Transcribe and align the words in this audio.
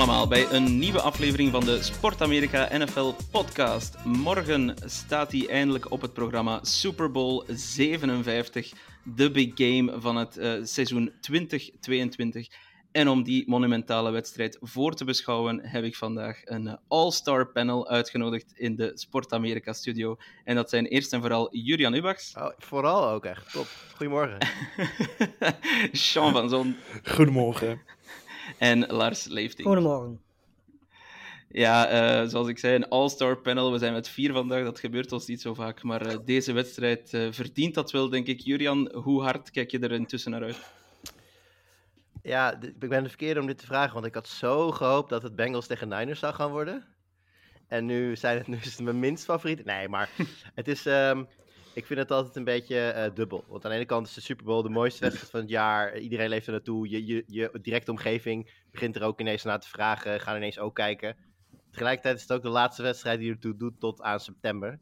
allemaal 0.00 0.28
bij 0.28 0.50
een 0.50 0.78
nieuwe 0.78 1.00
aflevering 1.00 1.50
van 1.50 1.64
de 1.64 1.82
Sport 1.82 2.22
Amerika 2.22 2.78
NFL 2.78 3.12
podcast. 3.30 4.04
Morgen 4.04 4.74
staat 4.84 5.32
hij 5.32 5.48
eindelijk 5.48 5.90
op 5.90 6.00
het 6.00 6.12
programma 6.12 6.58
Super 6.62 7.10
Bowl 7.10 7.44
57, 7.48 8.72
de 9.04 9.30
big 9.30 9.50
game 9.54 10.00
van 10.00 10.16
het 10.16 10.36
eh, 10.36 10.52
seizoen 10.62 11.12
2022. 11.20 12.48
En 12.92 13.08
om 13.08 13.22
die 13.22 13.44
monumentale 13.48 14.10
wedstrijd 14.10 14.58
voor 14.60 14.94
te 14.94 15.04
beschouwen, 15.04 15.60
heb 15.62 15.84
ik 15.84 15.96
vandaag 15.96 16.40
een 16.44 16.78
all-star 16.88 17.46
panel 17.46 17.88
uitgenodigd 17.88 18.52
in 18.54 18.76
de 18.76 18.92
Sport 18.94 19.32
Amerika 19.32 19.72
studio. 19.72 20.16
En 20.44 20.54
dat 20.54 20.70
zijn 20.70 20.86
eerst 20.86 21.12
en 21.12 21.20
vooral 21.20 21.56
Julian 21.56 21.94
Ubachs, 21.94 22.34
Oh, 22.36 22.50
vooral 22.58 23.08
ook 23.08 23.24
echt. 23.24 23.52
Top. 23.52 23.66
Goedemorgen. 23.96 24.38
Sean 25.92 26.32
van 26.32 26.48
Zon 26.48 26.76
Goedemorgen. 27.04 27.80
En 28.60 28.86
Lars 28.86 29.26
Leefting. 29.26 29.66
Goedemorgen. 29.66 30.20
Ja, 31.48 31.88
eh, 31.88 32.28
zoals 32.28 32.48
ik 32.48 32.58
zei, 32.58 32.74
een 32.74 32.88
all-star 32.88 33.36
panel. 33.36 33.72
We 33.72 33.78
zijn 33.78 33.92
met 33.92 34.08
vier 34.08 34.32
vandaag, 34.32 34.64
dat 34.64 34.80
gebeurt 34.80 35.12
ons 35.12 35.26
niet 35.26 35.40
zo 35.40 35.54
vaak. 35.54 35.82
Maar 35.82 36.06
eh, 36.06 36.16
deze 36.24 36.52
wedstrijd 36.52 37.14
eh, 37.14 37.26
verdient 37.30 37.74
dat 37.74 37.90
wel, 37.90 38.08
denk 38.08 38.26
ik. 38.26 38.40
Julian, 38.40 38.92
hoe 38.94 39.22
hard 39.22 39.50
kijk 39.50 39.70
je 39.70 39.78
er 39.78 39.92
intussen 39.92 40.30
naar 40.30 40.42
uit? 40.42 40.58
Ja, 42.22 42.60
ik 42.60 42.88
ben 42.88 43.02
de 43.02 43.08
verkeerde 43.08 43.40
om 43.40 43.46
dit 43.46 43.58
te 43.58 43.66
vragen, 43.66 43.94
want 43.94 44.06
ik 44.06 44.14
had 44.14 44.28
zo 44.28 44.70
gehoopt 44.70 45.10
dat 45.10 45.22
het 45.22 45.36
Bengals 45.36 45.66
tegen 45.66 45.88
Niners 45.88 46.20
zou 46.20 46.34
gaan 46.34 46.50
worden. 46.50 46.84
En 47.68 47.86
nu, 47.86 48.16
zijn 48.16 48.38
het, 48.38 48.46
nu 48.46 48.56
is 48.56 48.76
het 48.76 48.84
mijn 48.84 48.98
minst 48.98 49.24
favoriet. 49.24 49.64
Nee, 49.64 49.88
maar 49.88 50.10
het 50.54 50.68
is, 50.68 50.86
ehm, 50.86 51.24
ik 51.80 51.86
vind 51.86 51.98
het 51.98 52.10
altijd 52.10 52.36
een 52.36 52.44
beetje 52.44 52.78
eh, 52.80 53.14
dubbel. 53.14 53.44
Want 53.48 53.64
aan 53.64 53.70
de 53.70 53.76
ene 53.76 53.86
kant 53.86 54.06
is 54.06 54.14
de 54.14 54.20
Super 54.20 54.44
Bowl 54.44 54.62
de 54.62 54.68
mooiste 54.68 55.00
wedstrijd 55.00 55.30
van 55.30 55.40
het 55.40 55.48
jaar. 55.48 55.98
Iedereen 55.98 56.28
leeft 56.28 56.46
er 56.46 56.52
naartoe. 56.52 56.88
Je, 56.88 57.06
je, 57.06 57.24
je 57.26 57.58
directe 57.62 57.90
omgeving 57.90 58.50
begint 58.70 58.96
er 58.96 59.02
ook 59.02 59.20
ineens 59.20 59.42
naar 59.42 59.60
te 59.60 59.68
vragen. 59.68 60.20
Gaan 60.20 60.36
ineens 60.36 60.58
ook 60.58 60.74
kijken. 60.74 61.16
Tegelijkertijd 61.70 62.16
is 62.16 62.22
het 62.22 62.32
ook 62.32 62.42
de 62.42 62.48
laatste 62.48 62.82
wedstrijd 62.82 63.18
die 63.18 63.30
ertoe 63.30 63.56
doet 63.56 63.80
tot 63.80 64.02
aan 64.02 64.20
september. 64.20 64.78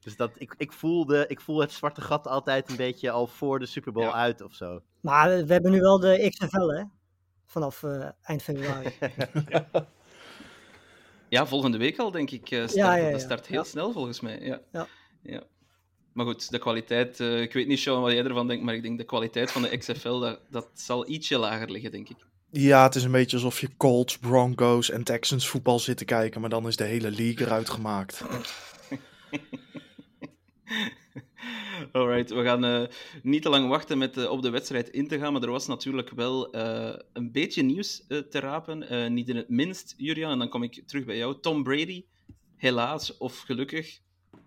Dus 0.00 0.16
dat, 0.16 0.30
ik, 0.38 0.54
ik, 0.58 0.72
voel 0.72 1.06
de, 1.06 1.24
ik 1.28 1.40
voel 1.40 1.60
het 1.60 1.72
zwarte 1.72 2.00
gat 2.00 2.26
altijd 2.26 2.70
een 2.70 2.76
beetje 2.76 3.10
al 3.10 3.26
voor 3.26 3.58
de 3.58 3.66
Super 3.66 3.92
Bowl 3.92 4.06
Ja. 4.06 4.12
uit 4.12 4.40
of 4.40 4.54
zo. 4.54 4.82
Maar 5.00 5.28
we 5.46 5.52
hebben 5.52 5.70
nu 5.70 5.80
wel 5.80 5.98
de 6.00 6.26
XFL, 6.30 6.66
hè? 6.68 6.82
Vanaf 7.46 7.82
eh, 7.82 8.08
eind 8.22 8.42
februari. 8.42 8.90
Ja, 11.28 11.46
volgende 11.46 11.78
week 11.78 11.98
al, 11.98 12.10
denk 12.10 12.30
ik. 12.30 12.50
eh, 12.50 12.58
start, 12.58 12.72
Ja, 12.72 12.94
ja, 12.96 13.04
ja. 13.04 13.10
Dat 13.10 13.20
start 13.20 13.46
heel 13.46 13.58
Ja. 13.58 13.64
snel, 13.64 13.92
volgens 13.92 14.20
mij. 14.20 14.40
Ja. 14.40 14.60
Ja. 15.22 15.42
Maar 16.16 16.26
goed, 16.26 16.50
de 16.50 16.58
kwaliteit... 16.58 17.20
eh, 17.20 17.40
ik 17.40 17.52
weet 17.52 17.66
niet, 17.66 17.78
Sean, 17.78 18.00
wat 18.00 18.12
jij 18.12 18.24
ervan 18.24 18.46
denkt, 18.46 18.64
maar 18.64 18.74
ik 18.74 18.82
denk 18.82 18.98
de 18.98 19.04
kwaliteit 19.04 19.52
van 19.52 19.62
de 19.62 19.76
XFL, 19.76 20.18
dat, 20.18 20.40
dat 20.50 20.68
zal 20.74 21.08
ietsje 21.08 21.38
lager 21.38 21.70
liggen, 21.70 21.90
denk 21.90 22.08
ik. 22.08 22.16
Ja, 22.50 22.82
het 22.82 22.94
is 22.94 23.04
een 23.04 23.10
beetje 23.10 23.36
alsof 23.36 23.60
je 23.60 23.76
Colts, 23.76 24.18
Broncos 24.18 24.90
en 24.90 25.04
Texans 25.04 25.48
voetbal 25.48 25.78
zit 25.78 25.96
te 25.96 26.04
kijken, 26.04 26.40
maar 26.40 26.50
dan 26.50 26.66
is 26.66 26.76
de 26.76 26.84
hele 26.84 27.10
league 27.10 27.46
eruit 27.46 27.70
gemaakt. 27.70 28.22
Alright, 31.92 32.30
we 32.30 32.42
gaan 32.42 32.64
eh, 32.64 32.82
niet 33.22 33.42
te 33.42 33.48
lang 33.48 33.68
wachten 33.68 33.98
met 33.98 34.16
eh, 34.16 34.30
op 34.30 34.42
de 34.42 34.50
wedstrijd 34.50 34.88
in 34.88 35.08
te 35.08 35.18
gaan, 35.18 35.32
maar 35.32 35.42
er 35.42 35.50
was 35.50 35.66
natuurlijk 35.66 36.10
wel 36.10 36.54
een 37.12 37.32
beetje 37.32 37.62
nieuws 37.62 38.04
te 38.06 38.40
rapen. 38.40 39.12
Niet 39.14 39.28
in 39.28 39.36
het 39.36 39.48
minst, 39.48 39.94
Julian, 39.96 40.30
en 40.30 40.38
dan 40.38 40.48
kom 40.48 40.62
ik 40.62 40.82
terug 40.86 41.04
bij 41.04 41.16
jou. 41.16 41.40
Tom 41.40 41.62
Brady, 41.62 42.04
helaas 42.56 43.16
of 43.16 43.38
gelukkig, 43.38 44.00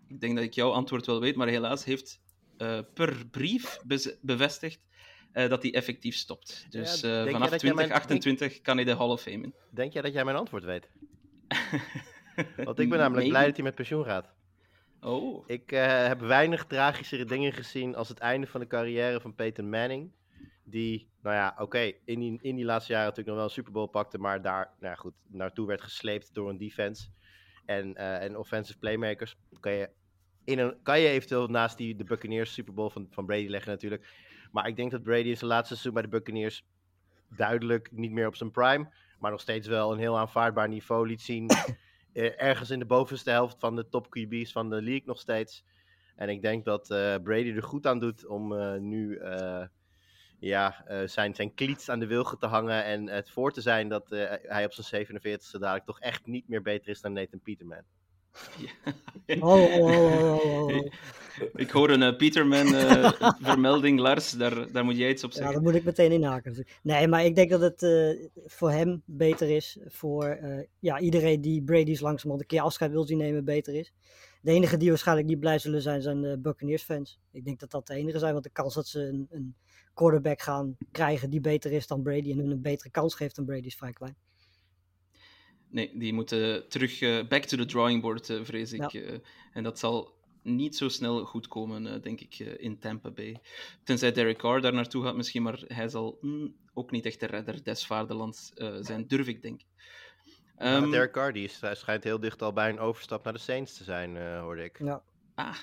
ik 0.09 0.19
denk 0.21 0.35
dat 0.35 0.43
ik 0.45 0.53
jouw 0.53 0.71
antwoord 0.71 1.05
wel 1.05 1.19
weet, 1.19 1.35
maar 1.35 1.47
helaas 1.47 1.85
heeft 1.85 2.21
eh, 2.57 2.79
per 2.93 3.27
brief 3.31 3.79
bevestigd 4.21 4.79
eh, 5.31 5.49
dat 5.49 5.61
hij 5.61 5.73
effectief 5.73 6.15
stopt. 6.15 6.65
Dus 6.69 7.01
Ja, 7.01 7.07
eh, 7.25 7.31
vanaf 7.31 7.49
dat 7.49 7.61
jij 7.61 7.73
mijn- 7.73 7.87
2028 7.87 8.61
kan 8.61 8.75
hij 8.75 8.85
de 8.85 8.95
Hall 8.95 9.09
of 9.09 9.21
Fame 9.21 9.43
in. 9.43 9.53
Denk 9.71 9.93
jij 9.93 10.01
dat 10.01 10.13
jij 10.13 10.23
mijn 10.25 10.37
antwoord 10.37 10.63
weet? 10.63 10.89
Want 12.65 12.79
ik 12.79 12.89
ben 12.89 12.97
namelijk 12.99 13.21
Nee. 13.21 13.29
blij 13.29 13.45
dat 13.45 13.55
hij 13.55 13.63
met 13.63 13.75
pensioen 13.75 14.05
gaat. 14.05 14.33
Oh, 15.01 15.43
Ik 15.47 15.69
heb 15.69 16.19
weinig 16.19 16.65
tragischere 16.65 17.25
dingen 17.25 17.53
gezien 17.53 17.95
als 17.95 18.09
het 18.09 18.17
einde 18.19 18.47
van 18.47 18.59
de 18.59 18.67
carrière 18.67 19.19
van 19.21 19.35
Peyton 19.35 19.69
Manning. 19.69 20.11
Die, 20.63 21.09
nou 21.21 21.35
ja, 21.35 21.55
oké, 21.57 21.91
in, 22.05 22.19
die, 22.19 22.39
in 22.41 22.55
die 22.55 22.65
laatste 22.65 22.91
jaren 22.91 23.07
natuurlijk 23.07 23.27
nog 23.27 23.35
wel 23.37 23.45
een 23.45 23.51
Super 23.53 23.71
Bowl 23.71 23.87
pakte, 23.87 24.17
maar 24.17 24.41
daar, 24.41 24.73
nou 24.79 24.93
ja, 24.93 24.99
goed, 24.99 25.13
naartoe 25.27 25.67
werd 25.67 25.81
gesleept 25.81 26.33
door 26.33 26.49
een 26.49 26.57
defense 26.57 27.07
en, 27.65 27.95
en 27.95 28.37
offensive 28.37 28.77
playmakers. 28.79 29.35
Kan 29.59 29.71
je, 29.71 29.89
in 30.49 30.59
een, 30.59 30.75
kan 30.83 30.99
je 30.99 31.07
eventueel 31.07 31.47
naast 31.47 31.77
die, 31.77 31.95
de 31.95 32.03
Buccaneers 32.03 32.53
Super 32.53 32.73
Bowl 32.73 32.89
van, 32.89 33.07
van 33.09 33.25
Brady 33.25 33.47
leggen 33.47 33.71
natuurlijk. 33.71 34.07
Maar 34.51 34.67
ik 34.67 34.75
denk 34.75 34.91
dat 34.91 35.03
Brady 35.03 35.27
in 35.27 35.37
zijn 35.37 35.49
laatste 35.49 35.73
seizoen 35.73 35.93
bij 35.93 36.01
de 36.01 36.17
Buccaneers 36.17 36.65
duidelijk 37.35 37.91
niet 37.91 38.11
meer 38.11 38.27
op 38.27 38.35
zijn 38.35 38.51
prime, 38.51 38.89
maar 39.19 39.31
nog 39.31 39.41
steeds 39.41 39.67
wel 39.67 39.91
een 39.91 39.99
heel 39.99 40.17
aanvaardbaar 40.17 40.67
niveau 40.67 41.07
liet 41.07 41.21
zien. 41.21 41.49
Eh, 42.13 42.41
ergens 42.41 42.69
in 42.69 42.79
de 42.79 42.85
bovenste 42.85 43.29
helft 43.29 43.59
van 43.59 43.75
de 43.75 43.89
top 43.89 44.07
QB's 44.07 44.51
van 44.51 44.69
de 44.69 44.81
league 44.81 45.03
nog 45.05 45.19
steeds. 45.19 45.63
En 46.19 46.29
ik 46.29 46.41
denk 46.41 46.65
dat 46.65 46.91
eh, 46.91 47.15
Brady 47.23 47.51
er 47.55 47.63
goed 47.63 47.87
aan 47.87 47.99
doet 47.99 48.25
om 48.25 48.53
eh, 48.53 48.75
nu 48.79 49.15
eh, 49.17 49.65
ja, 50.39 50.85
zijn, 51.05 51.35
zijn 51.35 51.53
kliets 51.53 51.89
aan 51.89 51.99
de 51.99 52.07
wilgen 52.07 52.37
te 52.37 52.45
hangen. 52.45 52.83
En 52.83 53.07
het 53.07 53.29
voor 53.29 53.51
te 53.51 53.61
zijn 53.61 53.89
dat 53.89 54.09
hij 54.43 54.65
op 54.65 54.73
zijn 54.73 55.07
47ste 55.07 55.59
dadelijk 55.59 55.85
toch 55.85 55.99
echt 55.99 56.25
niet 56.25 56.47
meer 56.47 56.61
beter 56.61 56.89
is 56.89 57.01
dan 57.01 57.13
Nathan 57.13 57.39
Peterman. 57.39 57.83
Oh, 59.39 59.79
oh, 59.79 60.67
oh, 60.67 60.85
ik 61.55 61.69
hoor 61.69 61.89
een 61.89 62.03
eh, 62.03 62.15
Peterman 62.15 62.75
eh, 62.75 63.11
vermelding, 63.41 63.99
Lars, 63.99 64.31
daar, 64.31 64.71
daar 64.71 64.85
moet 64.85 64.97
jij 64.97 65.09
iets 65.09 65.23
op 65.23 65.31
Ja, 65.31 65.35
zeggen. 65.35 65.53
dan 65.53 65.63
moet 65.63 65.75
ik 65.75 65.83
meteen 65.83 66.11
inhaken. 66.11 66.51
natuurlijk. 66.51 66.79
Nee, 66.83 67.07
maar 67.07 67.25
ik 67.25 67.35
denk 67.35 67.49
dat 67.49 67.61
het 67.61 67.83
eh, 67.83 68.29
voor 68.45 68.71
hem 68.71 69.01
beter 69.05 69.49
is. 69.49 69.77
Voor 69.85 70.39
ja, 70.79 70.99
iedereen 70.99 71.41
die 71.41 71.63
Brady's 71.63 71.99
langzamerhand 71.99 72.41
een 72.41 72.47
keer 72.47 72.61
afscheid 72.61 72.91
wil 72.91 73.05
zien 73.05 73.17
nemen, 73.17 73.45
beter 73.45 73.75
is. 73.75 73.93
De 74.41 74.51
enige 74.51 74.77
die 74.77 74.89
waarschijnlijk 74.89 75.27
niet 75.27 75.39
blij 75.39 75.59
zullen 75.59 75.81
zijn, 75.81 76.01
zijn 76.01 76.21
de 76.21 76.37
Buccaneers 76.39 76.83
fans. 76.83 77.19
Ik 77.31 77.45
denk 77.45 77.59
dat 77.59 77.71
dat 77.71 77.87
de 77.87 77.93
enige 77.93 78.19
zijn, 78.19 78.31
want 78.31 78.43
de 78.43 78.49
kans 78.49 78.73
dat 78.73 78.87
ze 78.87 78.99
een, 78.99 79.27
een 79.29 79.55
quarterback 79.93 80.41
gaan 80.41 80.77
krijgen 80.91 81.29
die 81.29 81.41
beter 81.41 81.71
is 81.71 81.87
dan 81.87 82.01
Brady 82.01 82.31
en 82.31 82.37
hun 82.37 82.51
een 82.51 82.61
betere 82.61 82.89
kans 82.89 83.15
geeft 83.15 83.35
dan 83.35 83.45
Brady 83.45 83.65
is 83.65 83.75
vrij 83.75 83.91
klein. 83.91 84.15
Nee, 85.69 85.91
die 85.97 86.13
moeten 86.13 86.69
terug 86.69 87.01
eh, 87.01 87.27
back 87.27 87.43
to 87.43 87.57
the 87.57 87.65
drawing 87.65 88.01
board, 88.01 88.29
eh, 88.29 88.39
vrees 88.43 88.73
ik. 88.73 88.91
Ja. 88.91 89.01
eh. 89.01 89.19
en 89.53 89.63
dat 89.63 89.79
zal 89.79 90.17
niet 90.43 90.75
zo 90.75 90.89
snel 90.89 91.25
goed 91.25 91.47
komen, 91.47 91.87
eh, 91.93 92.01
denk 92.01 92.19
ik, 92.19 92.35
eh, 92.39 92.63
in 92.63 92.79
Tampa 92.79 93.09
Bay. 93.11 93.39
Tenzij 93.83 94.11
Derek 94.11 94.37
Carr 94.37 94.61
daar 94.61 94.73
naartoe 94.73 95.03
gaat 95.03 95.15
misschien, 95.15 95.41
maar 95.43 95.63
hij 95.67 95.87
zal 95.89 96.17
mm, 96.21 96.55
ook 96.73 96.91
niet 96.91 97.05
echt 97.05 97.19
de 97.19 97.25
redder 97.25 97.63
des 97.63 97.85
vaderlands 97.85 98.53
eh, 98.53 98.75
zijn, 98.79 99.07
durf 99.07 99.27
ik 99.27 99.41
denk. 99.41 99.61
Maar 100.57 100.67
Ehm, 100.73 100.91
Derek 100.91 101.11
Carr 101.11 101.33
die 101.33 101.43
is, 101.43 101.61
hij 101.61 101.75
schijnt 101.75 102.03
heel 102.03 102.19
dicht 102.19 102.41
al 102.41 102.53
bij 102.53 102.69
een 102.69 102.79
overstap 102.79 103.23
naar 103.23 103.33
de 103.33 103.39
Saints 103.39 103.77
te 103.77 103.83
zijn, 103.83 104.17
eh, 104.17 104.39
hoorde 104.41 104.63
ik. 104.63 104.79
Ja. 104.83 105.01
Ah, 105.35 105.55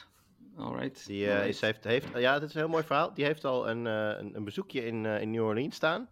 alright. 0.57 1.07
Die 1.07 1.29
alright. 1.29 1.49
is, 1.49 1.61
heeft, 1.61 1.85
heeft, 1.85 2.07
ja, 2.15 2.39
dit 2.39 2.49
is 2.49 2.55
een 2.55 2.61
heel 2.61 2.71
mooi 2.71 2.85
verhaal. 2.85 3.15
Die 3.15 3.25
heeft 3.25 3.45
al 3.45 3.69
een, 3.69 3.87
eh, 3.87 4.19
een, 4.19 4.37
een 4.37 4.45
bezoekje 4.45 4.85
in, 4.85 5.07
eh, 5.07 5.21
in 5.21 5.31
New 5.31 5.45
Orleans 5.45 5.75
staan. 5.77 6.09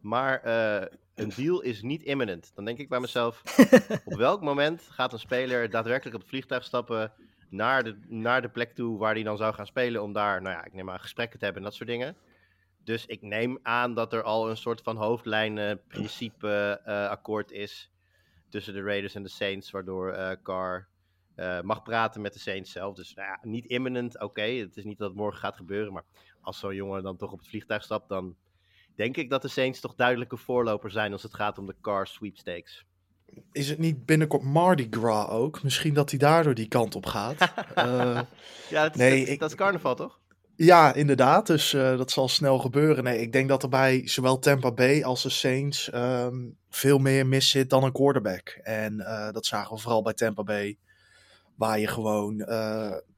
Maar 0.00 0.42
eh, 0.42 0.86
een 1.14 1.32
deal 1.36 1.60
is 1.60 1.82
niet 1.82 2.02
imminent. 2.02 2.52
Dan 2.54 2.64
denk 2.64 2.78
ik 2.78 2.88
bij 2.88 3.00
mezelf, 3.00 3.42
op 4.04 4.14
welk 4.16 4.40
moment 4.40 4.88
gaat 4.90 5.12
een 5.12 5.18
speler 5.18 5.70
daadwerkelijk 5.70 6.14
op 6.14 6.20
het 6.20 6.30
vliegtuig 6.30 6.64
stappen 6.64 7.12
naar 7.48 7.84
de, 7.84 7.98
naar 8.08 8.42
de 8.42 8.48
plek 8.48 8.72
toe 8.74 8.98
waar 8.98 9.14
hij 9.14 9.22
dan 9.22 9.36
zou 9.36 9.54
gaan 9.54 9.66
spelen 9.66 10.02
om 10.02 10.12
daar, 10.12 10.42
nou 10.42 10.56
ja, 10.56 10.64
ik 10.64 10.72
neem 10.72 10.90
aan 10.90 11.00
gesprekken 11.00 11.38
te 11.38 11.44
hebben 11.44 11.62
en 11.62 11.68
dat 11.68 11.78
soort 11.78 11.88
dingen. 11.88 12.16
Dus 12.84 13.06
ik 13.06 13.22
neem 13.22 13.58
aan 13.62 13.94
dat 13.94 14.12
er 14.12 14.22
al 14.22 14.50
een 14.50 14.56
soort 14.56 14.80
van 14.80 14.96
hoofdlijnen 14.96 15.80
principe 15.88 16.80
eh, 16.84 17.08
akkoord 17.08 17.50
is 17.50 17.90
tussen 18.48 18.74
de 18.74 18.82
Raiders 18.82 19.14
en 19.14 19.22
de 19.22 19.28
Saints, 19.28 19.70
waardoor 19.70 20.12
eh 20.12 20.36
Carr 20.42 20.88
eh, 21.34 21.60
mag 21.60 21.82
praten 21.82 22.20
met 22.20 22.32
de 22.32 22.38
Saints 22.38 22.72
zelf. 22.72 22.94
Dus 22.94 23.14
nou 23.14 23.28
ja, 23.28 23.38
niet 23.42 23.66
imminent, 23.66 24.20
oké. 24.20 24.42
Het 24.42 24.76
is 24.76 24.84
niet 24.84 24.98
dat 24.98 25.08
het 25.08 25.18
morgen 25.18 25.40
gaat 25.40 25.56
gebeuren, 25.56 25.92
maar 25.92 26.04
als 26.40 26.58
zo'n 26.58 26.74
jongen 26.74 27.02
dan 27.02 27.16
toch 27.16 27.32
op 27.32 27.38
het 27.38 27.48
vliegtuig 27.48 27.82
stapt, 27.82 28.08
dan 28.08 28.36
denk 28.94 29.16
ik 29.16 29.30
dat 29.30 29.42
de 29.42 29.48
Saints 29.48 29.80
toch 29.80 29.94
duidelijke 29.94 30.36
voorloper 30.36 30.90
zijn 30.90 31.12
als 31.12 31.22
het 31.22 31.34
gaat 31.34 31.58
om 31.58 31.66
de 31.66 31.74
Carr 31.80 32.06
sweepstakes. 32.06 32.84
is 33.52 33.68
het 33.68 33.78
niet 33.78 34.06
binnenkort 34.06 34.42
Mardi 34.42 34.86
Gras 34.90 35.28
ook? 35.28 35.62
Misschien 35.62 35.94
dat 35.94 36.10
hij 36.10 36.18
daardoor 36.18 36.54
die 36.54 36.68
kant 36.68 36.94
op 36.94 37.06
gaat. 37.06 37.36
Eh, 37.74 38.20
Ja, 38.70 38.82
dat 38.82 38.90
is, 38.94 38.96
Nee, 39.00 39.18
dat, 39.20 39.28
ik- 39.28 39.38
dat 39.40 39.50
is 39.50 39.56
carnaval, 39.56 39.94
toch? 39.94 40.20
ja, 40.56 40.94
inderdaad. 40.94 41.46
Dus 41.46 41.72
eh, 41.74 41.96
dat 41.96 42.10
zal 42.10 42.28
snel 42.28 42.58
gebeuren. 42.58 43.04
Nee, 43.04 43.20
ik 43.20 43.32
denk 43.32 43.48
dat 43.48 43.62
er 43.62 43.68
bij 43.68 44.08
zowel 44.08 44.38
Tampa 44.38 44.72
Bay 44.72 45.02
als 45.02 45.22
de 45.22 45.28
Saints 45.28 45.90
ehm, 45.90 46.36
veel 46.70 46.98
meer 46.98 47.26
mis 47.26 47.50
zit 47.50 47.70
dan 47.70 47.84
een 47.84 47.92
quarterback. 47.92 48.48
En 48.62 49.00
eh, 49.00 49.32
dat 49.32 49.46
zagen 49.46 49.74
we 49.76 49.80
vooral 49.82 50.02
bij 50.02 50.14
Tampa 50.14 50.42
Bay. 50.42 50.78
Waar 51.56 51.78
je 51.78 51.86
gewoon 51.86 52.36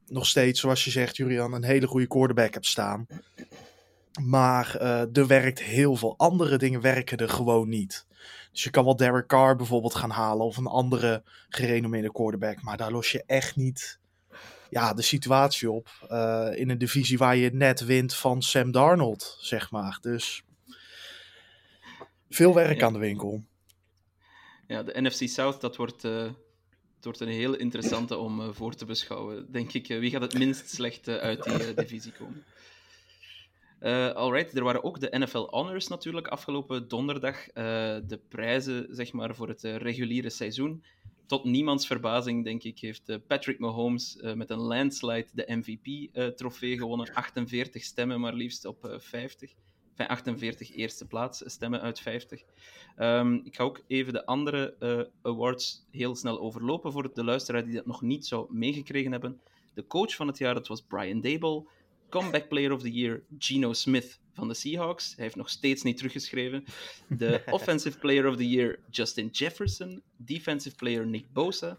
nog 0.07 0.27
steeds, 0.27 0.61
zoals 0.61 0.85
je 0.85 0.91
zegt, 0.91 1.17
Julian, 1.17 1.53
een 1.53 1.65
hele 1.65 1.87
goede 1.87 2.07
quarterback 2.07 2.53
hebt 2.55 2.67
staan. 2.67 3.07
Maar 4.21 4.77
eh, 4.77 5.17
er 5.17 5.27
werkt 5.27 5.63
heel 5.63 5.97
veel 5.97 6.15
andere 6.17 6.59
dingen 6.59 6.81
werken 6.81 7.19
er 7.19 7.29
gewoon 7.29 7.69
niet. 7.69 8.07
Dus 8.53 8.65
je 8.65 8.71
kan 8.71 8.85
wel 8.85 8.97
Derek 8.97 9.27
Carr 9.27 9.57
bijvoorbeeld 9.57 9.95
gaan 9.95 10.11
halen 10.11 10.47
of 10.47 10.57
een 10.57 10.67
andere 10.67 11.23
gerenommeerde 11.49 12.13
quarterback. 12.13 12.63
Maar 12.63 12.77
daar 12.77 12.91
los 12.93 13.11
je 13.13 13.23
echt 13.27 13.57
niet 13.57 13.99
ja, 14.71 14.95
de 14.95 15.03
situatie 15.03 15.71
op. 15.71 15.89
eh, 16.09 16.49
in 16.55 16.71
een 16.71 16.79
divisie 16.79 17.19
waar 17.19 17.37
je 17.37 17.51
net 17.53 17.85
wint 17.85 18.15
van 18.15 18.43
Sam 18.43 18.71
Darnold, 18.71 19.37
zeg 19.41 19.71
maar. 19.71 19.99
Dus 20.01 20.43
veel 22.29 22.55
werk 22.55 22.81
Ja. 22.81 22.87
aan 22.87 22.93
de 22.93 22.99
winkel. 22.99 23.45
Ja, 24.67 24.83
de 24.83 25.01
NFC 25.01 25.29
South, 25.29 25.61
dat 25.61 25.77
wordt, 25.77 26.05
eh, 26.05 26.31
wordt 27.01 27.21
een 27.21 27.29
heel 27.29 27.55
interessante 27.55 28.17
om 28.17 28.55
voor 28.55 28.75
te 28.75 28.85
beschouwen. 28.85 29.53
Denk 29.53 29.73
ik, 29.73 29.87
wie 29.87 30.11
gaat 30.11 30.21
het 30.23 30.39
minst 30.39 30.71
slecht 30.71 31.09
uit 31.09 31.45
die 31.45 31.75
divisie 31.75 32.13
komen? 32.13 32.45
Eh 33.87 34.11
alright, 34.11 34.57
er 34.57 34.65
waren 34.65 34.85
ook 34.85 35.01
de 35.01 35.19
NFL 35.19 35.47
Honors 35.51 35.89
natuurlijk 35.89 36.27
afgelopen 36.27 36.89
donderdag. 36.89 37.49
Eh, 37.49 37.65
de 38.07 38.21
prijzen, 38.29 38.87
zeg 38.91 39.13
maar, 39.13 39.35
voor 39.35 39.49
het 39.49 39.65
eh, 39.65 39.77
reguliere 39.77 40.31
seizoen. 40.31 40.85
Tot 41.27 41.45
niemands 41.45 41.87
verbazing, 41.87 42.45
denk 42.45 42.63
ik, 42.63 42.79
heeft 42.79 43.27
Patrick 43.27 43.59
Mahomes 43.59 44.19
met 44.35 44.51
een 44.51 44.59
landslide 44.59 45.29
de 45.33 45.57
MVP-trofee 45.57 46.79
gewonnen. 46.79 47.15
48 47.15 47.83
stemmen 47.83 48.21
maar 48.21 48.35
liefst 48.35 48.65
op 48.65 48.85
eh, 48.85 48.99
50. 48.99 49.53
Enfin, 49.91 50.07
48 50.07 50.73
eerste 50.77 51.07
plaats 51.07 51.43
stemmen 51.45 51.81
uit 51.81 52.01
50. 52.01 52.43
Ehm, 52.97 53.35
ik 53.35 53.57
ga 53.57 53.65
ook 53.65 53.83
even 53.87 54.13
de 54.13 54.27
andere 54.27 54.77
awards 55.23 55.87
heel 55.91 56.15
snel 56.15 56.41
overlopen 56.41 56.93
voor 56.93 57.15
de 57.15 57.25
luisteraar 57.25 57.65
die 57.65 57.75
dat 57.75 57.87
nog 57.87 58.03
niet 58.03 58.27
zou 58.27 58.55
meegekregen 58.55 59.13
hebben. 59.13 59.41
De 59.75 59.87
coach 59.87 60.15
van 60.15 60.27
het 60.27 60.39
jaar, 60.39 60.55
dat 60.55 60.69
was 60.69 60.83
Brian 60.83 61.21
Dable. 61.21 61.67
Comeback 62.09 62.49
Player 62.49 62.73
of 62.73 62.83
the 62.83 62.93
Year, 62.93 63.23
Geno 63.39 63.73
Smith 63.73 64.21
van 64.33 64.49
de 64.49 64.55
Seahawks. 64.55 65.15
Hij 65.15 65.25
heeft 65.25 65.37
nog 65.37 65.49
steeds 65.49 65.83
niet 65.83 65.97
teruggeschreven. 65.97 66.65
De 67.09 67.43
Offensive 67.51 67.99
Player 67.99 68.29
of 68.29 68.37
the 68.37 68.49
Year, 68.49 68.79
Justin 68.91 69.29
Jefferson. 69.29 70.03
Defensive 70.17 70.77
Player, 70.77 71.07
Nick 71.07 71.33
Bosa. 71.33 71.79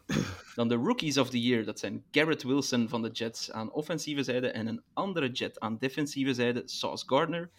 Dan 0.55 0.67
de 0.67 0.75
Rookies 0.75 1.17
of 1.17 1.29
the 1.29 1.41
Year, 1.41 1.65
dat 1.65 1.79
zijn 1.79 2.03
Garrett 2.11 2.43
Wilson 2.43 2.89
van 2.89 3.01
de 3.01 3.09
Jets 3.09 3.51
aan 3.51 3.71
offensieve 3.71 4.23
zijde 4.23 4.47
en 4.47 4.67
een 4.67 4.81
andere 4.93 5.31
Jet 5.31 5.59
aan 5.59 5.77
defensieve 5.77 6.33
zijde, 6.33 6.61
Sauce 6.65 7.03
Gardner. 7.07 7.49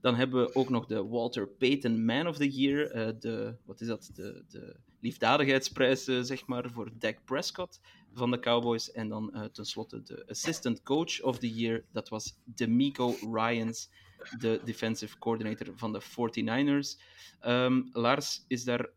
Dan 0.00 0.14
hebben 0.14 0.44
we 0.44 0.54
ook 0.54 0.68
nog 0.68 0.86
de 0.86 1.04
Walter 1.04 1.48
Payton 1.48 2.04
Man 2.04 2.26
of 2.26 2.36
the 2.36 2.48
Year. 2.48 2.90
eh, 2.90 3.12
de, 3.18 3.56
wat 3.64 3.80
is 3.80 3.86
dat? 3.86 4.10
De, 4.14 4.44
de 4.48 4.76
liefdadigheidsprijs, 5.00 6.06
eh, 6.06 6.20
zeg 6.20 6.46
maar, 6.46 6.70
voor 6.70 6.90
Dak 6.98 7.24
Prescott 7.24 7.80
van 8.14 8.30
de 8.30 8.38
Cowboys. 8.38 8.92
En 8.92 9.08
dan 9.08 9.34
eh, 9.34 9.44
tenslotte 9.44 10.02
de 10.02 10.24
Assistant 10.28 10.82
Coach 10.82 11.22
of 11.22 11.38
the 11.38 11.54
Year. 11.54 11.84
Dat 11.92 12.08
was 12.08 12.36
D'Amico 12.44 13.14
Ryans, 13.32 13.90
de 14.38 14.60
defensive 14.64 15.18
coordinator 15.18 15.66
van 15.74 15.92
de 15.92 16.00
49ers. 16.00 17.00
Ehm, 17.40 17.82
Lars, 17.92 18.44
is 18.48 18.64
daar 18.64 18.88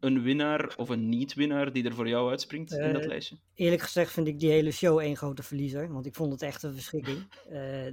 een 0.00 0.22
winnaar 0.22 0.74
of 0.76 0.88
een 0.88 1.08
niet-winnaar 1.08 1.72
die 1.72 1.84
er 1.84 1.94
voor 1.94 2.08
jou 2.08 2.30
uitspringt 2.30 2.72
in 2.72 2.92
dat 2.92 3.02
Eh, 3.02 3.08
lijstje? 3.08 3.36
Eerlijk 3.54 3.82
gezegd 3.82 4.12
vind 4.12 4.26
ik 4.26 4.40
die 4.40 4.50
hele 4.50 4.70
show 4.70 4.98
één 4.98 5.16
grote 5.16 5.42
verliezer. 5.42 5.92
Want 5.92 6.06
ik 6.06 6.14
vond 6.14 6.32
het 6.32 6.42
echt 6.42 6.62
een 6.62 6.72
verschrikking. 6.74 7.18
Eh, 7.50 7.92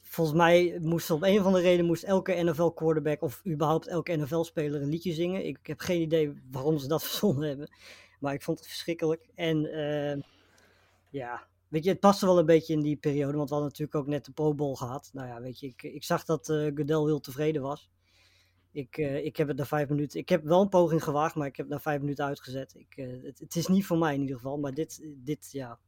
volgens 0.00 0.36
mij 0.36 0.78
moest 0.80 1.10
op 1.10 1.22
een 1.22 1.38
of 1.38 1.44
andere 1.44 1.64
reden 1.64 1.84
moest 1.84 2.02
elke 2.02 2.42
NFL 2.42 2.68
quarterback 2.68 3.22
of 3.22 3.42
überhaupt 3.46 3.86
elke 3.86 4.16
NFL 4.16 4.42
speler 4.42 4.82
een 4.82 4.88
liedje 4.88 5.12
zingen. 5.12 5.46
Ik 5.46 5.58
heb 5.62 5.80
geen 5.80 6.00
idee 6.00 6.32
waarom 6.50 6.78
ze 6.78 6.88
dat 6.88 7.02
verzonnen 7.08 7.48
hebben. 7.48 7.68
Maar 8.24 8.34
ik 8.34 8.42
vond 8.42 8.58
het 8.58 8.66
verschrikkelijk. 8.68 9.28
En 9.34 9.66
eh, 9.66 10.22
ja, 11.10 11.46
weet 11.68 11.84
je, 11.84 11.90
het 11.90 12.00
paste 12.00 12.26
wel 12.26 12.38
een 12.38 12.46
beetje 12.46 12.72
in 12.72 12.80
die 12.82 12.96
periode. 12.96 13.36
Want 13.36 13.48
we 13.48 13.54
hadden 13.54 13.70
natuurlijk 13.70 13.98
ook 13.98 14.06
net 14.06 14.24
de 14.24 14.32
Pro 14.32 14.54
Bowl 14.54 14.74
gehad. 14.74 15.10
Nou 15.12 15.28
ja, 15.28 15.40
weet 15.40 15.60
je, 15.60 15.66
ik, 15.66 15.82
ik 15.82 16.04
zag 16.04 16.24
dat 16.24 16.48
eh 16.48 16.56
Goodell 16.56 17.04
heel 17.04 17.20
tevreden 17.20 17.62
was. 17.62 17.90
Ik, 18.72 18.96
eh, 18.98 19.24
ik 19.24 19.36
heb 19.36 19.48
het 19.48 19.56
na 19.56 19.64
vijf 19.66 19.88
minuten. 19.88 20.20
Ik 20.20 20.28
heb 20.28 20.44
wel 20.44 20.60
een 20.60 20.68
poging 20.68 21.04
gewaagd, 21.04 21.34
maar 21.34 21.46
ik 21.46 21.56
heb 21.56 21.68
na 21.68 21.80
vijf 21.80 22.00
minuten 22.00 22.24
uitgezet. 22.24 22.74
Ik, 22.74 22.96
eh, 22.96 23.22
het, 23.22 23.38
het 23.38 23.56
is 23.56 23.66
niet 23.66 23.86
voor 23.86 23.98
mij 23.98 24.14
in 24.14 24.20
ieder 24.20 24.36
geval, 24.36 24.58
maar 24.58 24.74
dit, 24.74 25.02
dit 25.16 25.48
ja. 25.52 25.78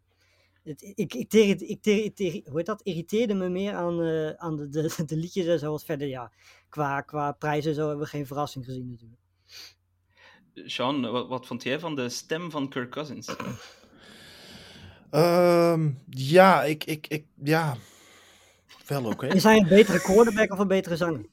Het, 0.63 0.83
ik, 0.95 1.15
ik, 1.15 1.29
ter- 1.29 1.63
ik, 1.63 1.83
ter- 1.83 2.15
ter- 2.15 2.41
hoe 2.45 2.57
heet 2.57 2.67
dat? 2.67 2.83
irriteerde 2.83 3.35
me 3.35 3.49
meer 3.49 3.75
aan, 3.75 4.03
aan 4.39 4.57
de, 4.57 4.69
de, 4.69 5.05
de 5.07 5.17
liedjes 5.17 5.47
en 5.47 5.59
zo. 5.59 5.71
Wat 5.71 5.85
verder, 5.85 6.09
ja. 6.09 6.33
Qua, 6.69 7.01
qua 7.01 7.33
prijzen 7.33 7.71
en 7.71 7.77
zo 7.77 7.87
hebben 7.87 8.05
we 8.05 8.11
geen 8.11 8.27
verrassing 8.27 8.65
gezien 8.65 8.91
natuurlijk. 8.91 9.26
Sean, 10.65 11.11
wat, 11.11 11.29
wat 11.29 11.47
vond 11.47 11.63
jij 11.63 11.79
van 11.79 11.95
de 11.95 12.09
stem 12.09 12.51
van 12.51 12.69
Kirk 12.69 12.91
Cousins? 12.91 13.35
Ehm, 15.11 15.91
ja, 16.11 16.63
ik, 16.63 16.85
ik, 16.85 17.07
ik, 17.09 17.25
ja, 17.43 17.77
wel 18.87 19.05
oké. 19.05 19.27
Is 19.27 19.43
hij 19.43 19.57
een 19.57 19.69
betere 19.69 20.01
quarterback 20.01 20.53
of 20.53 20.59
een 20.59 20.69
betere 20.69 20.97
zanger? 20.97 21.25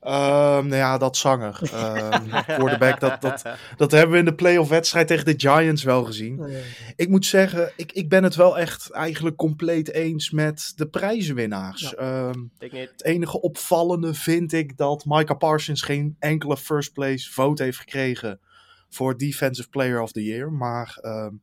Ehm, 0.00 0.66
nou 0.66 0.74
ja, 0.74 0.98
dat 0.98 1.16
zanger. 1.16 1.60
Ehm 1.72 2.44
quarterback, 2.46 3.00
dat, 3.00 3.20
dat, 3.20 3.42
dat 3.76 3.90
hebben 3.90 4.12
we 4.12 4.18
in 4.18 4.24
de 4.24 4.34
playoff 4.34 4.68
wedstrijd 4.68 5.06
tegen 5.06 5.24
de 5.24 5.34
Giants 5.36 5.82
wel 5.82 6.04
gezien. 6.04 6.40
Oh, 6.40 6.50
ja. 6.50 6.58
Ik 6.96 7.08
moet 7.08 7.26
zeggen, 7.26 7.72
ik, 7.76 7.92
ik 7.92 8.08
ben 8.08 8.22
het 8.22 8.34
wel 8.34 8.58
echt 8.58 8.90
eigenlijk 8.90 9.36
compleet 9.36 9.92
eens 9.92 10.30
met 10.30 10.72
de 10.76 10.88
prijzenwinnaars. 10.88 11.80
Ja. 11.80 11.92
Ehm, 11.92 12.40
Ik 12.58 12.72
niet. 12.72 12.90
het 12.90 13.04
enige 13.04 13.40
opvallende 13.40 14.14
vind 14.14 14.52
ik 14.52 14.76
dat 14.76 15.04
Micah 15.04 15.38
Parsons 15.38 15.82
geen 15.82 16.16
enkele 16.18 16.56
first 16.56 16.92
place 16.92 17.32
vote 17.32 17.62
heeft 17.62 17.78
gekregen 17.78 18.40
voor 18.88 19.16
Defensive 19.16 19.68
Player 19.68 20.00
of 20.00 20.12
the 20.12 20.24
Year. 20.24 20.52
Maar 20.52 20.98
ehm, 21.00 21.34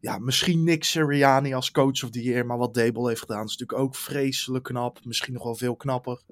ja, 0.00 0.18
misschien 0.18 0.64
Nick 0.64 0.84
Sirianni 0.84 1.54
als 1.54 1.70
Coach 1.70 2.04
of 2.04 2.10
the 2.10 2.22
Year. 2.22 2.46
Maar 2.46 2.58
wat 2.58 2.74
Dable 2.74 3.08
heeft 3.08 3.20
gedaan 3.20 3.44
is 3.44 3.56
natuurlijk 3.56 3.78
ook 3.78 3.96
vreselijk 3.96 4.64
knap. 4.64 4.98
Misschien 5.04 5.32
nog 5.32 5.42
wel 5.42 5.56
veel 5.56 5.76
knapper. 5.76 6.22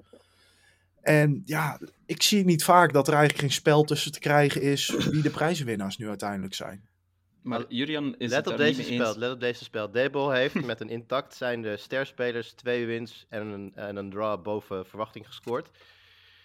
En 1.01 1.41
ja, 1.45 1.79
ik 2.05 2.21
zie 2.21 2.45
niet 2.45 2.63
vaak 2.63 2.93
dat 2.93 3.07
er 3.07 3.13
eigenlijk 3.13 3.43
geen 3.43 3.53
spel 3.53 3.83
tussen 3.83 4.11
te 4.11 4.19
krijgen 4.19 4.61
is 4.61 4.87
wie 4.89 5.21
de 5.21 5.29
prijzenwinnaars 5.29 5.97
nu 5.97 6.07
uiteindelijk 6.07 6.53
zijn. 6.53 6.89
Maar 7.41 7.65
Jurian 7.67 8.15
is 8.17 8.29
Let 8.29 8.45
het 8.45 8.47
op 8.47 8.57
deze 8.57 8.83
spel. 8.83 9.07
eens. 9.07 9.15
Let 9.15 9.31
op 9.31 9.39
deze 9.39 9.63
spel. 9.63 9.91
Dable 9.91 10.35
heeft 10.35 10.65
met 10.65 10.81
een 10.81 10.89
intact 10.89 11.35
zijnde 11.35 11.77
sterspelers 11.77 12.53
twee 12.53 12.85
wins 12.85 13.25
en 13.29 13.47
een, 13.47 13.71
en 13.75 13.95
een 13.95 14.09
draw 14.09 14.41
boven 14.41 14.85
verwachting 14.85 15.27
gescoord. 15.27 15.69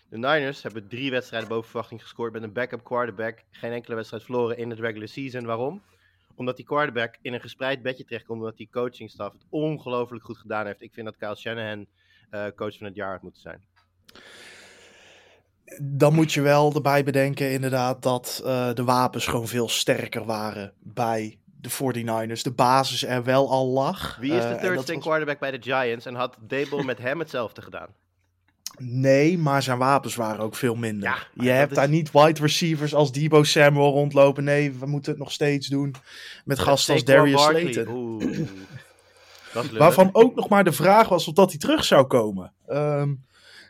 De 0.09 0.19
Niners 0.19 0.62
hebben 0.62 0.88
drie 0.88 1.11
wedstrijden 1.11 1.49
boven 1.49 1.71
verwachting 1.71 2.02
gescoord 2.02 2.33
met 2.33 2.42
een 2.42 2.52
backup 2.52 2.85
quarterback. 2.85 3.42
Geen 3.50 3.73
enkele 3.73 3.95
wedstrijd 3.95 4.23
verloren 4.23 4.57
in 4.57 4.71
het 4.71 4.78
regular 4.78 5.09
season. 5.09 5.45
Waarom? 5.45 5.83
Omdat 6.35 6.57
die 6.57 6.64
quarterback 6.64 7.16
in 7.23 7.33
een 7.33 7.40
gespreid 7.40 7.83
bedje 7.83 8.04
terechtkomt. 8.04 8.40
Omdat 8.40 8.57
die 8.57 8.69
coachingstaf 8.71 9.33
het 9.33 9.45
ongelooflijk 9.49 10.25
goed 10.25 10.38
gedaan 10.38 10.66
heeft. 10.66 10.83
Ik 10.83 10.92
vind 10.92 11.07
dat 11.07 11.16
Kyle 11.16 11.37
Shanahan 11.37 11.87
eh, 12.30 12.47
coach 12.54 12.76
van 12.76 12.87
het 12.87 12.97
jaar 12.97 13.12
had 13.12 13.23
moeten 13.23 13.40
zijn. 13.40 13.64
Dan 15.82 16.14
moet 16.14 16.32
je 16.32 16.40
wel 16.40 16.73
erbij 16.75 17.04
bedenken 17.04 17.50
inderdaad 17.52 18.02
dat 18.02 18.42
eh, 18.44 18.73
de 18.75 18.85
wapens 18.85 19.26
gewoon 19.26 19.49
veel 19.49 19.68
sterker 19.68 20.25
waren 20.25 20.73
bij 20.82 21.38
de 21.61 21.70
49ers. 21.70 22.42
De 22.42 22.52
basis 22.56 23.04
er 23.04 23.25
wel 23.25 23.50
al 23.50 23.66
lag. 23.66 24.16
Wie 24.20 24.32
is 24.32 24.42
Eh, 24.44 24.49
de 24.49 24.54
en 24.54 24.61
third 24.61 24.80
string 24.80 24.99
was- 24.99 25.06
quarterback 25.06 25.38
bij 25.38 25.50
de 25.50 25.62
Giants 25.62 26.06
en 26.06 26.14
had 26.14 26.37
Dable 26.40 26.85
met 26.85 26.99
hem 26.99 27.18
hetzelfde 27.18 27.62
gedaan? 27.62 27.88
Nee, 28.78 29.38
maar 29.38 29.62
zijn 29.62 29.78
wapens 29.78 30.14
waren 30.14 30.44
ook 30.44 30.54
veel 30.54 30.75
minder. 30.75 31.28
Ja, 31.35 31.42
je 31.44 31.50
hebt 31.50 31.70
is- 31.70 31.76
daar 31.76 31.88
niet 31.88 32.11
wide 32.12 32.40
receivers 32.40 32.94
als 32.94 33.12
Debo 33.12 33.42
Samuel 33.42 33.90
rondlopen. 33.92 34.44
Nee, 34.44 34.73
we 34.73 34.87
moeten 34.87 35.11
het 35.12 35.20
nog 35.20 35.32
steeds 35.32 35.66
doen 35.68 35.94
met 36.44 36.58
gasten 36.58 36.94
als 36.94 37.04
Darius. 37.04 37.42
Slayton. 37.42 38.23
Waarvan 39.78 40.08
ook 40.12 40.35
nog 40.35 40.49
maar 40.49 40.64
de 40.64 40.73
vraag 40.73 41.08
was 41.08 41.28
of 41.28 41.35
dat 41.35 41.50
hij 41.50 41.58
terug 41.58 41.85
zou 41.85 42.06
komen. 42.06 42.52
Ehm 42.66 43.12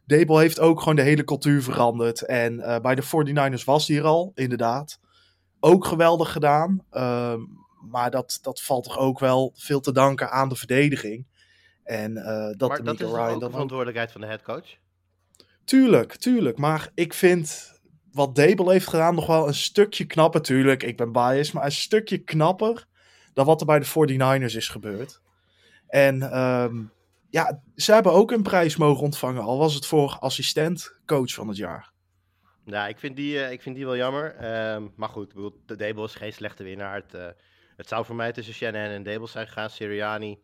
Dable 0.07 0.39
heeft 0.39 0.61
ook 0.61 0.79
gewoon 0.79 0.97
de 0.97 1.03
hele 1.03 1.25
cultuur 1.25 1.63
veranderd. 1.63 2.23
En 2.23 2.61
eh, 2.61 2.81
bij 2.81 2.95
de 2.95 3.05
49ers 3.05 3.65
was 3.65 3.89
hij 3.89 3.97
er 3.97 4.05
al, 4.05 4.33
inderdaad. 4.35 5.01
Ook 5.61 5.85
geweldig 5.85 6.33
gedaan. 6.33 6.85
Ehm, 6.91 7.41
maar 7.91 8.11
dat, 8.11 8.39
dat 8.43 8.63
valt 8.63 8.85
toch 8.85 8.99
ook 8.99 9.19
wel 9.19 9.53
veel 9.57 9.81
te 9.81 9.93
danken 9.93 10.31
aan 10.31 10.49
de 10.49 10.57
verdediging. 10.57 11.27
En 11.85 12.17
eh, 12.17 12.51
dat 12.57 12.69
maar 12.69 12.79
de 12.79 12.85
dat 12.85 13.01
is 13.01 13.07
Ryan 13.07 13.35
ook 13.35 13.41
de 13.41 13.51
verantwoordelijkheid 13.51 14.13
van 14.13 14.21
de 14.21 14.27
head 14.27 14.43
coach? 14.43 14.77
Tuurlijk, 15.65 16.17
tuurlijk. 16.17 16.59
Maar 16.59 16.91
ik 16.95 17.15
vind 17.15 17.75
wat 18.13 18.35
Dable 18.35 18.73
heeft 18.73 18.89
gedaan 18.89 19.15
nog 19.15 19.27
wel 19.27 19.47
een 19.47 19.55
stukje 19.55 20.05
knapper. 20.05 20.43
Tuurlijk, 20.43 20.83
ik 20.83 20.97
ben 20.97 21.13
biased, 21.13 21.53
maar 21.55 21.65
een 21.65 21.73
stukje 21.73 22.19
knapper 22.19 22.87
dan 23.35 23.47
wat 23.47 23.61
er 23.61 23.67
bij 23.67 23.79
de 23.79 23.87
49ers 23.87 24.57
is 24.57 24.69
gebeurd. 24.69 25.21
En 25.87 26.23
ehm, 26.33 26.83
ja, 27.31 27.63
ze 27.77 27.93
hebben 27.93 28.13
ook 28.13 28.31
een 28.31 28.43
prijs 28.43 28.77
mogen 28.77 29.05
ontvangen, 29.05 29.43
al 29.43 29.59
was 29.59 29.75
het 29.75 29.87
voor 29.87 30.17
assistent 30.21 30.99
coach 31.07 31.35
van 31.35 31.49
het 31.49 31.57
jaar. 31.57 31.95
Ja, 32.67 32.87
ik 32.87 32.99
vind 32.99 33.17
die, 33.17 33.45
eh, 33.45 33.53
ik 33.53 33.63
vind 33.63 33.77
die 33.77 33.85
wel 33.85 33.97
jammer. 33.97 34.35
Ehm, 34.35 34.89
maar 34.97 35.09
goed, 35.09 35.33
de 35.67 35.77
Dable 35.77 36.05
is 36.05 36.15
geen 36.15 36.33
slechte 36.33 36.63
winnaar. 36.63 36.95
Het, 36.95 37.15
eh, 37.15 37.29
het 37.77 37.89
zou 37.89 38.05
voor 38.05 38.17
mij 38.17 38.33
tussen 38.33 38.55
Shanahan 38.55 38.91
en 38.91 39.03
Dable 39.03 39.27
zijn 39.27 39.47
gegaan. 39.47 39.71
Sirianni 39.71 40.39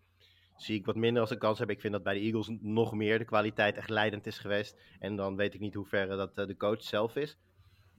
zie 0.57 0.79
ik 0.79 0.87
wat 0.87 0.97
minder 0.97 1.21
als 1.21 1.31
een 1.31 1.39
kans 1.39 1.59
heb. 1.59 1.71
Ik 1.71 1.81
vind 1.81 1.93
dat 1.93 2.03
bij 2.03 2.15
de 2.15 2.21
Eagles 2.21 2.49
nog 2.61 2.93
meer 2.93 3.19
de 3.19 3.25
kwaliteit 3.25 3.77
echt 3.77 3.89
leidend 3.89 4.27
is 4.27 4.39
geweest. 4.39 4.77
En 4.99 5.17
dan 5.17 5.37
weet 5.37 5.55
ik 5.55 5.61
niet 5.61 5.75
hoe 5.75 5.87
ver 5.87 6.09
dat 6.09 6.39
eh, 6.39 6.47
de 6.47 6.57
coach 6.57 6.83
zelf 6.83 7.17
is. 7.17 7.39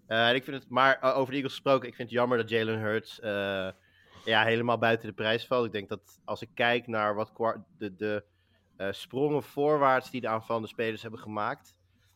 Ik 0.07 0.43
vind 0.43 0.57
het, 0.57 0.69
maar 0.69 1.01
over 1.01 1.29
de 1.29 1.35
Eagles 1.35 1.53
gesproken, 1.53 1.87
ik 1.87 1.95
vind 1.95 2.09
het 2.09 2.17
jammer 2.17 2.37
dat 2.37 2.49
Jalen 2.49 2.79
Hurts 2.79 3.19
ja, 4.25 4.43
helemaal 4.43 4.77
buiten 4.77 5.07
de 5.07 5.13
prijs 5.13 5.45
valt. 5.45 5.65
Ik 5.65 5.71
denk 5.71 5.89
dat 5.89 6.19
als 6.25 6.41
ik 6.41 6.49
kijk 6.53 6.87
naar 6.87 7.15
wat 7.15 7.31
de, 7.77 7.95
de 7.95 8.23
eh, 8.87 8.93
sprongen 8.93 9.43
voorwaarts 9.43 10.11
die 10.11 10.21
de 10.21 10.27
aanvallende 10.27 10.67
spelers 10.67 11.01
hebben 11.01 11.19
gemaakt. 11.19 11.75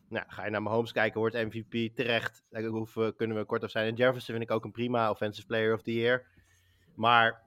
Nou, 0.09 0.25
ga 0.27 0.45
je 0.45 0.51
naar 0.51 0.61
Mahomes 0.61 0.91
kijken, 0.91 1.19
wordt 1.19 1.35
MVP 1.35 1.95
terecht. 1.95 2.43
Hoeven, 2.51 3.15
kunnen 3.15 3.37
we 3.37 3.45
kort 3.45 3.63
op 3.63 3.69
zijn. 3.69 3.87
En 3.87 3.95
Jefferson 3.95 4.35
vind 4.35 4.49
ik 4.49 4.55
ook 4.55 4.63
een 4.63 4.71
prima 4.71 5.09
offensive 5.09 5.47
player 5.47 5.73
of 5.73 5.81
the 5.81 5.93
year. 5.93 6.25
Maar 6.95 7.41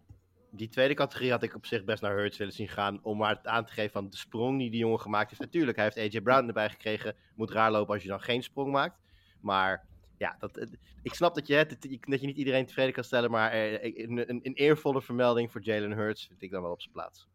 die 0.50 0.68
tweede 0.68 0.94
categorie 0.94 1.30
had 1.30 1.42
ik 1.42 1.54
op 1.54 1.66
zich 1.66 1.84
best 1.84 2.02
naar 2.02 2.16
Hurts 2.16 2.38
willen 2.38 2.52
zien 2.52 2.68
gaan. 2.68 3.02
Om 3.02 3.18
maar 3.18 3.40
aan 3.42 3.64
te 3.64 3.72
geven 3.72 3.90
van 3.90 4.08
de 4.10 4.16
sprong 4.16 4.58
die 4.58 4.70
die 4.70 4.80
jongen 4.80 5.00
gemaakt 5.00 5.28
heeft. 5.30 5.40
Natuurlijk, 5.40 5.76
hij 5.76 5.90
heeft 5.92 6.14
AJ 6.14 6.20
Brown 6.20 6.46
erbij 6.46 6.70
gekregen. 6.70 7.14
Moet 7.34 7.50
raar 7.50 7.70
lopen 7.70 7.94
als 7.94 8.02
je 8.02 8.08
dan 8.08 8.20
geen 8.20 8.42
sprong 8.42 8.72
maakt. 8.72 8.98
Maar 9.40 9.86
ja, 10.18 10.36
dat, 10.38 10.56
eh, 10.56 10.66
ik 11.02 11.14
snap 11.14 11.34
dat 11.34 11.46
je, 11.46 11.66
dat 12.00 12.20
je 12.20 12.26
niet 12.26 12.36
iedereen 12.36 12.66
tevreden 12.66 12.92
kan 12.92 13.04
stellen. 13.04 13.30
Maar 13.30 13.50
eh, 13.50 14.08
een, 14.08 14.28
een 14.28 14.54
eervolle 14.54 15.02
vermelding 15.02 15.52
voor 15.52 15.62
Jalen 15.62 15.92
Hurts 15.92 16.26
vind 16.26 16.42
ik 16.42 16.50
dan 16.50 16.62
wel 16.62 16.72
op 16.72 16.80
zijn 16.80 16.92
plaats. 16.92 17.28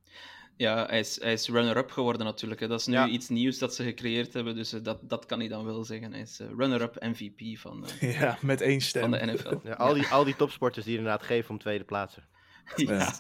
Ja, 0.58 0.86
hij 0.86 1.00
is, 1.00 1.20
hij 1.22 1.34
is 1.34 1.48
runner-up 1.50 1.92
geworden 1.92 2.26
natuurlijk. 2.26 2.62
Hè. 2.62 2.68
Dat 2.68 2.80
is 2.80 2.86
nu 2.86 2.94
Ja. 2.94 3.08
iets 3.08 3.30
nieuws 3.30 3.58
dat 3.58 3.76
ze 3.76 3.84
gecreëerd 3.84 4.34
hebben, 4.34 4.56
dus 4.56 4.74
eh, 4.74 4.84
dat, 4.84 5.10
dat 5.10 5.26
kan 5.26 5.40
hij 5.40 5.48
dan 5.48 5.66
wel 5.66 5.84
zeggen. 5.84 6.12
Hij 6.12 6.22
is 6.22 6.40
eh, 6.40 6.48
runner-up 6.58 6.96
MVP 7.00 7.58
van, 7.58 7.86
eh, 8.00 8.14
Ja, 8.20 8.38
met 8.42 8.62
één 8.62 8.82
stem. 8.82 9.02
van 9.02 9.12
de 9.12 9.26
NFL. 9.34 9.56
Ja, 9.64 9.74
al, 9.74 9.94
die, 9.94 10.08
al 10.08 10.24
die 10.24 10.36
topsporters 10.36 10.86
die 10.86 10.98
inderdaad 10.98 11.24
geven 11.24 11.50
om 11.50 11.58
tweede 11.60 11.84
plaatsen. 11.84 12.24
Ja. 12.76 13.14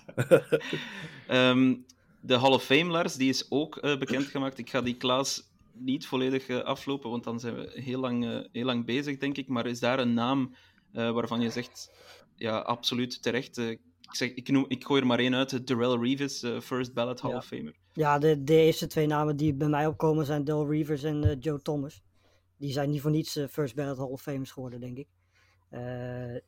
Ehm, 1.27 1.75
de 2.22 2.38
Hall 2.39 2.51
of 2.51 2.63
Fame-laars, 2.63 3.15
die 3.15 3.30
is 3.30 3.46
ook 3.51 3.77
eh, 3.77 3.98
bekendgemaakt. 3.98 4.58
Ik 4.58 4.70
ga 4.70 4.82
die 4.82 4.96
Klaas 4.98 5.44
niet 5.74 6.08
volledig 6.08 6.50
aflopen, 6.63 7.10
want 7.10 7.24
dan 7.24 7.39
zijn 7.39 7.56
we 7.56 7.72
heel 7.74 8.00
lang, 8.00 8.25
eh, 8.25 8.39
heel 8.51 8.65
lang 8.65 8.86
bezig, 8.86 9.18
denk 9.18 9.38
ik. 9.38 9.48
Maar 9.48 9.65
is 9.65 9.80
daar 9.80 10.00
een 10.00 10.13
naam 10.13 10.56
eh, 10.94 11.12
waarvan 11.12 11.42
je 11.42 11.50
zegt, 11.50 11.92
ja, 12.36 12.58
absoluut 12.58 13.22
terecht. 13.22 13.62
Ik, 14.08 14.16
zeg, 14.16 14.34
ik, 14.34 14.50
noem, 14.50 14.66
ik 14.68 14.86
gooi 14.86 15.02
er 15.02 15.08
maar 15.08 15.20
één 15.20 15.36
uit, 15.36 15.68
Darrell 15.68 15.98
Reeves, 16.00 16.44
eh, 16.44 16.60
First 16.60 16.94
Ballot 16.94 17.22
Hall 17.22 17.32
Ja. 17.32 17.38
of 17.38 17.46
Famer. 17.46 17.76
Ja, 17.94 18.20
de, 18.20 18.44
de 18.44 18.56
eerste 18.56 18.88
twee 18.88 19.08
namen 19.08 19.36
die 19.38 19.54
bij 19.54 19.68
mij 19.68 19.88
opkomen 19.88 20.26
zijn 20.26 20.44
Del 20.44 20.72
Reavers 20.72 21.04
en 21.04 21.24
eh, 21.24 21.36
Joe 21.40 21.62
Thomas. 21.62 22.04
Die 22.58 22.72
zijn 22.72 22.90
niet 22.90 23.02
voor 23.02 23.12
niets 23.12 23.36
eh, 23.36 23.48
First 23.48 23.76
Ballot 23.76 23.98
Hall 23.98 24.08
of 24.08 24.22
Famers 24.22 24.52
geworden, 24.52 24.80
denk 24.80 24.98
ik. 24.98 25.08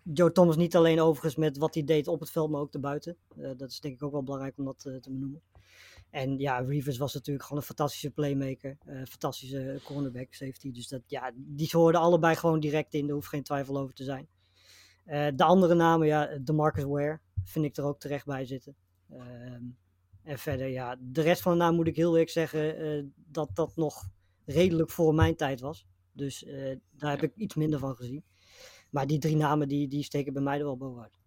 Joe 0.03 0.31
Thomas 0.31 0.55
niet 0.55 0.75
alleen 0.75 0.99
overigens 1.01 1.35
met 1.35 1.57
wat 1.57 1.73
hij 1.73 1.83
deed 1.83 2.07
op 2.07 2.19
het 2.19 2.29
veld, 2.31 2.49
maar 2.49 2.61
ook 2.61 2.73
erbuiten. 2.73 3.17
Dat 3.57 3.69
is 3.71 3.79
denk 3.79 3.93
ik 3.95 4.03
ook 4.03 4.11
wel 4.11 4.23
belangrijk 4.23 4.57
om 4.57 4.65
dat 4.65 4.79
te 4.79 4.99
benoemen. 5.09 5.41
En 6.09 6.37
ja, 6.39 6.59
Reavers 6.59 6.97
was 6.97 7.13
natuurlijk 7.13 7.45
gewoon 7.45 7.59
een 7.61 7.67
fantastische 7.67 8.09
playmaker. 8.11 8.77
eh 8.85 8.95
fantastische 9.05 9.79
cornerback, 9.83 10.33
safety. 10.33 10.71
Dus 10.71 10.87
dat, 10.87 11.01
ja, 11.07 11.31
die 11.35 11.69
hoorden 11.71 12.01
allebei 12.01 12.35
gewoon 12.35 12.59
direct 12.59 12.93
in. 12.93 13.05
Daar 13.05 13.15
hoeft 13.15 13.27
geen 13.27 13.43
twijfel 13.43 13.77
over 13.77 13.93
te 13.93 14.03
zijn. 14.03 14.27
De 15.35 15.43
andere 15.43 15.73
namen, 15.73 16.07
ja, 16.07 16.37
DeMarcus 16.41 16.83
Ware 16.83 17.19
vind 17.43 17.65
ik 17.65 17.77
er 17.77 17.83
ook 17.83 17.99
terecht 17.99 18.25
bij 18.25 18.45
zitten. 18.45 18.75
Ehm, 19.09 19.63
en 20.27 20.39
verder, 20.39 20.67
ja, 20.67 20.97
de 20.99 21.21
rest 21.21 21.41
van 21.41 21.51
de 21.51 21.57
naam 21.57 21.75
moet 21.75 21.87
ik 21.87 21.95
heel 21.95 22.11
eerlijk 22.11 22.29
zeggen 22.29 22.77
eh, 22.77 23.03
dat 23.15 23.49
dat 23.53 23.75
nog 23.75 24.09
redelijk 24.45 24.89
voor 24.89 25.13
mijn 25.13 25.35
tijd 25.35 25.59
was. 25.59 25.85
Dus 26.11 26.43
eh, 26.43 26.75
daar 26.91 27.11
heb 27.11 27.23
ik 27.23 27.35
iets 27.35 27.55
minder 27.55 27.79
van 27.79 27.95
gezien. 27.95 28.23
Maar 28.89 29.07
die 29.07 29.19
drie 29.19 29.35
namen, 29.35 29.67
die, 29.67 29.87
die 29.87 30.03
steken 30.03 30.33
bij 30.33 30.41
mij 30.41 30.57
er 30.57 30.63
wel 30.63 30.77
bovenuit. 30.77 31.17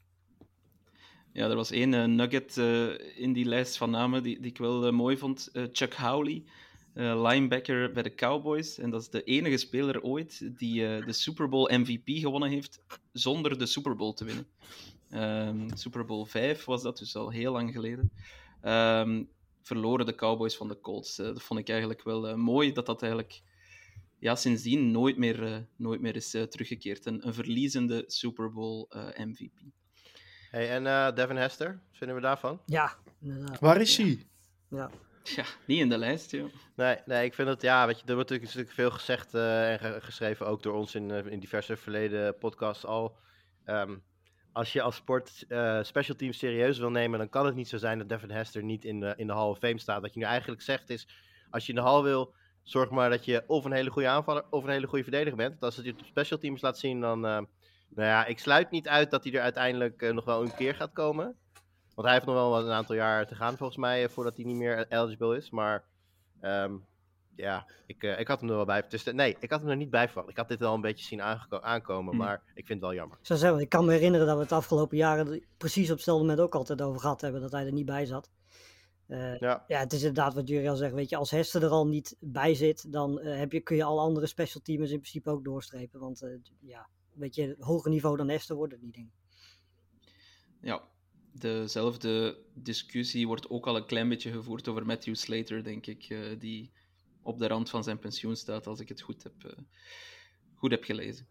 Ja, 1.33 1.49
er 1.49 1.57
was 1.57 1.71
één 1.71 1.95
eh, 1.95 2.05
nugget 2.05 2.57
in 3.17 3.33
die 3.33 3.45
lijst 3.45 3.77
van 3.77 3.91
namen 3.91 4.23
die, 4.23 4.41
die 4.41 4.51
ik 4.51 4.59
wel 4.59 4.93
mooi 4.93 5.17
vond. 5.17 5.51
Chuck 5.73 5.95
Howley, 5.95 6.45
linebacker 6.95 7.93
bij 7.93 8.03
de 8.03 8.15
Cowboys. 8.15 8.79
En 8.79 8.91
dat 8.91 9.01
is 9.01 9.11
de 9.11 9.25
enige 9.25 9.57
speler 9.57 10.03
ooit 10.03 10.59
die 10.59 10.81
de 10.81 11.13
Super 11.13 11.49
Bowl 11.49 11.79
MVP 11.79 12.09
gewonnen 12.19 12.51
heeft 12.51 12.81
zonder 13.13 13.59
de 13.59 13.67
Super 13.67 13.97
Bowl 13.97 14.13
te 14.13 14.25
winnen. 14.25 14.47
Ehm, 15.11 15.69
Super 15.75 16.05
Bowl 16.05 16.25
5 16.25 16.65
was 16.65 16.83
dat, 16.83 16.99
dus 16.99 17.17
al 17.17 17.31
heel 17.31 17.53
lang 17.53 17.73
geleden. 17.73 18.13
Ehm, 18.61 19.25
verloren 19.63 20.07
de 20.07 20.15
Cowboys 20.15 20.57
van 20.57 20.69
de 20.69 20.81
Colts. 20.81 21.19
Eh, 21.19 21.27
dat 21.27 21.43
vond 21.43 21.61
ik 21.61 21.69
eigenlijk 21.69 22.03
wel 22.03 22.29
eh, 22.29 22.35
mooi, 22.35 22.73
dat 22.73 22.87
dat 22.87 23.03
eigenlijk 23.03 23.43
ja, 24.19 24.35
sindsdien 24.35 24.91
nooit 24.91 25.17
meer, 25.17 25.45
eh, 25.47 25.57
nooit 25.77 26.01
meer 26.01 26.17
is 26.17 26.31
teruggekeerd. 26.31 27.07
Een, 27.07 27.27
een 27.27 27.35
verliezende 27.35 28.05
Super 28.07 28.53
Bowl 28.53 28.87
eh, 28.89 29.27
MVP. 29.27 29.59
Hey, 30.51 30.71
en 30.71 30.87
eh, 30.87 31.15
Devin 31.15 31.37
Hester, 31.37 31.69
wat 31.69 31.97
vinden 31.99 32.17
we 32.17 32.23
daarvan? 32.23 32.61
Ja, 32.67 32.97
inderdaad. 33.21 33.61
Waar 33.61 33.81
is 33.81 33.97
hij? 33.97 34.27
Ja. 34.71 34.91
Ja, 35.37 35.45
niet 35.67 35.79
in 35.81 35.89
de 35.89 35.99
lijst, 35.99 36.31
joh. 36.31 36.53
Nee, 36.77 36.97
nee, 37.07 37.25
ik 37.25 37.35
vind 37.35 37.49
het, 37.49 37.63
ja, 37.63 37.87
weet 37.87 38.01
je, 38.01 38.07
er 38.07 38.15
wordt 38.15 38.31
natuurlijk, 38.31 38.43
natuurlijk 38.57 38.75
veel 38.75 38.91
gezegd 38.99 39.35
eh, 39.35 39.73
en 39.73 39.79
ge- 39.79 39.99
geschreven, 40.01 40.47
ook 40.47 40.63
door 40.63 40.75
ons 40.75 40.95
in, 40.95 41.11
in 41.11 41.41
diverse 41.41 41.77
verleden 41.77 42.39
podcasts 42.39 42.85
al. 42.85 43.17
Ehm, 43.65 43.97
als 44.53 44.73
je 44.73 44.83
als 44.83 44.97
sport 44.97 45.45
eh 45.49 45.83
special 45.83 46.17
teams 46.17 46.39
serieus 46.39 46.79
wil 46.79 46.91
nemen, 46.91 47.19
dan 47.19 47.29
kan 47.29 47.47
het 47.47 47.55
niet 47.55 47.69
zo 47.69 47.77
zijn 47.77 47.99
dat 47.99 48.09
Devin 48.09 48.31
Hester 48.31 48.63
niet 48.63 48.85
in 48.85 49.01
de, 49.01 49.15
in 49.17 49.27
de 49.27 49.33
Hall 49.33 49.49
of 49.49 49.59
Fame 49.59 49.79
staat. 49.79 50.01
Wat 50.01 50.15
je 50.15 50.21
nu 50.21 50.27
eigenlijk 50.27 50.63
zegt 50.63 50.91
is, 50.91 51.09
als 51.51 51.67
je 51.67 51.73
in 51.73 51.79
de 51.79 51.85
Hall 51.85 52.03
wil, 52.03 52.35
zorg 52.63 52.91
maar 52.91 53.11
dat 53.11 53.25
je 53.25 53.45
of 53.47 53.65
een 53.65 53.73
hele 53.73 53.91
goede 53.91 54.09
aanvaller 54.09 54.45
of 54.51 54.65
een 54.65 54.71
hele 54.71 54.87
goede 54.87 55.05
verdediger 55.05 55.37
bent. 55.37 55.51
Want 55.51 55.63
als 55.63 55.77
het 55.77 55.85
je 55.85 55.95
special 56.05 56.39
teams 56.39 56.61
laat 56.61 56.79
zien, 56.79 57.01
dan, 57.01 57.27
eh, 57.27 57.41
nou 57.89 58.09
ja, 58.09 58.27
ik 58.27 58.39
sluit 58.39 58.71
niet 58.71 58.89
uit 58.89 59.11
dat 59.11 59.25
hij 59.25 59.33
er 59.33 59.41
uiteindelijk 59.41 60.03
eh, 60.03 60.13
nog 60.13 60.25
wel 60.25 60.43
een 60.43 60.55
keer 60.55 60.75
gaat 60.75 60.93
komen. 60.93 61.37
Want 61.95 62.07
hij 62.07 62.13
heeft 62.13 62.27
nog 62.27 62.35
wel 62.35 62.59
een 62.59 62.73
aantal 62.73 62.95
jaar 62.95 63.27
te 63.27 63.35
gaan 63.35 63.57
volgens 63.57 63.79
mij, 63.79 64.09
voordat 64.09 64.37
hij 64.37 64.45
niet 64.45 64.57
meer 64.57 64.87
eligible 64.89 65.37
is. 65.37 65.51
Maar 65.51 65.85
ehm, 66.41 66.75
ja, 67.41 67.67
ik, 67.87 68.03
eh, 68.03 68.21
ik 68.21 68.29
had 68.29 68.41
hem 68.41 68.49
er 68.49 68.57
wel 68.57 68.65
bij. 68.65 68.85
Dus, 68.89 69.05
eh, 69.05 69.15
nee, 69.15 69.37
ik 69.41 69.51
had 69.51 69.61
hem 69.61 69.71
er 69.71 69.77
niet 69.77 69.91
bij 69.91 70.07
verwacht. 70.07 70.29
Ik 70.29 70.37
had 70.37 70.49
dit 70.49 70.59
wel 70.59 70.75
een 70.75 70.81
beetje 70.81 71.05
zien 71.05 71.23
aankomen, 71.63 72.15
Hmm. 72.15 72.25
maar 72.25 72.43
ik 72.55 72.67
vind 72.67 72.69
het 72.69 72.81
wel 72.81 72.95
jammer. 72.95 73.19
Ik 73.21 73.27
zou 73.27 73.39
zeggen, 73.39 73.61
ik 73.61 73.69
kan 73.69 73.85
me 73.85 73.93
herinneren 73.93 74.27
dat 74.27 74.37
we 74.37 74.43
het 74.43 74.53
afgelopen 74.53 74.97
jaren 74.97 75.45
precies 75.57 75.91
op 75.91 75.97
hetzelfde 75.97 76.23
moment 76.27 76.43
ook 76.43 76.55
altijd 76.55 76.83
over 76.83 77.01
gehad 77.01 77.21
hebben, 77.21 77.41
dat 77.41 77.53
hij 77.53 77.67
er 77.67 77.73
niet 77.73 77.87
bij 77.87 78.07
zat. 78.07 78.31
Eh, 79.07 79.39
Ja, 79.39 79.65
ja, 79.69 79.79
het 79.79 79.93
is 79.93 80.01
inderdaad 80.01 80.35
wat 80.35 80.49
Juriel 80.49 80.77
zegt, 80.77 80.95
weet 80.95 81.09
je, 81.11 81.17
als 81.17 81.31
Hester 81.31 81.63
er 81.63 81.71
al 81.71 81.87
niet 81.87 82.17
bij 82.21 82.55
zit, 82.55 82.93
dan 82.93 83.21
heb 83.21 83.53
je, 83.53 83.61
kun 83.61 83.77
je 83.77 83.85
alle 83.85 84.01
andere 84.01 84.27
special 84.27 84.63
teamers 84.63 84.91
in 84.91 85.01
principe 85.01 85.31
ook 85.31 85.45
doorstrepen. 85.45 86.01
Want 86.01 86.23
eh, 86.23 86.31
ja, 86.61 86.89
een 87.15 87.21
beetje 87.21 87.57
hoger 87.59 87.91
niveau 87.91 88.17
dan 88.17 88.29
Hester 88.29 88.57
wordt 88.57 88.73
het 88.73 88.83
niet, 88.83 88.95
denk 88.95 89.07
ik. 89.07 89.13
Ja, 90.61 90.83
dezelfde 91.33 92.39
discussie 92.55 93.27
wordt 93.27 93.51
ook 93.51 93.67
al 93.67 93.77
een 93.77 93.87
klein 93.87 94.09
beetje 94.09 94.33
gevoerd 94.33 94.69
over 94.69 94.87
Matthew 94.87 95.15
Slater, 95.15 95.65
denk 95.65 95.87
ik, 95.87 96.05
eh, 96.09 96.19
die 96.39 96.71
op 97.23 97.39
de 97.39 97.47
rand 97.47 97.71
van 97.71 97.85
zijn 97.85 97.99
pensioen 97.99 98.37
staat, 98.37 98.67
als 98.67 98.81
ik 98.81 98.89
het 98.89 99.01
goed 99.01 99.23
heb, 99.23 99.45
eh, 99.45 99.53
goed 100.55 100.71
heb 100.71 100.85
gelezen. 100.85 101.27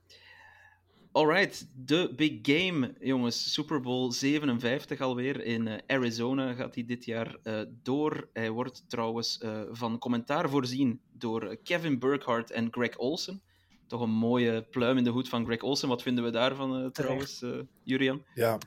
Alright, 1.12 1.68
de 1.76 2.14
big 2.16 2.40
game, 2.42 2.96
jongens. 3.00 3.54
Super 3.54 3.82
Bowl 3.82 4.12
57 4.12 5.02
alweer 5.02 5.44
in 5.44 5.68
eh, 5.68 5.78
Arizona 5.88 6.54
gaat 6.54 6.76
hij 6.76 6.86
dit 6.86 7.06
jaar 7.06 7.36
eh, 7.44 7.62
door. 7.84 8.30
Hij 8.34 8.50
wordt 8.50 8.90
trouwens 8.90 9.38
eh, 9.38 9.62
van 9.72 9.98
commentaar 9.98 10.50
voorzien 10.50 11.02
door 11.12 11.58
Kevin 11.64 12.00
Burkhardt 12.00 12.52
en 12.52 12.68
Greg 12.72 12.98
Olsen. 12.98 13.42
Toch 13.88 14.02
een 14.02 14.10
mooie 14.10 14.62
pluim 14.62 14.98
in 14.98 15.04
de 15.04 15.10
hoed 15.10 15.30
van 15.30 15.46
Greg 15.46 15.62
Olsen. 15.62 15.90
Wat 15.90 16.02
vinden 16.02 16.24
we 16.24 16.30
daarvan 16.30 16.84
eh, 16.84 16.90
trouwens, 16.90 17.42
eh 17.42 17.60
Jurian? 17.84 18.24
Ja, 18.34 18.58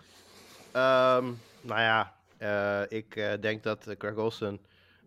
Ehm, 0.73 1.25
nou 1.61 1.81
ja, 1.81 2.17
eh, 2.37 2.99
ik 2.99 3.17
eh, 3.17 3.33
denk 3.41 3.63
dat 3.63 3.95
Greg 3.99 4.17
Olsen 4.17 4.61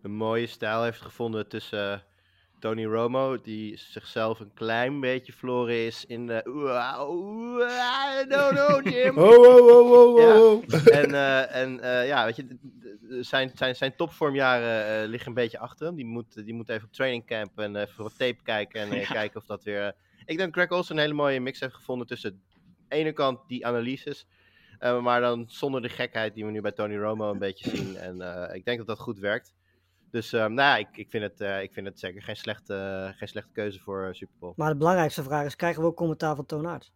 een 0.06 0.16
mooie 0.16 0.48
stijl 0.48 0.84
heeft 0.84 1.02
gevonden 1.02 1.48
tussen 1.48 1.94
eh, 1.94 2.00
Tony 2.60 2.86
Romo, 2.86 3.42
die 3.42 3.78
zichzelf 3.78 4.40
een 4.40 4.54
klein 4.54 5.00
beetje 5.00 5.34
verloren 5.34 5.86
is 5.86 6.06
in 6.06 6.28
de... 6.28 6.42
No, 8.28 8.52
no, 8.52 8.82
Jim! 8.90 9.18
Oh, 9.18 9.38
oh, 9.38 9.68
oh, 9.68 9.92
oh, 9.92 10.20
Ja. 10.20 10.40
oh. 10.40 10.64
en 11.02 11.14
en 11.50 11.80
ja, 12.08 12.26
weet 12.26 12.36
je, 12.36 12.58
zijn, 13.22 13.52
zijn, 13.56 13.76
zijn 13.76 13.96
topvormjaren 13.96 15.02
eh, 15.04 15.10
liggen 15.10 15.28
een 15.28 15.34
beetje 15.34 15.60
achter 15.60 15.86
hem. 15.86 15.96
Die 15.96 16.06
moet, 16.06 16.46
die 16.46 16.54
moet 16.54 16.70
even 16.70 16.88
op 16.88 16.94
training 16.94 17.26
camp 17.26 17.60
en 17.60 17.76
even 17.76 18.04
wat 18.04 18.18
tape 18.18 18.44
kijken 18.44 18.82
en 18.82 18.92
eh, 18.92 19.02
Ja. 19.08 19.14
kijken 19.14 19.40
of 19.40 19.46
dat 19.46 19.64
weer... 19.64 19.96
ik 20.26 20.38
denk 20.38 20.40
dat 20.40 20.54
Greg 20.54 20.70
Olsen 20.78 20.96
een 20.96 21.02
hele 21.02 21.14
mooie 21.14 21.40
mix 21.40 21.60
heeft 21.60 21.76
gevonden 21.76 22.08
tussen 22.08 22.32
aan 22.32 22.40
de 22.90 22.96
ene 22.96 23.12
kant 23.12 23.40
die 23.48 23.66
analyses, 23.66 24.26
maar 24.80 25.22
dan 25.22 25.46
zonder 25.48 25.82
de 25.82 25.90
gekheid 25.90 26.34
die 26.34 26.46
we 26.46 26.52
nu 26.52 26.62
bij 26.62 26.72
Tony 26.72 26.98
Romo 26.98 27.32
een 27.32 27.40
beetje 27.40 27.70
zien. 27.70 27.98
En 27.98 28.22
ik 28.54 28.66
denk 28.66 28.78
dat 28.78 28.88
dat 28.88 29.00
goed 29.00 29.20
werkt. 29.20 29.55
Dus 30.16 30.34
eh, 30.34 30.40
nou 30.40 30.56
ja, 30.56 30.78
ik, 30.78 30.88
ik, 30.92 31.10
vind 31.10 31.24
het, 31.24 31.42
eh, 31.42 31.62
ik 31.62 31.74
vind 31.74 31.86
het 31.88 32.00
zeker 32.00 32.22
geen 32.22 32.36
slechte, 32.36 33.14
geen 33.18 33.28
slechte 33.28 33.52
keuze 33.54 33.80
voor 33.80 34.06
eh, 34.06 34.14
Super 34.14 34.36
Bowl. 34.40 34.54
Maar 34.56 34.70
de 34.70 34.78
belangrijkste 34.78 35.24
vraag 35.24 35.46
is, 35.46 35.56
krijgen 35.56 35.82
we 35.82 35.88
ook 35.88 35.96
commentaar 35.96 36.36
van 36.36 36.46
Toonaard? 36.46 36.92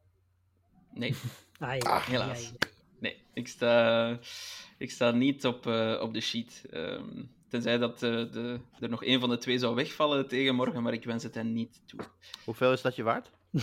Nee. 0.93 1.15
Ah, 1.59 1.75
ja, 1.75 1.89
Ah, 1.89 2.05
helaas. 2.05 2.53
Nee, 2.99 3.23
ik 3.33 3.47
sta, 3.47 4.19
ik 4.77 4.91
sta 4.91 5.11
niet 5.11 5.45
op, 5.45 5.67
eh, 5.67 5.99
op 6.01 6.13
de 6.13 6.21
sheet. 6.21 6.65
Ehm, 6.71 7.23
tenzij 7.49 7.77
dat 7.77 8.03
eh, 8.03 8.31
de, 8.31 8.59
er 8.79 8.89
nog 8.89 9.03
één 9.03 9.19
van 9.19 9.29
de 9.29 9.38
twee 9.38 9.57
zou 9.57 9.75
wegvallen 9.75 10.27
tegen 10.27 10.55
morgen, 10.55 10.83
maar 10.83 10.93
ik 10.93 11.03
wens 11.03 11.23
het 11.23 11.35
hen 11.35 11.53
niet 11.53 11.81
toe. 11.85 11.99
Hoeveel 12.43 12.73
is 12.73 12.81
dat 12.81 12.95
je 12.95 13.03
waard? 13.03 13.31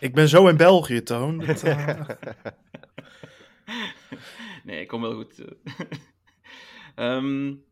Ik 0.06 0.14
ben 0.14 0.28
zo 0.28 0.48
in 0.48 0.56
België, 0.56 1.02
Toon. 1.02 1.38
Dat, 1.38 1.62
eh, 1.62 2.08
nee, 4.64 4.80
ik 4.80 4.88
kom 4.88 5.00
wel 5.00 5.14
goed. 5.14 5.44
Um, 7.00 7.64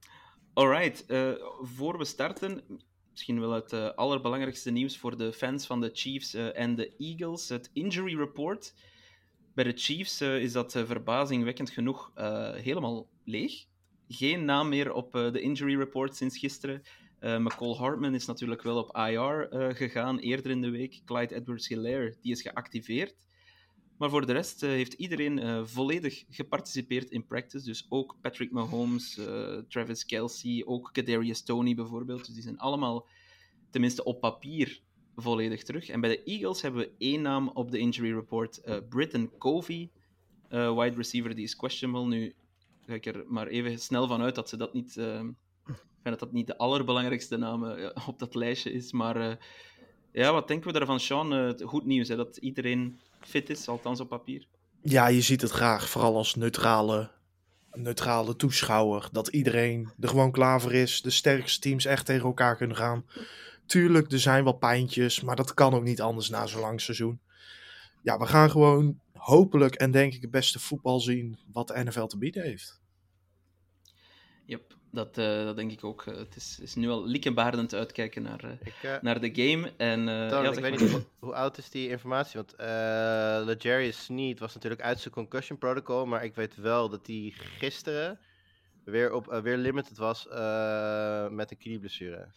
alright, 0.53 1.05
uh, 1.09 1.33
voor 1.61 1.99
we 1.99 2.05
starten, 2.05 2.63
misschien 3.11 3.41
wel 3.41 3.53
het 3.53 3.73
uh, 3.73 3.91
allerbelangrijkste 3.91 4.71
nieuws 4.71 4.99
voor 4.99 5.17
de 5.17 5.33
fans 5.33 5.67
van 5.67 5.81
de 5.81 5.91
Chiefs 5.93 6.35
uh, 6.35 6.59
en 6.59 6.75
de 6.75 6.97
Eagles, 6.99 7.49
het 7.49 7.71
injury 7.73 8.17
report. 8.17 8.75
Bij 9.55 9.65
de 9.65 9.73
Chiefs 9.77 10.21
is 10.21 10.53
dat 10.53 10.73
verbazingwekkend 10.73 11.71
genoeg 11.71 12.13
helemaal 12.55 13.09
leeg. 13.25 13.65
Geen 14.09 14.45
naam 14.45 14.69
meer 14.69 14.93
op 14.93 15.13
de 15.13 15.41
injury 15.41 15.77
report 15.77 16.17
sinds 16.17 16.39
gisteren. 16.39 16.83
Uh, 17.21 17.39
McCall 17.39 17.75
Hartman 17.75 18.15
is 18.15 18.27
natuurlijk 18.27 18.63
wel 18.63 18.77
op 18.77 18.97
IR 18.97 19.49
gegaan 19.75 20.19
eerder 20.19 20.51
in 20.51 20.61
de 20.61 20.71
week. 20.71 21.01
Clyde 21.05 21.35
Edwards-Hilaire 21.35 22.17
die 22.21 22.33
is 22.33 22.43
geactiveerd. 22.43 23.15
Maar 23.99 24.11
voor 24.11 24.27
de 24.27 24.33
rest 24.33 24.63
uh, 24.63 24.71
heeft 24.71 24.93
iedereen 24.93 25.67
volledig 25.67 26.25
geparticipeerd 26.31 27.11
in 27.11 27.27
practice. 27.27 27.65
Dus 27.65 27.87
ook 27.89 28.17
Patrick 28.21 28.51
Mahomes, 28.51 29.21
Travis 29.69 30.05
Kelsey, 30.05 30.63
ook 30.67 30.91
Kadarius 30.93 31.43
Tony 31.43 31.75
bijvoorbeeld. 31.75 32.27
Dus 32.27 32.35
die 32.35 32.43
zijn 32.43 32.59
allemaal, 32.59 33.07
tenminste 33.71 34.05
op 34.05 34.21
papier, 34.21 34.81
volledig 35.17 35.63
terug. 35.63 35.89
En 35.89 36.01
bij 36.01 36.11
de 36.11 36.23
Eagles 36.23 36.63
hebben 36.63 36.81
we 36.81 36.93
één 36.99 37.23
naam 37.23 37.49
op 37.49 37.71
de 37.71 37.79
injury 37.79 38.13
report. 38.13 38.61
Britton 38.89 39.31
Covey, 39.39 39.91
wide 40.49 40.95
receiver, 40.97 41.35
die 41.35 41.45
is 41.45 41.57
questionable. 41.57 42.09
Nu 42.09 42.35
ga 42.87 42.95
ik 42.95 43.07
er 43.07 43.25
maar 43.29 43.47
even 43.47 43.79
snel 43.79 44.07
van 44.07 44.23
uit 44.23 44.35
dat 44.35 44.49
ze 44.49 44.57
dat 44.57 44.75
niet 44.75 44.97
vind 46.03 46.21
dat 46.21 46.29
dat 46.29 46.33
niet 46.33 46.47
de 46.47 46.59
allerbelangrijkste 46.59 47.37
naam 47.37 47.65
uh, 47.65 47.91
op 48.07 48.19
dat 48.19 48.35
lijstje 48.35 48.73
is. 48.73 48.93
Maar 48.93 49.17
uh, 49.17 49.35
ja, 50.13 50.33
wat 50.33 50.49
denken 50.49 50.73
we 50.73 50.79
daarvan, 50.79 51.01
Sean? 51.01 51.35
Uh, 51.35 51.51
goed 51.63 51.85
nieuws, 51.85 52.09
hè, 52.09 52.17
dat 52.17 52.37
iedereen 52.37 52.99
fit 53.21 53.51
is, 53.51 53.69
althans 53.69 54.01
op 54.01 54.09
papier. 54.09 54.47
Ja, 54.83 55.07
je 55.07 55.21
ziet 55.21 55.41
het 55.41 55.51
graag, 55.51 55.89
vooral 55.89 56.17
als 56.17 56.35
neutrale, 56.35 57.11
neutrale 57.73 58.37
toeschouwer. 58.37 59.09
Dat 59.13 59.29
iedereen 59.29 59.93
er 60.01 60.09
gewoon 60.09 60.33
klaar 60.33 60.61
voor 60.61 60.73
is. 60.73 61.03
De 61.03 61.11
sterkste 61.11 61.61
teams 61.61 61.85
echt 61.85 62.07
tegen 62.07 62.27
elkaar 62.27 62.57
kunnen 62.57 62.77
gaan. 62.77 63.05
Tuurlijk, 63.67 64.13
er 64.13 64.21
zijn 64.21 64.45
wel 64.45 64.53
pijntjes, 64.53 65.21
maar 65.21 65.37
dat 65.37 65.55
kan 65.55 65.75
ook 65.75 65.83
niet 65.83 66.01
anders 66.01 66.29
na 66.29 66.47
zo'n 66.47 66.61
lang 66.61 66.81
seizoen. 66.81 67.21
Ja, 68.03 68.19
we 68.19 68.27
gaan 68.27 68.51
gewoon 68.51 69.01
hopelijk 69.13 69.75
en 69.75 69.91
denk 69.91 70.15
ik 70.15 70.23
het 70.23 70.31
beste 70.31 70.59
voetbal 70.59 71.01
zien 71.01 71.39
wat 71.53 71.69
de 71.69 71.85
NFL 71.85 72.05
te 72.05 72.19
bieden 72.19 72.43
heeft. 72.43 72.81
Yep. 74.45 74.78
Dat, 74.91 75.19
uh, 75.19 75.45
dat 75.45 75.57
denk 75.57 75.73
ik 75.73 75.85
ook. 75.85 76.05
het 76.05 76.37
is, 76.37 76.59
is 76.63 76.75
nu 76.75 76.89
al 76.89 77.07
likkenbaardend 77.07 77.75
uitkijken 77.75 78.23
naar, 78.23 78.45
uh, 78.45 78.51
ik, 78.51 78.75
uh, 78.83 78.95
naar 79.01 79.21
de 79.21 79.31
game. 79.35 79.73
En, 79.77 80.07
ja, 80.07 80.53
ik 80.53 80.59
weet 80.59 80.81
niet, 80.81 80.91
hoe, 80.91 81.05
hoe, 81.19 81.35
oud 81.35 81.59
is 81.59 81.71
die 81.71 81.89
informatie? 81.89 82.41
Want 82.41 82.55
Legarius 83.47 84.05
Sneed 84.05 84.39
was 84.39 84.55
natuurlijk 84.55 84.83
uit 84.83 85.01
zijn 85.01 85.15
concussion 85.15 85.59
protocol, 85.59 86.07
maar 86.07 86.25
ik 86.25 86.35
weet 86.35 86.57
wel 86.57 86.89
dat 86.89 87.07
hij 87.07 87.33
gisteren 87.59 88.19
weer, 88.85 89.13
op, 89.13 89.41
weer 89.43 89.57
limited 89.57 89.99
was 89.99 90.27
met 91.31 91.51
een 91.51 91.59
knieblessure. 91.59 92.29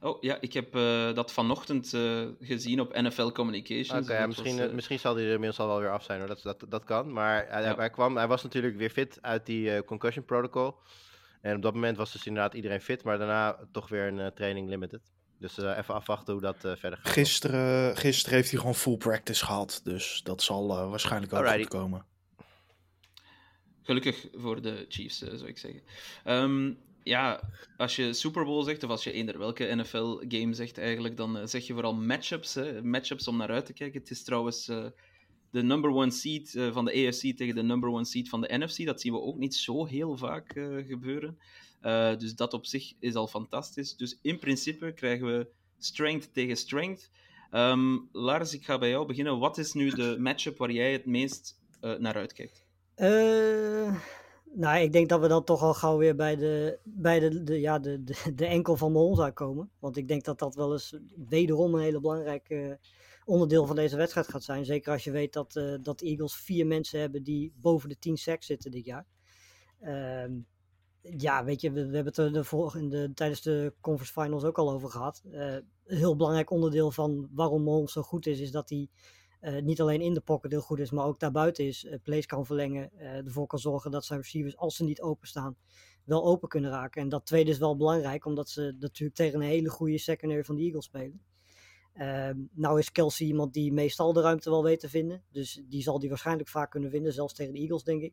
Oh 0.00 0.22
ja, 0.22 0.36
ik 0.40 0.52
heb 0.52 0.72
dat 1.14 1.32
vanochtend 1.32 1.96
gezien 2.40 2.80
op 2.80 3.00
NFL 3.00 3.30
Communications. 3.30 4.02
Oké, 4.02 4.12
okay, 4.12 4.26
misschien, 4.26 4.58
was, 4.58 4.70
misschien 4.72 4.98
zal 4.98 5.14
hij 5.14 5.24
er 5.24 5.32
inmiddels 5.32 5.58
al 5.58 5.66
wel 5.66 5.80
weer 5.80 5.92
af 5.92 6.02
zijn, 6.02 6.18
hoor. 6.18 6.28
Dat, 6.28 6.42
dat, 6.42 6.64
dat 6.68 6.84
kan. 6.84 7.12
Maar 7.12 7.46
hij, 7.48 7.62
ja. 7.62 7.76
hij, 7.76 7.90
kwam, 7.90 8.16
hij 8.16 8.28
was 8.28 8.42
natuurlijk 8.42 8.76
weer 8.76 8.90
fit 8.90 9.18
uit 9.20 9.46
die 9.46 9.84
concussion 9.84 10.24
protocol. 10.24 10.74
En 11.40 11.56
op 11.56 11.62
dat 11.62 11.74
moment 11.74 11.96
was 11.96 12.12
dus 12.12 12.26
inderdaad 12.26 12.54
iedereen 12.54 12.80
fit, 12.80 13.02
maar 13.02 13.18
daarna 13.18 13.58
toch 13.72 13.88
weer 13.88 14.06
een 14.06 14.18
uh, 14.18 14.26
training 14.26 14.68
limited. 14.68 15.00
Dus 15.38 15.58
uh, 15.58 15.78
even 15.78 15.94
afwachten 15.94 16.32
hoe 16.32 16.42
dat 16.42 16.64
uh, 16.64 16.72
verder 16.76 16.98
gaat. 16.98 17.12
Gisteren, 17.12 17.96
gisteren 17.96 18.36
heeft 18.36 18.50
hij 18.50 18.58
gewoon 18.58 18.74
full 18.74 18.96
practice 18.96 19.44
gehad, 19.44 19.80
dus 19.84 20.20
dat 20.24 20.42
zal 20.42 20.66
waarschijnlijk 20.66 21.32
ook 21.32 21.48
goed 21.48 21.68
komen. 21.68 22.04
Gelukkig 23.82 24.28
voor 24.32 24.62
de 24.62 24.86
Chiefs, 24.88 25.18
zou 25.18 25.46
ik 25.46 25.58
zeggen. 25.58 25.82
Um, 26.24 26.78
ja, 27.02 27.40
als 27.76 27.96
je 27.96 28.12
Super 28.12 28.44
Bowl 28.44 28.62
zegt, 28.62 28.82
of 28.82 28.90
als 28.90 29.04
je 29.04 29.12
eender 29.12 29.38
welke 29.38 29.74
NFL-game 29.74 30.54
zegt 30.54 30.78
eigenlijk, 30.78 31.16
dan 31.16 31.48
zeg 31.48 31.66
je 31.66 31.72
vooral 31.72 31.94
matchups. 31.94 32.54
Hè? 32.54 32.82
Matchups 32.82 33.28
om 33.28 33.36
naar 33.36 33.50
uit 33.50 33.66
te 33.66 33.72
kijken. 33.72 34.00
Het 34.00 34.10
is 34.10 34.24
trouwens 34.24 34.70
de 35.50 35.62
number 35.62 35.90
one 35.90 36.10
seed 36.10 36.54
uh, 36.54 36.72
van 36.72 36.84
de 36.84 37.06
AFC 37.06 37.36
tegen 37.36 37.54
de 37.54 37.62
number 37.62 37.90
one 37.90 38.04
seed 38.04 38.28
van 38.28 38.40
de 38.40 38.58
NFC. 38.58 38.84
Dat 38.84 39.00
zien 39.00 39.12
we 39.12 39.20
ook 39.20 39.36
niet 39.36 39.54
zo 39.54 39.86
heel 39.86 40.16
vaak 40.16 40.54
uh, 40.54 40.86
gebeuren. 40.86 41.38
Uh, 41.82 42.16
dus 42.16 42.34
dat 42.34 42.52
op 42.52 42.66
zich 42.66 42.92
is 42.98 43.14
al 43.14 43.26
fantastisch. 43.26 43.96
Dus 43.96 44.18
in 44.22 44.38
principe 44.38 44.92
krijgen 44.92 45.26
we 45.26 45.46
strength 45.78 46.34
tegen 46.34 46.56
strength. 46.56 47.10
Um, 47.52 48.08
Lars, 48.12 48.54
ik 48.54 48.64
ga 48.64 48.78
bij 48.78 48.88
jou 48.88 49.06
beginnen. 49.06 49.38
Wat 49.38 49.58
is 49.58 49.72
nu 49.72 49.90
de 49.90 50.16
matchup 50.18 50.58
waar 50.58 50.70
jij 50.70 50.92
het 50.92 51.06
meest 51.06 51.58
naar 51.80 52.14
uitkijkt? 52.14 52.68
nou, 54.52 54.78
ik 54.78 54.92
denk 54.92 55.08
dat 55.08 55.20
we 55.20 55.28
dan 55.28 55.44
toch 55.44 55.62
al 55.62 55.74
gauw 55.74 55.98
weer 55.98 56.16
bij 56.16 56.36
de, 56.36 56.78
bij 56.84 57.18
de, 57.18 57.42
de, 57.42 57.60
ja, 57.60 57.78
de, 57.78 58.02
de, 58.34 58.46
enkel 58.46 58.76
van 58.76 58.92
Mahomes 58.92 59.20
uitkomen. 59.20 59.70
Want 59.78 59.96
ik 59.96 60.08
denk 60.08 60.24
dat 60.24 60.38
dat 60.38 60.54
wel 60.54 60.72
eens 60.72 60.96
wederom 61.28 61.74
een 61.74 61.82
hele 61.82 62.00
belangrijke 62.00 62.78
onderdeel 63.30 63.66
van 63.66 63.76
deze 63.76 63.96
wedstrijd 63.96 64.28
gaat 64.28 64.42
zijn. 64.42 64.64
Zeker 64.64 64.92
als 64.92 65.04
je 65.04 65.10
weet 65.10 65.32
dat, 65.32 65.56
uh, 65.56 65.74
dat 65.82 65.98
de 65.98 66.06
Eagles 66.06 66.34
vier 66.34 66.66
mensen 66.66 67.00
hebben 67.00 67.22
die 67.22 67.52
boven 67.56 67.88
de 67.88 67.98
10 67.98 68.16
sacks 68.16 68.46
zitten 68.46 68.70
dit 68.70 68.84
jaar. 68.84 69.06
Uh, 69.80 70.24
ja, 71.00 71.44
weet 71.44 71.60
je, 71.60 71.70
we, 71.72 71.80
hebben 71.80 72.04
het 72.04 72.34
de 72.34 72.44
vorige, 72.44 72.88
de, 72.88 73.10
tijdens 73.14 73.42
de 73.42 73.74
conference 73.80 74.20
finals 74.20 74.44
ook 74.44 74.58
al 74.58 74.70
over 74.70 74.88
gehad. 74.88 75.22
Uh, 75.24 75.54
een 75.54 75.96
heel 75.96 76.16
belangrijk 76.16 76.50
onderdeel 76.50 76.90
van 76.90 77.28
waarom 77.32 77.62
Mahomes 77.62 77.92
zo 77.92 78.02
goed 78.02 78.26
is, 78.26 78.40
is 78.40 78.50
dat 78.50 78.68
hij 78.68 78.88
uh, 79.40 79.62
niet 79.62 79.80
alleen 79.80 80.00
in 80.00 80.14
de 80.14 80.20
pocket 80.20 80.50
heel 80.50 80.60
goed 80.60 80.78
is, 80.78 80.90
maar 80.90 81.04
ook 81.04 81.20
daarbuiten 81.20 81.64
is. 81.64 81.86
plays 82.02 82.26
kan 82.26 82.46
verlengen, 82.46 82.98
ervoor 82.98 83.46
kan 83.46 83.58
zorgen 83.58 83.90
dat 83.90 84.04
zijn 84.04 84.20
receivers, 84.20 84.56
als 84.56 84.76
ze 84.76 84.84
niet 84.84 85.00
openstaan, 85.00 85.56
wel 86.04 86.24
open 86.24 86.48
kunnen 86.48 86.70
raken. 86.70 87.02
En 87.02 87.08
dat 87.08 87.26
tweede 87.26 87.50
is 87.50 87.58
wel 87.58 87.76
belangrijk, 87.76 88.24
omdat 88.24 88.48
ze 88.48 88.76
natuurlijk 88.78 89.16
tegen 89.16 89.40
een 89.40 89.46
hele 89.46 89.70
goede 89.70 89.98
secondary 89.98 90.44
van 90.44 90.56
de 90.56 90.62
Eagles 90.62 90.84
spelen. 90.84 91.20
Uh, 92.00 92.30
nou 92.52 92.78
is 92.78 92.92
Kelsey 92.92 93.26
iemand 93.26 93.54
die 93.54 93.72
meestal 93.72 94.12
de 94.12 94.20
ruimte 94.20 94.50
wel 94.50 94.62
weet 94.62 94.80
te 94.80 94.88
vinden. 94.88 95.22
Dus 95.30 95.62
die 95.68 95.82
zal 95.82 95.98
die 95.98 96.08
waarschijnlijk 96.08 96.48
vaak 96.48 96.70
kunnen 96.70 96.90
vinden, 96.90 97.12
zelfs 97.12 97.34
tegen 97.34 97.52
de 97.52 97.58
Eagles, 97.58 97.82
denk 97.82 98.02
ik. 98.02 98.12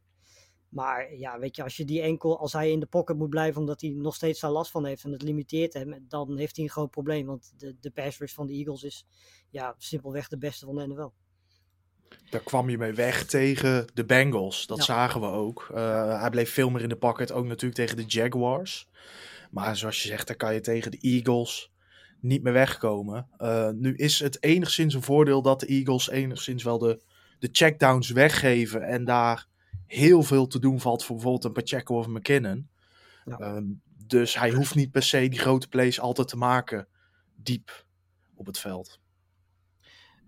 Maar 0.70 1.16
ja, 1.16 1.40
weet 1.40 1.56
je, 1.56 1.64
als 1.64 1.78
je 1.78 1.86
die 1.86 2.02
enkel, 2.02 2.40
als 2.40 2.54
hij 2.54 2.72
in 2.72 2.80
de 2.80 2.86
pocket 2.86 3.18
moet 3.18 3.30
blijven 3.30 3.62
omdat 3.62 3.82
hij 3.82 3.90
nog 3.90 4.16
steeds 4.16 4.40
daar 4.40 4.52
last 4.52 4.72
van 4.72 4.86
heeft 4.86 5.04
en 5.04 5.12
het 5.12 5.22
limiteert 5.22 5.74
hem, 5.74 6.06
dan 6.08 6.38
heeft 6.38 6.56
hij 6.56 6.66
een 6.66 6.72
groot 6.72 6.92
probleem. 6.92 7.26
Want 7.26 7.54
de, 7.58 7.76
de 7.80 7.92
pass 7.92 8.20
rush 8.20 8.34
van 8.34 8.48
de 8.48 8.54
Eagles 8.54 8.84
is 8.84 9.06
ja, 9.50 9.76
simpelweg 9.78 10.28
de 10.28 10.38
beste 10.38 10.66
van 10.66 10.76
de 10.76 10.88
NFL. 10.88 11.10
Daar 12.30 12.44
kwam 12.44 12.70
je 12.70 12.78
mee 12.78 12.94
weg 12.94 13.26
tegen 13.26 13.88
de 13.94 14.06
Bengals. 14.06 14.68
Dat 14.68 14.78
ja. 14.78 14.84
zagen 14.84 15.22
we 15.22 15.28
ook. 15.28 15.68
Uh, 15.72 16.22
hij 16.22 16.30
bleef 16.30 16.54
veel 16.54 16.70
meer 16.70 16.82
in 16.82 16.90
de 16.90 16.98
pocket, 16.98 17.32
ook 17.32 17.46
natuurlijk 17.46 17.76
tegen 17.76 17.98
de 17.98 18.06
Jaguars. 18.06 18.90
Maar 19.52 19.76
zoals 19.78 20.02
je 20.02 20.08
zegt, 20.08 20.28
dan 20.28 20.36
kan 20.36 20.54
je 20.54 20.60
tegen 20.60 20.92
de 20.92 21.00
Eagles, 21.02 21.72
niet 22.20 22.44
meer 22.44 22.54
wegkomen. 22.54 23.28
Uh, 23.38 23.70
nu 23.70 23.96
is 23.96 24.20
het 24.20 24.44
enigszins 24.44 24.94
een 24.94 25.02
voordeel 25.02 25.42
dat 25.42 25.60
de 25.60 25.66
Eagles 25.66 26.10
enigszins 26.10 26.64
wel 26.64 26.78
de, 26.78 27.02
de 27.40 27.50
checkdowns 27.52 28.10
weggeven 28.10 28.82
en 28.82 29.06
daar 29.06 29.48
heel 29.86 30.24
veel 30.24 30.48
te 30.48 30.60
doen 30.60 30.80
valt 30.80 31.04
voor 31.04 31.16
bijvoorbeeld 31.16 31.44
een 31.44 31.64
Pacheco 31.64 31.98
of 31.98 32.08
McKinnon. 32.08 32.70
Ja. 33.26 33.40
Uh, 33.40 33.64
dus 34.06 34.38
hij 34.40 34.52
hoeft 34.52 34.76
niet 34.76 34.92
per 34.92 35.04
se 35.04 35.30
die 35.30 35.40
grote 35.40 35.68
plays 35.68 36.00
altijd 36.00 36.28
te 36.28 36.38
maken 36.38 36.88
diep 37.36 37.86
op 38.36 38.46
het 38.46 38.60
veld. 38.60 39.00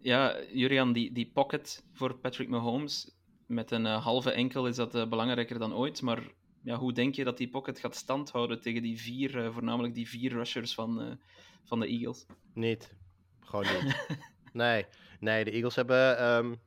Ja, 0.02 0.36
Jurian, 0.54 0.93
die, 0.93 1.12
die 1.12 1.32
pocket 1.34 1.84
voor 1.93 2.17
Patrick 2.17 2.49
Mahomes 2.49 3.15
met 3.45 3.71
een 3.71 3.86
uh, 3.86 4.04
halve 4.04 4.32
enkel 4.32 4.67
is 4.67 4.75
dat 4.75 4.95
uh, 4.95 5.08
belangrijker 5.08 5.60
dan 5.60 5.73
ooit. 5.73 6.02
Maar 6.02 6.32
ja, 6.63 6.78
hoe 6.78 6.93
denk 6.93 7.15
je 7.15 7.23
dat 7.23 7.38
die 7.38 7.49
pocket 7.49 7.80
gaat 7.80 7.95
standhouden 7.95 8.62
tegen 8.62 8.82
die 8.82 8.99
vier, 8.99 9.45
uh, 9.45 9.54
voornamelijk 9.54 9.93
die 9.93 10.10
vier 10.10 10.32
rushers 10.32 10.73
van, 10.73 11.19
van 11.63 11.80
de 11.80 11.88
Eagles? 11.88 12.26
Niet. 12.54 12.93
Gewoon 13.39 13.65
niet. 13.74 14.17
nee. 14.54 14.86
nee, 15.19 15.43
de 15.43 15.52
Eagles 15.52 15.76
hebben, 15.76 16.28
um, 16.28 16.60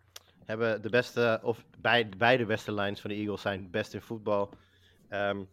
hebben 0.44 0.82
de 0.82 0.90
beste, 0.90 1.40
of 1.42 1.64
bij, 1.78 2.08
beide 2.16 2.46
beste 2.46 2.74
lines 2.74 3.00
van 3.00 3.10
de 3.10 3.16
Eagles 3.16 3.40
zijn 3.40 3.70
best 3.70 3.94
in 3.94 4.00
voetbal. 4.00 4.50
Um, 5.10 5.48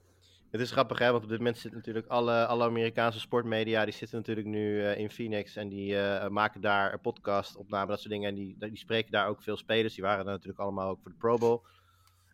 het 0.52 0.62
is 0.62 0.71
grappig, 0.71 0.99
hè, 0.99 1.12
want 1.12 1.23
op 1.23 1.30
dit 1.30 1.38
moment 1.38 1.58
zitten 1.58 1.80
natuurlijk 1.80 2.08
alle, 2.08 2.45
alle 2.45 2.63
Amerikaanse 2.63 3.19
sportmedia, 3.19 3.86
die 3.86 3.93
zitten 3.93 4.17
natuurlijk 4.17 4.47
nu 4.47 4.75
uh, 4.75 4.97
in 4.97 5.10
Phoenix 5.10 5.56
en 5.56 5.69
die 5.69 5.93
uh, 5.93 6.28
maken 6.28 6.62
daar 6.62 6.93
een 6.93 7.02
podcast, 7.02 7.56
opname, 7.56 7.88
dat 7.88 7.99
soort 7.99 8.12
dingen. 8.12 8.30
En 8.30 8.36
die, 8.36 8.56
die 8.58 8.78
spreken 8.78 9.12
daar 9.12 9.28
ook 9.28 9.41
veel 9.43 9.58
spelers, 9.58 9.93
die 9.93 10.04
waren 10.04 10.25
er 10.25 10.32
natuurlijk 10.32 10.60
allemaal 10.60 10.89
ook 10.89 10.99
voor 11.02 11.12
de 11.12 11.17
Pro 11.17 11.38
Bowl. 11.38 11.62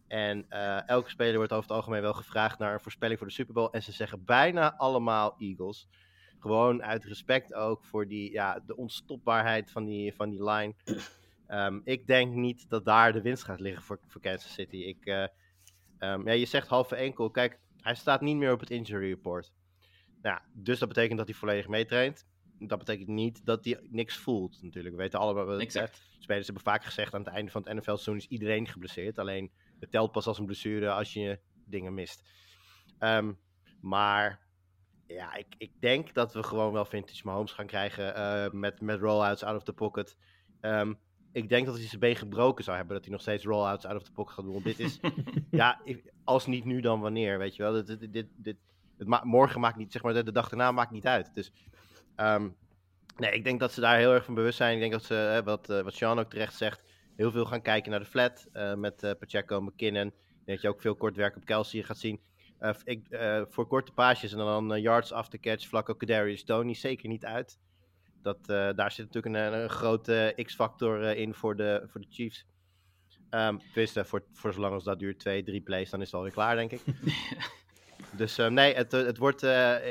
En 0.08 0.46
uh, 0.50 0.90
elke 0.90 1.10
speler 1.10 1.36
wordt 1.36 1.52
over 1.52 1.68
het 1.68 1.78
algemeen 1.78 2.02
wel 2.02 2.14
gevraagd 2.14 2.60
naar 2.60 2.74
een 2.74 2.80
voorspelling 2.80 3.18
voor 3.18 3.28
de 3.28 3.34
Super 3.34 3.54
Bowl. 3.54 3.72
En 3.72 3.84
ze 3.84 3.92
zeggen 3.92 4.26
bijna 4.26 4.76
allemaal 4.76 5.36
Eagles. 5.40 5.88
Gewoon 6.40 6.84
uit 6.84 7.06
respect 7.06 7.54
ook 7.54 7.84
voor 7.84 8.08
die, 8.08 8.32
ja, 8.32 8.60
de 8.66 8.76
onstopbaarheid 8.76 9.72
van 9.72 9.86
die, 9.86 10.14
van 10.14 10.30
die 10.30 10.44
line. 10.44 10.74
Um, 11.48 11.82
ik 11.96 12.08
denk 12.08 12.34
niet 12.34 12.70
dat 12.70 12.86
daar 12.86 13.14
de 13.14 13.22
winst 13.22 13.44
gaat 13.44 13.60
liggen 13.60 13.84
voor, 13.84 14.00
voor 14.08 14.22
Kansas 14.22 14.54
City. 14.54 14.78
Ik, 14.78 15.06
uh, 15.06 15.22
um, 16.00 16.28
ja, 16.28 16.32
je 16.32 16.46
zegt 16.46 16.68
halve 16.68 16.96
enkel. 16.96 17.30
Kijk, 17.30 17.60
hij 17.82 17.96
staat 17.96 18.22
niet 18.22 18.36
meer 18.36 18.52
op 18.52 18.60
het 18.60 18.70
injury 18.70 19.10
report. 19.10 19.52
Nou, 20.22 20.40
dus 20.54 20.80
dat 20.80 20.88
betekent 20.88 21.18
dat 21.18 21.28
hij 21.28 21.36
volledig 21.36 21.68
meetraint. 21.68 22.26
dat 22.60 22.78
betekent 22.80 23.08
niet 23.08 23.46
dat 23.46 23.66
hij 23.66 23.80
niks 23.90 24.18
voelt 24.18 24.62
natuurlijk. 24.62 24.96
We 24.96 25.02
weten 25.02 25.20
allemaal, 25.20 25.60
Exact. 25.60 25.90
eh, 25.90 26.22
spelers 26.22 26.46
hebben 26.46 26.64
vaak 26.64 26.84
gezegd 26.84 27.14
aan 27.14 27.24
het 27.24 27.34
einde 27.34 27.52
van 27.52 27.62
het 27.62 27.74
NFL-seizoen 27.74 28.16
is 28.18 28.28
iedereen 28.28 28.68
geblesseerd. 28.68 29.20
Alleen 29.20 29.52
het 29.80 29.92
telt 29.92 30.12
pas 30.12 30.28
als 30.28 30.40
een 30.40 30.46
blessure 30.46 30.92
als 30.92 31.14
je 31.14 31.40
dingen 31.66 31.94
mist. 31.94 32.24
Ehm, 33.00 33.34
maar 33.82 34.45
ja, 35.08 35.34
ik, 35.36 35.46
ik 35.58 35.72
denk 35.80 36.14
dat 36.14 36.34
we 36.34 36.44
gewoon 36.44 36.74
wel 36.74 36.86
vintage 36.86 37.22
Mahomes 37.26 37.52
gaan 37.52 37.66
krijgen 37.68 38.16
eh, 38.16 38.52
met, 38.52 38.82
met 38.82 39.00
rollouts 39.00 39.44
out 39.44 39.56
of 39.56 39.64
the 39.64 39.74
pocket. 39.74 40.18
Ehm, 40.62 40.94
ik 41.32 41.50
denk 41.50 41.66
dat 41.66 41.76
hij 41.78 41.86
zijn 41.88 42.00
been 42.00 42.16
gebroken 42.16 42.64
zou 42.64 42.78
hebben, 42.78 42.96
dat 42.96 43.04
hij 43.04 43.14
nog 43.14 43.22
steeds 43.22 43.44
rollouts 43.44 43.86
out 43.86 43.96
of 43.96 44.04
the 44.04 44.12
pocket 44.12 44.34
gaat 44.34 44.44
doen. 44.44 44.54
Want 44.54 44.66
dit 44.66 44.80
is, 44.80 45.00
ja, 45.52 45.82
als 46.24 46.46
niet 46.46 46.66
nu, 46.66 46.82
dan 46.82 47.00
wanneer, 47.00 47.38
weet 47.38 47.56
je 47.56 47.64
wel. 47.64 47.74
Dit, 47.74 47.88
dit, 48.00 48.14
dit, 48.14 48.28
dit- 48.36 48.58
het 48.98 49.08
ma- 49.08 49.24
morgen 49.24 49.60
maakt 49.60 49.78
niet, 49.78 49.92
zeg 49.92 50.04
maar, 50.04 50.14
de, 50.14 50.24
de 50.24 50.32
dag 50.32 50.50
daarna 50.50 50.72
maakt 50.72 50.92
niet 50.92 51.08
uit. 51.08 51.32
Dus, 51.34 51.52
ehm, 52.16 52.50
nee, 53.18 53.32
ik 53.32 53.44
denk 53.44 53.60
dat 53.60 53.72
ze 53.72 53.82
daar 53.82 53.98
heel 53.98 54.14
erg 54.14 54.26
van 54.26 54.34
bewust 54.34 54.58
zijn. 54.58 54.74
Ik 54.74 54.80
denk 54.80 54.92
dat 54.92 55.04
ze, 55.04 55.14
hè, 55.14 55.44
wat, 55.44 55.70
eh, 55.70 55.82
wat 55.82 55.94
Sean 55.94 56.20
ook 56.20 56.30
terecht 56.30 56.54
zegt, 56.56 56.90
heel 57.16 57.32
veel 57.32 57.46
gaan 57.46 57.62
kijken 57.62 57.92
naar 57.92 58.00
de 58.00 58.06
flat 58.06 58.48
eh, 58.52 58.74
met 58.74 59.04
eh, 59.04 59.12
Pacheco, 59.20 59.62
McKinnon. 59.62 60.14
Dat 60.46 60.62
je 60.62 60.70
ook 60.70 60.82
veel 60.82 60.96
kort 60.96 61.16
werk 61.16 61.36
op 61.36 61.46
Kelsey 61.46 61.84
gaat 61.84 61.98
zien. 61.98 62.22
Eh, 62.58 62.74
ik, 62.84 63.08
eh, 63.10 63.42
voor 63.50 63.68
korte 63.68 63.92
paasjes 63.92 64.32
en 64.32 64.38
dan 64.38 64.74
eh, 64.74 64.82
yards 64.82 65.12
after 65.12 65.40
catch, 65.40 65.68
Flacco, 65.68 65.94
Kadarius, 65.94 66.44
Tony 66.44 66.74
zeker 66.74 67.10
niet 67.10 67.26
uit. 67.26 67.60
Dat, 68.22 68.46
daar 68.46 68.92
zit 68.92 69.06
natuurlijk 69.06 69.36
een, 69.36 69.62
een 69.62 69.70
grote 69.70 70.34
x-factor 70.44 71.04
in 71.04 71.34
voor 71.34 71.56
de, 71.56 71.84
voor 71.88 72.02
de 72.02 72.08
Chiefs. 72.10 72.46
Tenminste, 73.30 74.06
voor, 74.06 74.24
voor 74.34 74.54
zolang 74.54 74.74
als 74.74 74.84
dat 74.84 75.00
duurt, 75.00 75.20
twee, 75.20 75.44
drie 75.44 75.62
plays, 75.62 75.90
dan 75.90 76.00
is 76.00 76.06
het 76.06 76.16
alweer 76.16 76.32
klaar, 76.32 76.56
denk 76.56 76.72
ik. 76.72 76.82
dus 78.18 78.36
nee, 78.38 78.74
het, 78.74 78.92
het 78.92 79.18
wordt, 79.18 79.44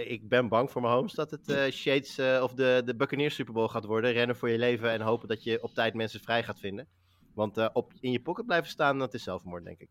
ik 0.07 0.29
ben 0.29 0.49
bang 0.49 0.71
voor 0.71 0.83
mijn 0.83 0.95
homes 0.95 1.13
dat 1.13 1.31
het 1.31 1.75
Shades 1.75 2.19
of 2.41 2.55
de, 2.55 2.83
de 2.85 2.95
Buccaneers 2.95 3.35
Super 3.35 3.55
Bowl 3.55 3.69
gaat 3.69 3.85
worden. 3.85 4.13
Rennen 4.13 4.37
voor 4.37 4.51
je 4.51 4.59
leven 4.59 4.91
en 4.91 5.01
hopen 5.01 5.29
dat 5.29 5.43
je 5.43 5.63
op 5.63 5.75
tijd 5.75 5.95
mensen 5.95 6.21
vrij 6.21 6.43
gaat 6.43 6.61
vinden. 6.61 6.89
Want 7.35 7.73
op, 7.73 7.93
in 8.01 8.11
je 8.11 8.21
pocket 8.21 8.47
blijven 8.47 8.71
staan, 8.71 8.99
dat 8.99 9.15
is 9.15 9.23
zelfmoord, 9.23 9.65
denk 9.65 9.81
ik. 9.81 9.89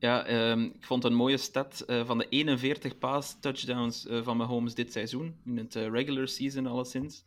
Ja, 0.00 0.26
ehm, 0.26 0.62
ik 0.62 0.84
vond 0.84 1.04
een 1.04 1.14
mooie 1.14 1.36
stat 1.36 1.80
eh, 1.80 2.06
van 2.06 2.18
de 2.18 2.28
41 2.28 2.98
pass 2.98 3.36
touchdowns 3.40 4.06
eh, 4.06 4.22
van 4.22 4.36
Mahomes 4.36 4.74
dit 4.74 4.92
seizoen, 4.92 5.36
in 5.44 5.56
het 5.56 5.76
eh, 5.76 5.88
regular 5.88 6.28
season 6.28 6.66
alleszins, 6.66 7.24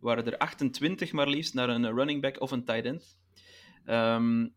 waren 0.00 0.26
er 0.26 0.38
28 0.38 1.12
maar 1.12 1.28
liefst 1.28 1.54
naar 1.54 1.68
een 1.68 1.94
running 1.94 2.20
back 2.20 2.40
of 2.40 2.50
een 2.50 2.64
tight 2.64 2.84
end. 2.84 3.18
Ehm, 3.84 4.48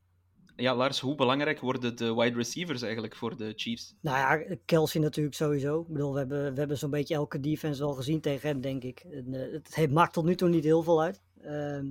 ja, 0.55 0.75
Lars, 0.75 0.99
hoe 0.99 1.15
belangrijk 1.15 1.59
worden 1.59 1.95
de 1.95 2.15
wide 2.15 2.35
receivers 2.35 2.81
eigenlijk 2.81 3.15
voor 3.15 3.37
de 3.37 3.53
Chiefs? 3.55 3.95
Nou 4.01 4.17
ja, 4.17 4.55
Kelsey 4.65 5.01
natuurlijk 5.01 5.35
sowieso. 5.35 5.81
Ik 5.81 5.87
bedoel, 5.87 6.13
we 6.13 6.19
hebben, 6.19 6.53
we 6.53 6.59
hebben 6.59 6.77
zo'n 6.77 6.89
beetje 6.89 7.15
elke 7.15 7.39
defense 7.39 7.83
al 7.83 7.93
gezien 7.93 8.21
tegen 8.21 8.49
hem, 8.49 8.61
denk 8.61 8.83
ik. 8.83 8.99
En, 8.99 9.31
het, 9.31 9.75
het 9.75 9.91
maakt 9.91 10.13
tot 10.13 10.25
nu 10.25 10.35
toe 10.35 10.49
niet 10.49 10.63
heel 10.63 10.83
veel 10.83 11.01
uit. 11.01 11.21
Ehm, 11.41 11.85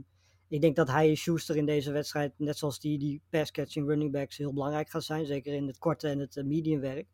ik 0.52 0.60
denk 0.60 0.76
dat 0.76 0.88
hij 0.88 1.08
en 1.08 1.16
Schuster 1.16 1.56
in 1.56 1.66
deze 1.66 1.92
wedstrijd, 1.92 2.32
net 2.36 2.58
zoals 2.58 2.80
die, 2.80 2.98
die 2.98 3.22
pass-catching 3.30 3.88
running 3.88 4.12
backs, 4.12 4.36
heel 4.36 4.52
belangrijk 4.52 4.90
gaan 4.90 5.02
zijn. 5.02 5.26
Zeker 5.26 5.54
in 5.54 5.66
het 5.66 5.78
korte 5.78 6.08
en 6.08 6.18
het 6.18 6.36
eh, 6.36 6.44
medium 6.44 6.80
werk. 6.80 7.06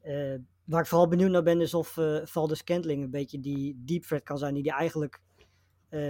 Eh, 0.00 0.34
waar 0.64 0.80
ik 0.80 0.86
vooral 0.86 1.08
benieuwd 1.08 1.30
naar 1.30 1.42
ben, 1.42 1.60
is 1.60 1.74
of 1.74 1.96
eh 1.96 2.20
Valdez 2.24 2.58
Scantling 2.58 3.02
een 3.02 3.10
beetje 3.10 3.40
die 3.40 3.82
deep 3.84 4.02
threat 4.02 4.22
kan 4.22 4.38
zijn, 4.38 4.54
die 4.54 4.62
die 4.62 4.72
eigenlijk 4.72 5.22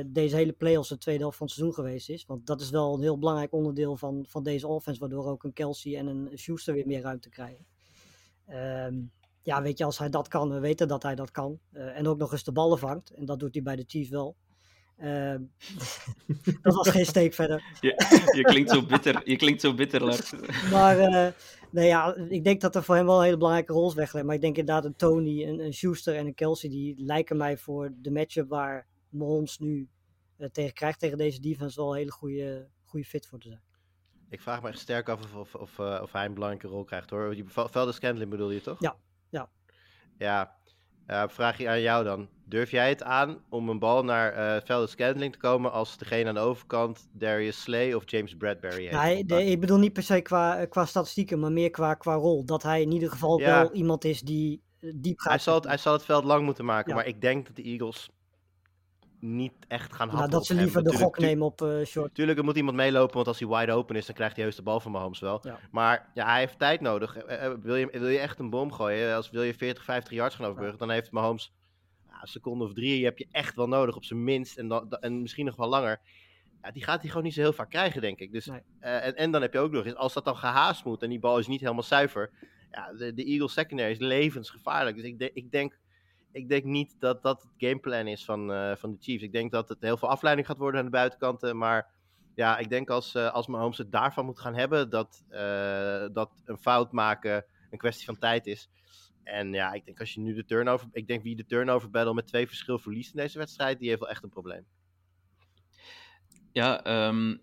deze 0.06 0.36
hele 0.36 0.52
playoffs 0.52 0.88
de 0.88 0.98
tweede 0.98 1.20
helft 1.20 1.36
van 1.36 1.46
het 1.46 1.54
seizoen 1.54 1.76
geweest 1.76 2.08
is. 2.08 2.26
Want 2.26 2.46
dat 2.46 2.60
is 2.60 2.70
wel 2.70 2.94
een 2.94 3.00
heel 3.00 3.18
belangrijk 3.18 3.52
onderdeel 3.52 3.96
van, 3.96 4.24
van 4.28 4.42
deze 4.42 4.66
offense, 4.66 5.00
waardoor 5.00 5.26
ook 5.26 5.44
een 5.44 5.52
Kelsey 5.52 5.96
en 5.96 6.06
een 6.06 6.30
Schuster 6.34 6.74
weer 6.74 6.86
meer 6.86 7.00
ruimte 7.00 7.28
krijgen. 7.28 7.66
Ehm, 8.46 9.02
ja, 9.42 9.62
weet 9.62 9.78
je, 9.78 9.84
als 9.84 9.98
hij 9.98 10.10
dat 10.10 10.28
kan, 10.28 10.50
we 10.50 10.58
weten 10.58 10.88
dat 10.88 11.02
hij 11.02 11.14
dat 11.14 11.30
kan. 11.30 11.60
en 11.72 12.06
ook 12.06 12.18
nog 12.18 12.32
eens 12.32 12.44
de 12.44 12.52
ballen 12.52 12.78
vangt. 12.78 13.10
En 13.10 13.24
dat 13.24 13.38
doet 13.38 13.54
hij 13.54 13.62
bij 13.62 13.76
de 13.76 13.84
Chiefs 13.86 14.10
wel. 14.10 14.36
Ehm, 14.96 15.42
dat 16.62 16.74
was 16.74 16.88
geen 16.88 17.06
steek 17.06 17.34
verder. 17.34 17.62
Je, 17.80 18.28
je, 18.36 18.42
klinkt 18.42 18.70
zo 18.70 18.82
bitter, 18.86 19.28
je 19.28 19.36
klinkt 19.36 19.60
zo 19.60 19.74
bitter, 19.74 20.04
Lars. 20.04 20.32
Maar 20.72 20.98
eh, 20.98 21.32
nee, 21.70 21.86
ja, 21.86 22.14
ik 22.28 22.44
denk 22.44 22.60
dat 22.60 22.74
er 22.74 22.82
voor 22.84 22.94
hem 22.94 23.06
wel 23.06 23.16
een 23.18 23.24
hele 23.24 23.36
belangrijke 23.36 23.72
rol 23.72 23.88
is 23.88 23.94
weggelegd. 23.94 24.26
Maar 24.26 24.34
ik 24.34 24.40
denk 24.40 24.56
inderdaad 24.56 24.84
een 24.84 24.96
Tony, 24.96 25.44
een, 25.48 25.60
een 25.60 25.74
Schuster 25.74 26.16
en 26.16 26.26
een 26.26 26.34
Kelsey, 26.34 26.70
die 26.70 26.94
lijken 26.98 27.36
mij 27.36 27.56
voor 27.56 27.92
de 27.96 28.10
matchup 28.10 28.48
waar 28.48 28.86
Mahomes 29.08 29.58
nu 29.58 29.88
eh, 30.36 30.48
tegen 30.48 30.74
krijgt, 30.74 30.98
tegen 30.98 31.18
deze 31.18 31.40
defense, 31.40 31.80
wel 31.80 31.90
een 31.90 31.98
hele 31.98 32.12
goede, 32.12 32.68
goede 32.84 33.06
fit 33.06 33.26
voor 33.26 33.38
te 33.38 33.48
zijn. 33.48 33.60
Ik 34.28 34.40
vraag 34.40 34.62
me 34.62 34.68
echt 34.68 34.78
sterk 34.78 35.08
af 35.08 35.22
of, 35.22 35.34
of, 35.34 35.54
of, 35.54 35.78
eh, 35.78 35.98
of 36.02 36.12
hij 36.12 36.24
een 36.24 36.34
belangrijke 36.34 36.68
rol 36.68 36.84
krijgt 36.84 37.10
hoor. 37.10 37.34
Die 37.34 37.44
Vel- 37.46 37.68
Velden 37.68 37.94
Scantling 37.94 38.30
bedoel 38.30 38.50
je 38.50 38.60
toch? 38.60 38.80
Ja, 38.80 38.96
ja. 39.28 39.50
Ja, 40.18 40.56
eh, 41.06 41.22
vraag 41.28 41.58
je 41.58 41.68
aan 41.68 41.80
jou 41.80 42.04
dan. 42.04 42.28
Durf 42.46 42.70
jij 42.70 42.88
het 42.88 43.02
aan 43.02 43.38
om 43.48 43.68
een 43.68 43.78
bal 43.78 44.04
naar 44.04 44.32
eh 44.32 44.60
Velden 44.64 44.88
Scantling 44.88 45.32
te 45.32 45.38
komen 45.38 45.72
als 45.72 45.98
degene 45.98 46.28
aan 46.28 46.34
de 46.34 46.40
overkant 46.40 47.08
Darius 47.12 47.62
Slay 47.62 47.92
of 47.92 48.02
James 48.10 48.34
Bradbury 48.36 48.86
heeft? 48.88 49.26
Nee, 49.28 49.44
ik 49.50 49.60
bedoel 49.60 49.78
niet 49.78 49.92
per 49.92 50.02
se 50.02 50.20
qua, 50.20 50.58
eh, 50.58 50.68
qua 50.70 50.84
statistieken, 50.84 51.38
maar 51.40 51.52
meer 51.52 51.70
qua, 51.70 51.94
qua 51.94 52.14
rol. 52.14 52.44
Dat 52.44 52.62
hij 52.62 52.82
in 52.82 52.92
ieder 52.92 53.10
geval 53.10 53.40
Ja. 53.40 53.60
wel 53.60 53.72
iemand 53.72 54.04
is 54.04 54.20
die 54.20 54.62
diep 54.94 55.18
gaat. 55.18 55.32
hij, 55.32 55.40
zal 55.40 55.54
het, 55.54 55.64
hij 55.64 55.76
zal 55.76 55.92
het 55.92 56.04
veld 56.04 56.24
lang 56.24 56.44
moeten 56.44 56.64
maken, 56.64 56.88
Ja. 56.90 56.94
maar 56.96 57.06
ik 57.06 57.20
denk 57.20 57.46
dat 57.46 57.56
de 57.56 57.62
Eagles 57.62 58.10
niet 59.24 59.52
echt 59.68 59.92
gaan 59.92 60.08
happen 60.08 60.18
nou, 60.18 60.30
dat 60.30 60.46
ze 60.46 60.52
hem. 60.54 60.62
liever 60.62 60.82
de 60.82 60.92
gok 60.96 61.18
nemen 61.18 61.46
op 61.46 61.62
eh, 61.62 61.84
short. 61.84 62.14
Tuurlijk, 62.14 62.38
er 62.38 62.44
moet 62.44 62.56
iemand 62.56 62.76
meelopen, 62.76 63.14
want 63.14 63.26
als 63.26 63.38
hij 63.38 63.48
wide 63.48 63.72
open 63.72 63.96
is, 63.96 64.06
dan 64.06 64.14
krijgt 64.14 64.34
hij 64.36 64.44
heus 64.44 64.56
de 64.56 64.62
bal 64.62 64.80
van 64.80 64.92
Mahomes 64.92 65.20
wel. 65.20 65.40
Ja. 65.42 65.58
Maar 65.70 66.10
ja, 66.14 66.26
hij 66.26 66.38
heeft 66.38 66.58
tijd 66.58 66.80
nodig. 66.80 67.16
Eh, 67.16 67.44
eh, 67.46 67.52
Wil 67.62 67.76
je, 67.76 67.88
wil 67.92 68.08
je 68.08 68.18
echt 68.18 68.38
een 68.38 68.50
bom 68.50 68.72
gooien, 68.72 69.14
als 69.14 69.30
wil 69.30 69.42
je 69.42 69.54
40, 69.54 69.84
50 69.84 70.12
yards 70.12 70.34
gaan 70.34 70.46
overbruggen, 70.46 70.78
dan 70.78 70.90
heeft 70.90 71.10
Mahomes 71.10 71.52
ja, 72.06 72.20
een 72.22 72.28
seconde 72.28 72.64
of 72.64 72.72
drie, 72.72 73.04
heb 73.04 73.18
je 73.18 73.26
echt 73.30 73.54
wel 73.56 73.68
nodig 73.68 73.96
op 73.96 74.04
zijn 74.04 74.24
minst 74.24 74.58
en, 74.58 74.68
dan, 74.68 74.90
en 74.90 75.22
misschien 75.22 75.44
nog 75.46 75.56
wel 75.56 75.68
langer. 75.68 76.00
Ja, 76.62 76.70
die 76.70 76.84
gaat 76.84 77.00
hij 77.00 77.08
gewoon 77.08 77.24
niet 77.24 77.34
zo 77.34 77.40
heel 77.40 77.52
vaak 77.52 77.70
krijgen, 77.70 78.00
denk 78.00 78.18
ik. 78.18 78.32
Dus, 78.32 78.46
Nee. 78.46 78.60
en, 78.80 79.16
en 79.16 79.30
dan 79.30 79.42
heb 79.42 79.52
je 79.52 79.58
ook 79.58 79.72
nog 79.72 79.84
eens, 79.84 79.94
als 79.94 80.12
dat 80.12 80.24
dan 80.24 80.36
gehaast 80.36 80.84
moet 80.84 81.02
en 81.02 81.08
die 81.08 81.18
bal 81.18 81.38
is 81.38 81.46
niet 81.46 81.60
helemaal 81.60 81.82
zuiver, 81.82 82.30
ja, 82.70 82.92
de, 82.92 83.14
de 83.14 83.24
Eagles 83.24 83.52
secondary 83.52 83.90
is 83.90 83.98
levensgevaarlijk. 83.98 84.96
Dus 84.96 85.04
ik, 85.04 85.18
de- 85.18 85.30
ik 85.32 85.50
denk 85.50 85.78
ik 86.34 86.48
denk 86.48 86.64
niet 86.64 86.96
dat 86.98 87.22
dat 87.22 87.42
het 87.42 87.52
gameplan 87.58 88.06
is 88.06 88.24
van, 88.24 88.52
eh, 88.52 88.76
van 88.76 88.90
de 88.90 88.96
Chiefs. 89.00 89.22
Ik 89.22 89.32
denk 89.32 89.52
dat 89.52 89.68
het 89.68 89.80
heel 89.80 89.96
veel 89.96 90.08
afleiding 90.08 90.46
gaat 90.46 90.58
worden 90.58 90.78
aan 90.78 90.86
de 90.86 90.92
buitenkanten. 90.92 91.56
Maar 91.56 91.90
ja, 92.34 92.58
ik 92.58 92.68
denk 92.68 92.90
als, 92.90 93.14
eh 93.14 93.32
als 93.32 93.46
Mahomes 93.46 93.78
het 93.78 93.92
daarvan 93.92 94.24
moet 94.24 94.40
gaan 94.40 94.54
hebben, 94.54 94.90
dat, 94.90 95.24
eh, 95.28 96.06
dat 96.12 96.42
een 96.44 96.58
fout 96.58 96.92
maken 96.92 97.44
een 97.70 97.78
kwestie 97.78 98.04
van 98.04 98.18
tijd 98.18 98.46
is. 98.46 98.70
En 99.22 99.52
ja, 99.52 99.72
ik 99.72 99.84
denk 99.84 100.00
als 100.00 100.14
je 100.14 100.20
nu 100.20 100.34
de 100.34 100.44
turnover. 100.44 100.88
Ik 100.92 101.06
denk 101.06 101.22
wie 101.22 101.36
de 101.36 101.46
turnover 101.46 101.90
battle 101.90 102.14
met 102.14 102.26
twee 102.26 102.46
verschil 102.46 102.78
verliest 102.78 103.14
in 103.14 103.20
deze 103.20 103.38
wedstrijd, 103.38 103.78
die 103.78 103.88
heeft 103.88 104.00
wel 104.00 104.10
echt 104.10 104.22
een 104.22 104.28
probleem. 104.28 104.66
Ja, 106.52 106.84
ehm, 106.84 107.36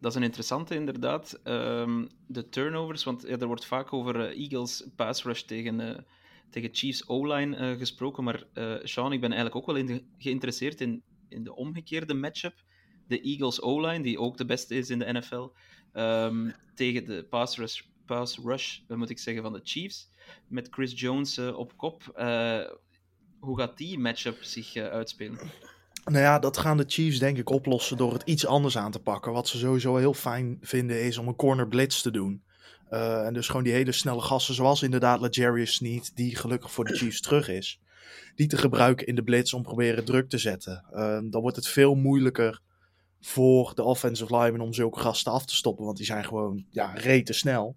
dat 0.00 0.10
is 0.10 0.16
een 0.16 0.22
interessante 0.22 0.74
inderdaad. 0.74 1.40
Ehm, 1.42 2.06
de 2.26 2.48
turnovers, 2.48 3.04
want 3.04 3.22
ja, 3.22 3.36
er 3.36 3.46
wordt 3.46 3.66
vaak 3.66 3.92
over 3.92 4.30
Eagles 4.30 4.88
pass 4.96 5.24
rush 5.24 5.42
tegen, 5.42 6.06
tegen 6.52 6.70
Chiefs 6.72 7.08
O-line 7.08 7.56
eh, 7.56 7.78
gesproken. 7.78 8.24
Maar 8.24 8.44
eh, 8.52 8.74
Sean, 8.82 9.12
ik 9.12 9.20
ben 9.20 9.32
eigenlijk 9.32 9.68
ook 9.68 9.76
wel 9.76 10.00
geïnteresseerd 10.18 10.80
in, 10.80 11.02
in 11.28 11.44
de 11.44 11.54
omgekeerde 11.54 12.14
matchup. 12.14 12.64
De 13.08 13.20
Eagles 13.20 13.62
O-line, 13.62 14.02
die 14.02 14.18
ook 14.18 14.36
de 14.36 14.44
beste 14.44 14.74
is 14.74 14.90
in 14.90 14.98
de 14.98 15.12
NFL, 15.12 15.48
ehm, 15.92 16.50
tegen 16.74 17.04
de 17.04 17.26
pass 17.30 17.56
rush, 17.56 17.82
pass 18.06 18.38
rush 18.38 18.78
eh, 18.88 18.96
moet 18.96 19.10
ik 19.10 19.18
zeggen, 19.18 19.42
van 19.42 19.52
de 19.52 19.60
Chiefs. 19.62 20.10
Met 20.48 20.68
Chris 20.70 21.00
Jones 21.00 21.38
op 21.38 21.76
kop. 21.76 22.02
Hoe 23.40 23.58
gaat 23.58 23.78
die 23.78 23.98
matchup 23.98 24.42
zich 24.42 24.76
uitspelen? 24.76 25.38
Nou 26.04 26.18
ja, 26.18 26.38
dat 26.38 26.58
gaan 26.58 26.76
de 26.76 26.84
Chiefs 26.86 27.18
denk 27.18 27.38
ik 27.38 27.50
oplossen 27.50 27.96
door 27.96 28.12
het 28.12 28.22
iets 28.22 28.46
anders 28.46 28.78
aan 28.78 28.90
te 28.90 29.02
pakken. 29.02 29.32
Wat 29.32 29.48
ze 29.48 29.58
sowieso 29.58 29.96
heel 29.96 30.14
fijn 30.14 30.58
vinden 30.60 31.02
is 31.02 31.18
om 31.18 31.28
een 31.28 31.36
corner 31.36 31.68
blitz 31.68 32.02
te 32.02 32.10
doen. 32.10 32.42
Uh, 32.92 33.26
en 33.26 33.34
dus 33.34 33.46
gewoon 33.46 33.62
die 33.62 33.72
hele 33.72 33.92
snelle 33.92 34.20
gasten, 34.20 34.54
zoals 34.54 34.82
inderdaad 34.82 35.20
Legarius 35.20 35.74
Sneed, 35.74 36.16
die 36.16 36.36
gelukkig 36.36 36.72
voor 36.72 36.84
de 36.84 36.96
Chiefs 36.96 37.20
terug 37.20 37.48
is. 37.48 37.80
Die 38.34 38.46
te 38.46 38.56
gebruiken 38.56 39.06
in 39.06 39.14
de 39.14 39.22
blitz 39.22 39.52
om 39.52 39.62
proberen 39.62 40.04
druk 40.04 40.28
te 40.28 40.38
zetten. 40.38 40.84
Uh, 40.92 41.18
dan 41.24 41.40
wordt 41.40 41.56
het 41.56 41.68
veel 41.68 41.94
moeilijker 41.94 42.60
voor 43.20 43.72
de 43.74 43.82
offensive 43.82 44.36
linemen 44.36 44.60
om 44.60 44.72
zulke 44.72 45.00
gasten 45.00 45.32
af 45.32 45.46
te 45.46 45.54
stoppen. 45.54 45.84
Want 45.84 45.96
die 45.96 46.06
zijn 46.06 46.24
gewoon 46.24 46.64
ja, 46.70 46.92
rete 46.94 47.32
snel. 47.32 47.76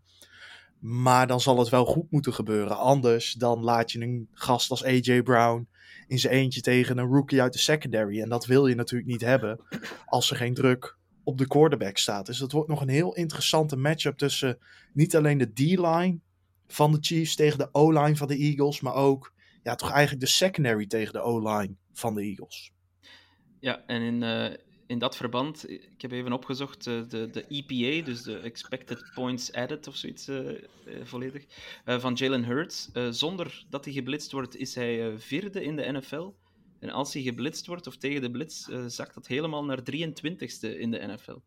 Maar 0.80 1.28
dan 1.28 1.42
zal 1.42 1.60
het 1.60 1.70
wel 1.70 1.86
goed 1.86 2.12
moeten 2.12 2.34
gebeuren. 2.34 2.78
Anders 2.78 3.34
dan 3.34 3.64
laat 3.64 3.92
je 3.92 4.02
een 4.02 4.28
gast 4.32 4.70
als 4.70 4.84
AJ 4.84 5.22
Brown 5.24 5.68
in 6.08 6.20
zijn 6.20 6.34
eentje 6.34 6.62
tegen 6.62 6.98
een 6.98 7.08
rookie 7.08 7.42
uit 7.42 7.54
de 7.54 7.60
secondary. 7.60 8.22
En 8.22 8.30
dat 8.30 8.46
wil 8.46 8.68
je 8.68 8.76
natuurlijk 8.76 9.12
niet 9.12 9.22
hebben 9.22 9.60
als 10.06 10.30
er 10.30 10.36
geen 10.36 10.54
druk 10.54 10.98
op 11.26 11.38
de 11.38 11.48
quarterback 11.48 11.98
staat. 11.98 12.26
Dus 12.26 12.38
dat 12.38 12.52
wordt 12.52 12.70
nog 12.70 12.82
een 12.82 12.90
heel 12.90 13.16
interessante 13.16 13.76
matchup 13.76 14.18
tussen 14.18 14.58
niet 14.94 15.16
alleen 15.16 15.38
de 15.38 15.54
D-line 15.54 16.20
van 16.68 16.92
de 16.92 16.98
Chiefs 17.02 17.36
tegen 17.36 17.58
de 17.58 17.70
O-line 17.72 18.16
van 18.16 18.28
de 18.28 18.38
Eagles, 18.38 18.82
maar 18.82 18.94
ook 18.94 19.34
ja, 19.64 19.76
toch 19.76 19.92
eigenlijk 19.92 20.26
de 20.26 20.32
secondary 20.32 20.86
tegen 20.86 21.14
de 21.14 21.22
O-line 21.22 21.76
van 21.94 22.16
de 22.16 22.22
Eagles. 22.22 22.72
Ja, 23.60 23.84
en 23.86 24.02
in, 24.02 24.22
uh, 24.22 24.58
in 24.88 25.00
dat 25.00 25.18
verband, 25.18 25.70
ik 25.70 26.02
heb 26.02 26.12
even 26.12 26.34
opgezocht, 26.34 26.86
uh, 26.86 27.02
de, 27.10 27.30
de 27.30 27.46
EPA, 27.48 28.06
dus 28.06 28.24
de 28.24 28.40
Expected 28.40 29.12
Points 29.14 29.54
Added 29.54 29.88
of 29.88 29.96
zoiets 29.96 30.28
uh, 30.28 30.52
volledig, 31.04 31.46
van 31.86 32.14
Jalen 32.14 32.46
Hurts. 32.46 32.90
zonder 33.10 33.66
dat 33.70 33.86
hij 33.86 33.94
geblitst 33.94 34.32
wordt, 34.32 34.56
is 34.56 34.76
hij 34.76 35.18
vierde 35.18 35.64
in 35.64 35.76
de 35.76 35.92
NFL 35.92 36.32
En 36.80 36.90
als 36.90 37.14
hij 37.14 37.22
geblitst 37.22 37.68
wordt 37.68 37.88
of 37.88 37.98
tegen 37.98 38.22
de 38.22 38.32
blitz, 38.32 38.68
uh, 38.68 38.86
zakt 38.88 39.14
dat 39.14 39.28
helemaal 39.28 39.66
naar 39.66 39.80
23ste 39.80 40.78
in 40.80 40.92
de 40.92 41.08
NFL. 41.08 41.38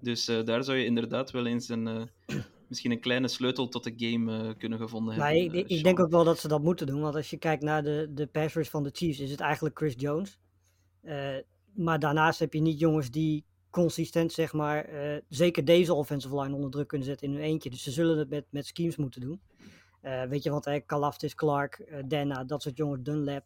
Dus 0.00 0.28
uh, 0.28 0.44
daar 0.44 0.64
zou 0.64 0.78
je 0.78 0.84
inderdaad 0.84 1.30
wel 1.30 1.46
eens 1.46 1.68
een, 1.68 1.86
uh, 1.86 2.02
misschien 2.68 2.90
een 2.90 3.00
kleine 3.00 3.28
sleutel 3.28 3.68
tot 3.68 3.84
de 3.84 3.92
game 3.96 4.54
kunnen 4.56 4.78
gevonden 4.78 5.16
maar 5.16 5.32
hebben. 5.32 5.58
Ik, 5.58 5.68
ik 5.68 5.82
denk 5.82 6.00
ook 6.00 6.10
wel 6.10 6.24
dat 6.24 6.38
ze 6.38 6.48
dat 6.48 6.62
moeten 6.62 6.86
doen, 6.86 7.00
want 7.00 7.14
als 7.14 7.30
je 7.30 7.36
kijkt 7.36 7.62
naar 7.62 7.82
de, 7.82 8.10
de 8.14 8.26
pass 8.26 8.54
rush 8.54 8.68
van 8.68 8.82
de 8.82 8.90
Chiefs, 8.92 9.20
is 9.20 9.30
het 9.30 9.40
eigenlijk 9.40 9.78
Chris 9.78 9.94
Jones. 9.96 10.38
maar 11.74 11.98
daarnaast 11.98 12.38
heb 12.38 12.52
je 12.52 12.60
niet 12.60 12.78
jongens 12.78 13.10
die 13.10 13.44
consistent, 13.70 14.32
zeg 14.32 14.52
maar, 14.52 14.88
zeker 15.28 15.64
deze 15.64 15.94
offensive 15.94 16.40
line 16.40 16.54
onder 16.54 16.70
druk 16.70 16.88
kunnen 16.88 17.06
zetten 17.06 17.28
in 17.28 17.34
hun 17.34 17.42
eentje. 17.42 17.70
Dus 17.70 17.82
ze 17.82 17.90
zullen 17.90 18.18
het 18.18 18.28
met, 18.28 18.44
met 18.50 18.66
schemes 18.66 18.96
moeten 18.96 19.20
doen. 19.20 19.40
weet 20.28 20.42
je, 20.42 20.50
want 20.50 20.84
Kalaftis, 20.86 21.34
Clark, 21.34 22.02
Dana, 22.06 22.44
dat 22.44 22.62
soort 22.62 22.76
jongens, 22.76 23.02
Dunlap 23.02 23.44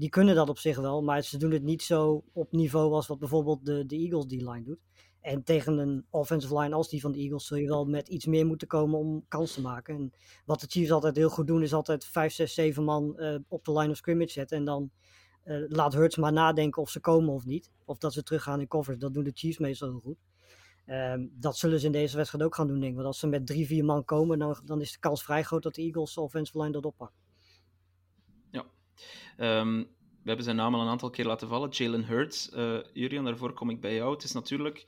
die 0.00 0.08
kunnen 0.08 0.34
dat 0.34 0.48
op 0.48 0.58
zich 0.58 0.78
wel, 0.78 1.02
maar 1.02 1.22
ze 1.22 1.38
doen 1.38 1.50
het 1.50 1.62
niet 1.62 1.82
zo 1.82 2.24
op 2.32 2.52
niveau 2.52 2.92
als 2.92 3.06
wat 3.06 3.18
bijvoorbeeld 3.18 3.66
de, 3.66 3.86
de 3.86 3.96
Eagles 3.96 4.26
D-line 4.26 4.62
doet. 4.62 4.78
En 5.20 5.42
tegen 5.42 5.78
een 5.78 6.06
offensive 6.10 6.58
line 6.58 6.74
als 6.74 6.88
die 6.88 7.00
van 7.00 7.12
de 7.12 7.18
Eagles 7.18 7.46
zul 7.46 7.56
je 7.56 7.66
wel 7.66 7.84
met 7.84 8.08
iets 8.08 8.26
meer 8.26 8.46
moeten 8.46 8.68
komen 8.68 8.98
om 8.98 9.24
kans 9.28 9.54
te 9.54 9.60
maken. 9.60 9.94
En 9.94 10.12
wat 10.44 10.60
de 10.60 10.66
Chiefs 10.66 10.90
altijd 10.90 11.16
heel 11.16 11.28
goed 11.28 11.46
doen, 11.46 11.62
is 11.62 11.74
altijd 11.74 12.04
5, 12.04 12.32
6, 12.32 12.54
7 12.54 12.84
man 12.84 13.14
uh, 13.16 13.34
op 13.48 13.64
de 13.64 13.72
line 13.72 13.90
of 13.90 13.96
scrimmage 13.96 14.30
zetten. 14.30 14.56
En 14.56 14.64
dan 14.64 14.90
uh, 15.44 15.64
laat 15.68 15.92
Hurts 15.92 16.16
maar 16.16 16.32
nadenken 16.32 16.82
of 16.82 16.90
ze 16.90 17.00
komen 17.00 17.34
of 17.34 17.44
niet. 17.44 17.70
Of 17.84 17.98
dat 17.98 18.12
ze 18.12 18.22
teruggaan 18.22 18.60
in 18.60 18.68
coverage. 18.68 19.00
Dat 19.00 19.14
doen 19.14 19.24
de 19.24 19.32
Chiefs 19.34 19.58
meestal 19.58 19.88
heel 19.88 20.00
goed. 20.00 20.18
Um, 20.86 21.32
dat 21.34 21.56
zullen 21.56 21.80
ze 21.80 21.86
in 21.86 21.92
deze 21.92 22.16
wedstrijd 22.16 22.44
ook 22.44 22.54
gaan 22.54 22.66
doen, 22.66 22.80
denk 22.80 22.90
ik. 22.90 22.94
Want 22.94 23.06
als 23.06 23.18
ze 23.18 23.26
met 23.26 23.46
drie, 23.46 23.66
vier 23.66 23.84
man 23.84 24.04
komen, 24.04 24.38
dan, 24.38 24.60
dan 24.64 24.80
is 24.80 24.92
de 24.92 24.98
kans 24.98 25.24
vrij 25.24 25.42
groot 25.42 25.62
dat 25.62 25.74
de 25.74 25.82
Eagles 25.82 26.16
offensive 26.16 26.58
line 26.58 26.72
dat 26.72 26.86
oppakt. 26.86 27.14
Um, 29.38 29.88
we 30.22 30.26
hebben 30.26 30.44
zijn 30.44 30.56
naam 30.56 30.74
al 30.74 30.80
een 30.80 30.88
aantal 30.88 31.10
keer 31.10 31.24
laten 31.24 31.48
vallen. 31.48 31.70
Jalen 31.70 32.04
Hurts. 32.04 32.50
Uh, 32.52 32.78
Julian, 32.92 33.24
daarvoor 33.24 33.52
kom 33.52 33.70
ik 33.70 33.80
bij 33.80 33.94
jou. 33.94 34.12
Het 34.12 34.22
is 34.22 34.32
natuurlijk 34.32 34.86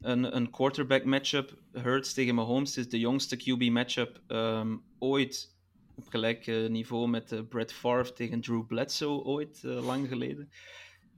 een, 0.00 0.36
een 0.36 0.50
quarterback 0.50 1.04
matchup. 1.04 1.58
Hurts 1.72 2.14
tegen 2.14 2.34
Mahomes 2.34 2.76
is 2.76 2.88
de 2.88 2.98
jongste 2.98 3.36
QB 3.36 3.70
matchup 3.70 4.20
um, 4.28 4.82
ooit 4.98 5.56
op 5.94 6.08
gelijk 6.08 6.46
uh, 6.46 6.68
niveau 6.68 7.08
met 7.08 7.32
uh, 7.32 7.40
Brett 7.48 7.72
Favre 7.72 8.12
tegen 8.12 8.40
Drew 8.40 8.66
Bledsoe 8.66 9.24
ooit, 9.24 9.60
lang 9.62 10.08
geleden. 10.08 10.50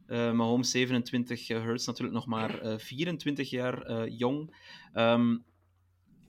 Mahomes 0.07 0.71
27, 0.71 1.49
Hurts 1.49 1.87
natuurlijk 1.87 2.14
nog 2.14 2.27
maar 2.27 2.79
24 2.81 3.51
jaar 3.51 4.09
jong. 4.09 4.55
Um, 4.95 5.45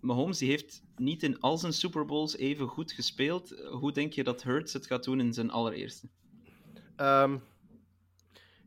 Mahomes 0.06 0.38
die 0.38 0.50
heeft 0.50 0.84
niet 0.96 1.24
in 1.24 1.40
al 1.40 1.58
zijn 1.58 1.74
Super 1.74 2.06
Bowls 2.06 2.38
even 2.38 2.68
goed 2.68 2.92
gespeeld. 2.92 3.50
Hoe 3.72 3.92
denk 3.92 4.14
je 4.14 4.24
dat 4.24 4.44
Hurts 4.44 4.74
het 4.74 4.86
gaat 4.86 5.04
doen 5.04 5.20
in 5.20 5.34
zijn 5.34 5.52
allereerste? 5.52 6.08
Um, 6.98 7.44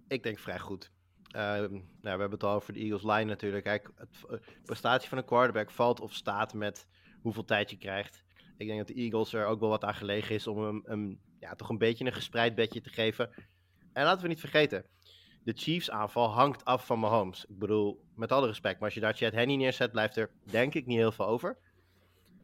ik 0.09 0.23
denk 0.23 0.39
vrij 0.39 0.59
goed. 0.59 0.91
Um, 1.37 1.71
nou, 1.71 1.89
we 2.01 2.09
hebben 2.09 2.31
het 2.31 2.43
al 2.43 2.55
over 2.55 2.73
de 2.73 2.81
Eagles 2.81 3.03
line 3.03 3.25
natuurlijk. 3.25 3.65
Kijk, 3.65 3.91
het, 3.95 4.13
de 4.29 4.41
prestatie 4.65 5.09
van 5.09 5.19
een 5.19 5.25
quarterback 5.25 5.71
valt 5.71 6.01
of 6.01 6.15
staat 6.15 6.55
met 6.55 6.87
hoeveel 7.21 7.45
tijd 7.45 7.71
je 7.71 7.77
krijgt. 7.77 8.25
Ik 8.57 8.67
denk 8.67 8.79
dat 8.79 8.89
de 8.89 9.03
Eagles 9.03 9.33
er 9.33 9.47
ook 9.47 9.61
wel 9.61 9.69
wat 9.69 9.85
aan 9.85 9.95
gelegen 9.95 10.35
is 10.35 10.47
om 10.47 10.63
hem, 10.63 10.83
hem 10.85 11.21
ja, 11.41 11.55
toch 11.55 11.69
een 11.69 11.79
beetje 11.79 12.05
een 12.05 12.13
gespreid 12.13 12.55
bedje 12.55 12.81
te 12.81 12.91
geven. 12.91 13.31
En 13.93 14.05
laten 14.05 14.23
we 14.23 14.29
niet 14.29 14.41
vergeten, 14.41 14.85
de 15.45 15.53
Chiefs 15.57 15.91
aanval 15.91 16.29
hangt 16.29 16.65
af 16.65 16.87
van 16.87 16.99
Mahomes. 16.99 17.45
Ik 17.45 17.59
bedoel, 17.59 18.05
met 18.15 18.33
alle 18.33 18.47
respect, 18.47 18.75
maar 18.75 18.85
als 18.85 18.95
je 18.95 19.01
daar 19.01 19.15
Chad 19.15 19.33
Henney 19.33 19.57
neerzet, 19.57 19.93
blijft 19.93 20.17
er 20.17 20.31
denk 20.45 20.75
ik 20.75 20.87
niet 20.87 20.99
heel 20.99 21.13
veel 21.13 21.27
over. 21.27 21.57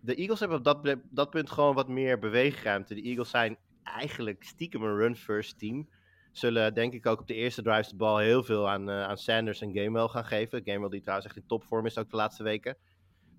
De 0.01 0.15
Eagles 0.15 0.41
hebben 0.41 0.59
op 0.59 0.65
dat, 0.65 0.97
dat 1.11 1.31
punt 1.31 1.51
gewoon 1.51 1.75
wat 1.75 1.89
meer 1.89 2.19
beweegruimte. 2.19 2.95
De 2.95 3.03
Eagles 3.03 3.31
zijn 3.31 3.57
eigenlijk 3.83 4.43
stiekem 4.43 4.83
een 4.83 4.97
run-first 4.97 5.59
team. 5.59 5.89
Zullen 6.33 6.75
denk 6.75 6.93
ik 6.93 7.07
ook 7.07 7.21
op 7.21 7.27
de 7.27 7.35
eerste 7.35 7.63
drives 7.63 7.89
de 7.89 7.97
bal 7.97 8.19
heel 8.19 8.43
veel 8.43 8.69
aan, 8.69 8.89
uh, 8.89 9.03
aan 9.03 9.17
Sanders 9.17 9.61
en 9.61 9.73
Gamewell 9.73 10.09
gaan 10.09 10.25
geven. 10.25 10.63
Gamewell 10.65 10.89
die 10.89 11.01
trouwens 11.01 11.27
echt 11.27 11.37
in 11.37 11.47
topvorm 11.47 11.87
is 11.87 11.99
ook 11.99 12.11
de 12.11 12.17
laatste 12.17 12.43
weken. 12.43 12.77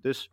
Dus 0.02 0.30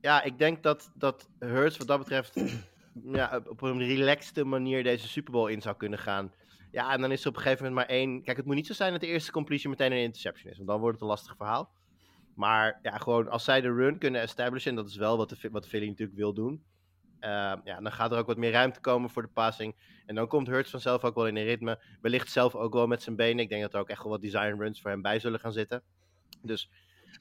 ja, 0.00 0.22
ik 0.22 0.38
denk 0.38 0.62
dat, 0.62 0.92
dat 0.94 1.28
Hurts 1.38 1.76
wat 1.76 1.86
dat 1.86 1.98
betreft 1.98 2.40
ja, 3.18 3.40
op 3.46 3.62
een 3.62 3.78
relaxte 3.78 4.44
manier 4.44 4.82
deze 4.82 5.08
Super 5.08 5.32
Bowl 5.32 5.50
in 5.50 5.62
zou 5.62 5.76
kunnen 5.76 5.98
gaan. 5.98 6.32
Ja, 6.70 6.92
en 6.92 7.00
dan 7.00 7.12
is 7.12 7.22
er 7.22 7.28
op 7.28 7.36
een 7.36 7.42
gegeven 7.42 7.64
moment 7.66 7.88
maar 7.88 7.96
één. 7.96 8.22
Kijk, 8.22 8.36
het 8.36 8.46
moet 8.46 8.54
niet 8.54 8.66
zo 8.66 8.72
zijn 8.72 8.92
dat 8.92 9.00
de 9.00 9.06
eerste 9.06 9.32
completion 9.32 9.70
meteen 9.70 9.92
een 9.92 10.02
interception 10.02 10.50
is. 10.50 10.56
Want 10.56 10.68
dan 10.68 10.80
wordt 10.80 10.94
het 10.94 11.02
een 11.02 11.08
lastig 11.08 11.36
verhaal. 11.36 11.70
Maar 12.34 12.78
ja, 12.82 12.98
gewoon 12.98 13.28
als 13.28 13.44
zij 13.44 13.60
de 13.60 13.72
run 13.72 13.98
kunnen 13.98 14.20
establishen. 14.20 14.70
En 14.70 14.76
dat 14.76 14.88
is 14.88 14.96
wel 14.96 15.16
wat 15.16 15.28
de, 15.28 15.50
wat 15.50 15.68
Philly 15.68 15.88
natuurlijk 15.88 16.18
wil 16.18 16.34
doen. 16.34 16.64
Uh, 17.20 17.54
ja, 17.64 17.80
dan 17.80 17.92
gaat 17.92 18.12
er 18.12 18.18
ook 18.18 18.26
wat 18.26 18.36
meer 18.36 18.50
ruimte 18.50 18.80
komen 18.80 19.10
voor 19.10 19.22
de 19.22 19.28
passing. 19.28 19.76
En 20.06 20.14
dan 20.14 20.28
komt 20.28 20.46
Hurts 20.46 20.70
vanzelf 20.70 21.04
ook 21.04 21.14
wel 21.14 21.26
in 21.26 21.36
een 21.36 21.44
ritme. 21.44 21.82
Wellicht 22.00 22.30
zelf 22.32 22.54
ook 22.54 22.72
wel 22.72 22.86
met 22.86 23.02
zijn 23.02 23.16
benen. 23.16 23.38
Ik 23.38 23.48
denk 23.48 23.62
dat 23.62 23.74
er 23.74 23.80
ook 23.80 23.88
echt 23.88 24.02
wel 24.02 24.12
wat 24.12 24.20
design 24.20 24.56
runs 24.58 24.80
voor 24.80 24.90
hem 24.90 25.02
bij 25.02 25.18
zullen 25.18 25.40
gaan 25.40 25.52
zitten. 25.52 25.82
Dus 26.42 26.70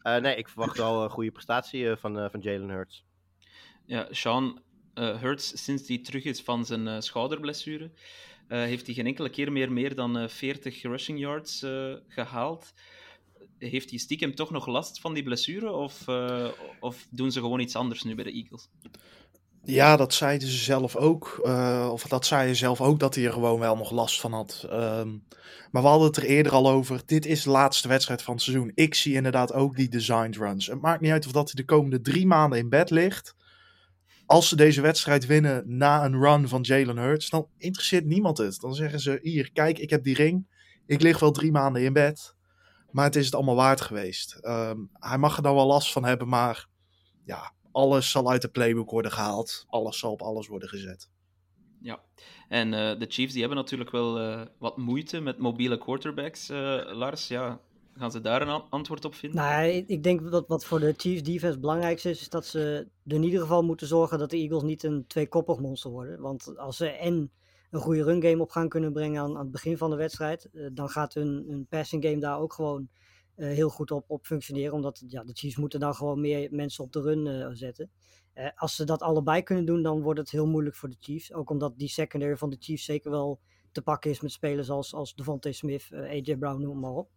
uh, 0.03 0.17
nee, 0.17 0.35
ik 0.35 0.49
verwacht 0.49 0.77
wel 0.77 1.03
een 1.03 1.09
goede 1.09 1.31
prestatie 1.31 1.83
uh, 1.83 1.95
van, 1.95 2.29
van 2.31 2.39
Jalen 2.39 2.69
Hurts. 2.69 3.05
Ja, 3.85 4.07
Sean 4.09 4.61
Hurts, 4.93 5.63
sinds 5.63 5.87
hij 5.87 6.01
terug 6.01 6.23
is 6.23 6.41
van 6.41 6.65
zijn 6.65 7.03
schouderblessure, 7.03 7.91
heeft 8.47 8.85
hij 8.85 8.95
geen 8.95 9.05
enkele 9.05 9.29
keer 9.29 9.51
meer 9.51 9.71
meer 9.71 9.95
dan 9.95 10.29
40 10.29 10.81
rushing 10.81 11.19
yards 11.19 11.65
gehaald 12.07 12.73
heeft 13.57 13.89
hij 13.89 13.99
stiekem 13.99 14.35
toch 14.35 14.51
nog 14.51 14.67
last 14.67 14.99
van 14.99 15.13
die 15.13 15.23
blessure? 15.23 15.71
Of, 15.71 16.05
of 16.79 17.07
doen 17.09 17.31
ze 17.31 17.39
gewoon 17.39 17.59
iets 17.59 17.75
anders 17.75 18.03
nu 18.03 18.15
bij 18.15 18.23
de 18.23 18.31
Eagles? 18.31 18.69
Ja, 19.63 19.95
dat 19.97 20.13
zeiden 20.13 20.47
ze 20.47 20.57
zelf 20.57 20.95
ook. 20.95 21.39
Of 21.91 22.03
dat 22.03 22.25
zei 22.25 22.47
je 22.47 22.55
zelf 22.55 22.81
ook, 22.81 22.99
dat 22.99 23.15
hij 23.15 23.25
er 23.25 23.33
gewoon 23.33 23.59
wel 23.59 23.75
nog 23.75 23.91
last 23.91 24.19
van 24.19 24.33
had. 24.33 24.67
Um, 24.71 25.23
maar 25.71 25.81
we 25.81 25.87
hadden 25.87 26.07
het 26.07 26.17
er 26.17 26.23
eerder 26.23 26.51
al 26.51 26.69
over. 26.69 27.01
Dit 27.05 27.25
is 27.25 27.43
de 27.43 27.49
laatste 27.49 27.87
wedstrijd 27.87 28.21
van 28.21 28.33
het 28.33 28.43
seizoen. 28.43 28.71
Ik 28.75 28.95
zie 28.95 29.13
inderdaad 29.13 29.53
ook 29.53 29.75
die 29.75 29.89
designed 29.89 30.35
runs. 30.35 30.67
Het 30.67 30.81
maakt 30.81 31.01
niet 31.01 31.11
uit 31.11 31.25
of 31.25 31.31
dat 31.31 31.51
hij 31.51 31.55
de 31.55 31.65
komende 31.73 32.01
drie 32.01 32.27
maanden 32.27 32.59
in 32.59 32.69
bed 32.69 32.89
ligt. 32.89 33.35
Als 34.27 34.49
ze 34.49 34.55
deze 34.55 34.81
wedstrijd 34.81 35.25
winnen 35.25 35.77
na 35.77 36.05
een 36.05 36.19
run 36.19 36.47
van 36.47 36.61
Jalen 36.61 36.97
Hurts, 36.97 37.29
dan 37.29 37.47
interesseert 37.57 38.05
niemand 38.05 38.37
het. 38.37 38.59
Dan 38.59 38.75
zeggen 38.75 38.99
ze, 38.99 39.19
hier, 39.21 39.51
kijk, 39.51 39.79
ik 39.79 39.89
heb 39.89 40.03
die 40.03 40.15
ring. 40.15 40.47
Ik 40.85 41.01
lig 41.01 41.19
wel 41.19 41.31
drie 41.31 41.51
maanden 41.51 41.81
in 41.81 41.93
bed. 41.93 42.35
Maar 42.91 43.05
het 43.05 43.15
is 43.15 43.25
het 43.25 43.35
allemaal 43.35 43.55
waard 43.55 43.81
geweest. 43.81 44.39
Um, 44.41 44.89
hij 44.93 45.17
mag 45.17 45.37
er 45.37 45.43
dan 45.43 45.55
wel 45.55 45.67
last 45.67 45.91
van 45.91 46.05
hebben, 46.05 46.27
maar 46.27 46.67
ja, 47.25 47.53
alles 47.71 48.11
zal 48.11 48.29
uit 48.31 48.41
de 48.41 48.47
playbook 48.47 48.89
worden 48.89 49.11
gehaald. 49.11 49.65
Alles 49.67 49.99
zal 49.99 50.11
op 50.11 50.21
alles 50.21 50.47
worden 50.47 50.69
gezet. 50.69 51.09
Ja, 51.81 51.99
en 52.47 52.67
uh, 52.67 52.99
de 52.99 53.05
Chiefs 53.09 53.31
die 53.31 53.41
hebben 53.41 53.57
natuurlijk 53.57 53.91
wel 53.91 54.21
uh, 54.21 54.41
wat 54.59 54.77
moeite 54.77 55.19
met 55.19 55.37
mobiele 55.37 55.77
quarterbacks. 55.77 56.49
Uh, 56.49 56.57
Lars, 56.85 57.27
ja, 57.27 57.59
gaan 57.97 58.11
ze 58.11 58.21
daar 58.21 58.41
een 58.41 58.63
antwoord 58.69 59.05
op 59.05 59.15
vinden? 59.15 59.41
Nou, 59.41 59.67
ik 59.69 60.03
denk 60.03 60.31
dat 60.31 60.47
wat 60.47 60.65
voor 60.65 60.79
de 60.79 60.93
Chiefs 60.97 61.23
defense 61.23 61.45
het 61.45 61.61
belangrijkste 61.61 62.09
is, 62.09 62.21
is 62.21 62.29
dat 62.29 62.45
ze 62.45 62.87
in 63.05 63.23
ieder 63.23 63.39
geval 63.39 63.63
moeten 63.63 63.87
zorgen 63.87 64.19
dat 64.19 64.29
de 64.29 64.37
Eagles 64.37 64.63
niet 64.63 64.83
een 64.83 65.07
tweekoppig 65.07 65.59
monster 65.59 65.91
worden. 65.91 66.21
Want 66.21 66.57
als 66.57 66.77
ze 66.77 66.89
en 66.89 67.31
een 67.71 67.79
goede 67.79 68.03
run 68.03 68.21
game 68.21 68.41
op 68.41 68.49
gaan 68.51 68.69
kunnen 68.69 68.93
brengen 68.93 69.21
aan, 69.21 69.37
het 69.37 69.51
begin 69.51 69.77
van 69.77 69.89
de 69.89 69.95
wedstrijd, 69.95 70.49
dan 70.73 70.89
gaat 70.89 71.13
hun, 71.13 71.45
hun 71.47 71.67
passing 71.67 72.03
game 72.03 72.19
daar 72.19 72.39
ook 72.39 72.53
gewoon 72.53 72.89
uh, 73.35 73.47
heel 73.47 73.69
goed 73.69 73.91
op, 73.91 74.09
op 74.09 74.25
functioneren. 74.25 74.73
Omdat 74.73 75.03
ja, 75.07 75.23
de 75.23 75.33
Chiefs 75.33 75.57
moeten 75.57 75.79
dan 75.79 75.95
gewoon 75.95 76.21
meer 76.21 76.47
mensen 76.51 76.83
op 76.83 76.91
de 76.91 77.01
run 77.01 77.25
uh, 77.25 77.47
zetten. 77.51 77.91
Als 78.55 78.75
ze 78.75 78.85
dat 78.85 79.01
allebei 79.01 79.43
kunnen 79.43 79.65
doen, 79.65 79.81
dan 79.81 80.01
wordt 80.01 80.19
het 80.19 80.31
heel 80.31 80.47
moeilijk 80.47 80.75
voor 80.75 80.89
de 80.89 80.97
Chiefs. 80.99 81.33
Ook 81.33 81.49
omdat 81.49 81.77
die 81.77 81.87
secondary 81.87 82.37
van 82.37 82.49
de 82.49 82.57
Chiefs 82.59 82.85
zeker 82.85 83.11
wel 83.11 83.39
te 83.71 83.81
pakken 83.81 84.11
is 84.11 84.21
met 84.21 84.31
spelers 84.31 84.69
als, 84.69 84.93
als 84.93 85.15
Devontae 85.15 85.53
Smith, 85.53 85.89
AJ 85.93 86.35
Brown, 86.37 86.61
noem 86.61 86.79
maar 86.79 86.91
op. 86.91 87.09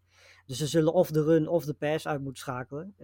Dus 0.50 0.58
ze 0.58 0.66
zullen 0.66 0.92
of 0.92 1.10
de 1.10 1.22
run 1.22 1.48
of 1.48 1.64
de 1.64 1.74
pass 1.74 2.06
uit 2.06 2.20
moeten 2.20 2.42
schakelen. 2.42 2.94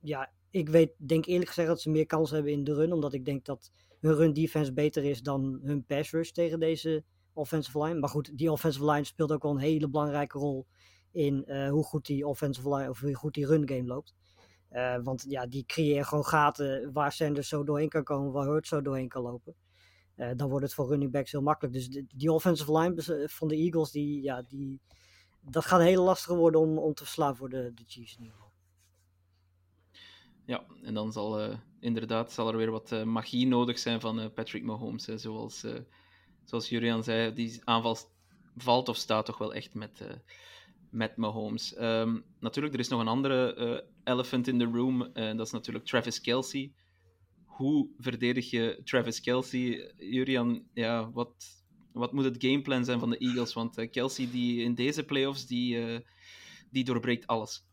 ja, 0.00 0.32
ik 0.50 0.68
weet, 0.68 0.92
denk 0.96 1.26
eerlijk 1.26 1.48
gezegd 1.48 1.68
dat 1.68 1.80
ze 1.80 1.90
meer 1.90 2.06
kans 2.06 2.30
hebben 2.30 2.52
in 2.52 2.64
de 2.64 2.74
run. 2.74 2.92
Omdat 2.92 3.12
ik 3.12 3.24
denk 3.24 3.44
dat 3.44 3.70
hun 4.00 4.14
run 4.14 4.32
defense 4.32 4.72
beter 4.72 5.04
is 5.04 5.22
dan 5.22 5.60
hun 5.62 5.84
pass 5.84 6.10
rush 6.10 6.30
tegen 6.30 6.60
deze 6.60 7.04
offensive 7.32 7.82
line. 7.82 7.98
Maar 7.98 8.08
goed, 8.08 8.38
die 8.38 8.52
offensive 8.52 8.90
line 8.90 9.04
speelt 9.04 9.32
ook 9.32 9.42
wel 9.42 9.52
een 9.52 9.58
hele 9.58 9.88
belangrijke 9.88 10.38
rol 10.38 10.66
in 11.10 11.44
uh, 11.46 11.70
hoe 11.70 11.84
goed 11.84 12.06
die 12.06 12.26
offensive 12.26 12.74
line 12.74 12.90
of 12.90 13.00
hoe 13.00 13.14
goed 13.14 13.34
die 13.34 13.46
run 13.46 13.68
game 13.68 13.86
loopt. 13.86 14.14
Uh, 14.70 14.98
want 15.02 15.24
ja, 15.28 15.46
die 15.46 15.64
creëren 15.66 16.06
gewoon 16.06 16.24
gaten 16.24 16.92
waar 16.92 17.12
Sanders 17.12 17.48
zo 17.48 17.64
doorheen 17.64 17.88
kan 17.88 18.04
komen, 18.04 18.32
waar 18.32 18.46
Hurt 18.46 18.66
zo 18.66 18.82
doorheen 18.82 19.08
kan 19.08 19.22
lopen. 19.22 19.54
Dan 20.36 20.48
wordt 20.48 20.64
het 20.64 20.74
voor 20.74 20.88
running 20.88 21.10
backs 21.10 21.32
heel 21.32 21.42
makkelijk. 21.42 21.74
Dus 21.74 21.88
die 22.14 22.32
offensive 22.32 22.78
line 22.78 23.24
van 23.28 23.48
de 23.48 23.56
Eagles, 23.56 23.90
die, 23.90 24.22
ja, 24.22 24.42
die, 24.42 24.80
dat 25.44 25.64
gaat 25.64 25.80
heel 25.80 26.04
lastig 26.04 26.36
worden 26.36 26.60
om, 26.60 26.78
om 26.78 26.94
te 26.94 27.04
verslaan 27.04 27.36
voor 27.36 27.48
de, 27.48 27.72
de 27.74 27.84
Chiefs 27.86 28.16
in. 28.16 28.32
Ja, 30.44 30.64
en 30.82 30.94
dan 30.94 31.12
zal 31.12 31.40
uh, 31.40 31.56
inderdaad 31.80 32.32
zal 32.32 32.48
er 32.48 32.56
weer 32.56 32.70
wat 32.70 32.92
uh, 32.92 33.02
magie 33.02 33.46
nodig 33.46 33.78
zijn 33.78 34.00
van 34.00 34.20
uh, 34.20 34.26
Patrick 34.34 34.62
Mahomes. 34.62 35.06
Hè, 35.06 35.18
zoals, 35.18 35.64
zoals 36.44 36.68
Julian 36.68 37.04
zei, 37.04 37.34
die 37.34 37.60
aanval 37.64 37.96
valt 38.56 38.88
of 38.88 38.96
staat 38.96 39.26
toch 39.26 39.38
wel 39.38 39.54
echt 39.54 39.74
met, 39.74 40.06
met 40.90 41.16
Mahomes. 41.16 41.80
Um, 41.80 42.24
natuurlijk, 42.40 42.74
er 42.74 42.80
is 42.80 42.88
nog 42.88 43.00
een 43.00 43.08
andere 43.08 43.86
elephant 44.04 44.48
in 44.48 44.58
the 44.58 44.64
room. 44.64 45.02
En 45.02 45.36
dat 45.36 45.46
is 45.46 45.52
natuurlijk 45.52 45.84
Travis 45.84 46.20
Kelsey. 46.20 46.72
Hoe 47.44 47.88
verdedig 47.98 48.50
je 48.50 48.80
Travis 48.84 49.20
Kelsey? 49.20 49.92
Julian, 49.96 50.66
ja, 50.72 51.10
wat, 51.10 51.61
wat 51.92 52.12
moet 52.12 52.24
het 52.24 52.36
gameplan 52.38 52.84
zijn 52.84 52.98
van 52.98 53.10
de 53.10 53.18
Eagles? 53.18 53.52
Want 53.52 53.78
uh, 53.78 53.90
Kelsey 53.90 54.28
die 54.30 54.62
in 54.62 54.74
deze 54.74 55.04
playoffs, 55.04 55.46
die, 55.46 55.76
uh, 55.76 55.98
die 56.70 56.84
doorbreekt 56.84 57.26
alles. 57.26 57.64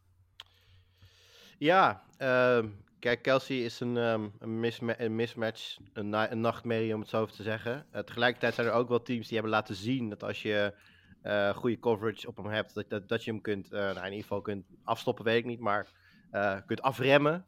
Ja, 1.58 2.04
uh, 2.20 2.66
kijk, 3.00 3.22
Kelsey 3.22 3.58
is 3.58 3.80
een, 3.80 3.98
um, 3.98 4.32
een, 4.40 4.60
misma 4.60 5.00
een 5.00 5.16
mismatch, 5.16 5.78
een, 5.94 6.10
na 6.10 6.32
een, 6.32 6.42
nachtmerrie 6.42 6.94
om 6.94 7.00
het 7.00 7.10
zo 7.10 7.26
te 7.26 7.44
zeggen. 7.44 7.86
Uh, 7.94 8.02
tegelijkertijd 8.02 8.54
zijn 8.54 8.68
er 8.68 8.74
ook 8.74 8.90
wel 8.90 9.02
teams 9.02 9.26
die 9.26 9.34
hebben 9.34 9.52
laten 9.52 9.76
zien 9.76 10.10
dat 10.10 10.24
als 10.24 10.42
je 10.42 10.74
uh, 11.24 11.50
goede 11.50 11.80
coverage 11.80 12.28
op 12.28 12.38
hem 12.38 12.46
hebt, 12.46 12.90
dat, 12.90 13.08
dat, 13.08 13.24
je 13.24 13.32
hem 13.32 13.42
kunt, 13.42 13.70
nou, 13.70 13.98
in 13.98 14.04
ieder 14.04 14.22
geval 14.22 14.42
kunt 14.42 14.66
afstoppen, 14.84 15.26
weet 15.26 15.38
ik 15.38 15.46
niet, 15.46 15.60
maar 15.60 15.88
kunt 16.66 16.82
afremmen. 16.82 17.46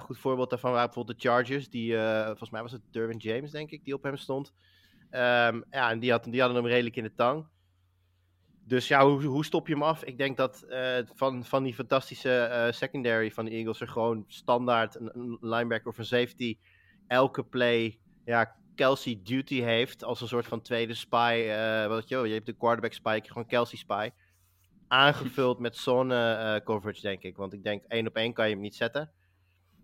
goed 0.00 0.18
voorbeeld 0.18 0.50
daarvan 0.50 0.70
waren 0.70 0.86
bijvoorbeeld 0.86 1.20
de 1.20 1.28
Chargers, 1.28 1.70
die, 1.70 1.96
volgens 2.24 2.50
mij 2.50 2.62
was 2.62 2.72
het 2.72 2.82
Derwin 2.90 3.16
James, 3.16 3.50
denk 3.50 3.70
ik, 3.70 3.84
die 3.84 3.94
op 3.94 4.02
hem 4.02 4.16
stond. 4.16 4.52
Um, 5.10 5.64
ja, 5.70 5.90
en 5.90 5.98
die, 5.98 6.10
had, 6.10 6.24
die 6.24 6.40
hadden 6.40 6.62
hem 6.62 6.70
redelijk 6.70 6.96
in 6.96 7.02
de 7.02 7.14
tang. 7.14 7.46
Dus 8.68 8.88
ja, 8.88 9.06
hoe, 9.06 9.24
hoe 9.24 9.44
stop 9.44 9.66
je 9.66 9.72
hem 9.72 9.82
af? 9.82 10.04
Ik 10.04 10.18
denk 10.18 10.36
dat 10.36 10.64
uh, 10.68 10.98
van, 11.14 11.44
van 11.44 11.62
die 11.62 11.74
fantastische 11.74 12.48
uh, 12.50 12.72
secondary 12.72 13.30
van 13.30 13.44
de 13.44 13.50
Eagles 13.50 13.80
er 13.80 13.88
gewoon 13.88 14.24
standaard 14.26 14.94
een, 14.94 15.38
linebacker 15.40 15.88
of 15.88 15.98
een 15.98 16.04
safety 16.04 16.58
elke 17.06 17.44
play 17.44 17.98
ja, 18.24 18.56
Kelsey 18.74 19.20
duty 19.22 19.60
heeft 19.60 20.04
als 20.04 20.20
een 20.20 20.28
soort 20.28 20.46
van 20.46 20.62
tweede 20.62 20.94
spy. 20.94 21.44
Uh, 21.46 21.86
wat 21.86 22.08
je, 22.08 22.16
je 22.16 22.34
hebt 22.34 22.46
de 22.46 22.56
quarterback 22.56 22.92
spy, 22.92 23.20
gewoon 23.24 23.46
Kelsey 23.46 23.78
spy. 23.78 24.10
Aangevuld 24.88 25.58
met 25.58 25.76
zone 25.76 26.60
coverage, 26.64 27.00
denk 27.00 27.22
ik. 27.22 27.36
Want 27.36 27.52
ik 27.52 27.62
denk 27.62 27.84
één 27.84 28.06
op 28.06 28.16
één 28.16 28.32
kan 28.32 28.48
je 28.48 28.52
hem 28.52 28.62
niet 28.62 28.76
zetten. 28.76 29.12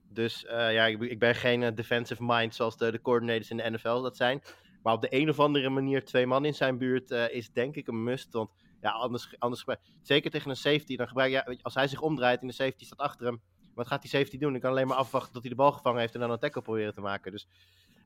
Dus 0.09 0.45
ja, 0.49 0.87
ik, 0.87 1.01
ik 1.01 1.19
ben 1.19 1.35
geen 1.35 1.75
defensive 1.75 2.25
mind 2.25 2.55
zoals 2.55 2.77
de, 2.77 2.91
de 2.91 3.01
coordinators 3.01 3.51
in 3.51 3.57
de 3.57 3.71
NFL 3.71 4.01
dat 4.01 4.17
zijn. 4.17 4.43
Maar 4.85 4.95
op 4.95 5.01
de 5.01 5.15
een 5.15 5.29
of 5.29 5.41
andere 5.41 5.69
manier 5.69 6.05
twee 6.05 6.27
man 6.27 6.45
in 6.45 6.55
zijn 6.55 6.79
buurt 6.79 7.11
uh, 7.11 7.35
is 7.35 7.53
denk 7.53 7.77
ik 7.77 7.87
een 7.87 8.03
must. 8.03 8.33
Want 8.33 8.51
ja, 8.81 8.91
anders, 8.91 9.35
anders 9.39 9.65
zeker 10.03 10.31
tegen 10.31 10.51
een 10.51 10.57
safety, 10.57 10.97
dan 10.97 11.09
gebruik 11.09 11.31
ja, 11.31 11.57
als 11.63 11.75
hij 11.75 11.89
zich 11.89 12.01
omdraait 12.01 12.41
en 12.41 12.47
de 12.47 12.53
safety 12.53 12.85
staat 12.85 12.99
achter 12.99 13.27
hem, 13.27 13.41
wat 13.75 13.87
gaat 13.87 14.01
die 14.01 14.11
safety 14.11 14.39
doen? 14.39 14.55
Ik 14.55 14.61
kan 14.61 14.71
alleen 14.71 14.87
maar 14.87 14.97
afwachten 14.97 15.33
tot 15.33 15.41
hij 15.41 15.51
de 15.51 15.57
bal 15.57 15.73
gevangen 15.73 16.01
heeft 16.01 16.15
en 16.15 16.21
dan 16.21 16.31
een 16.31 16.39
tackle 16.39 16.63
proberen 16.63 16.95
te 16.95 17.01
maken. 17.01 17.33
Dus 17.33 17.49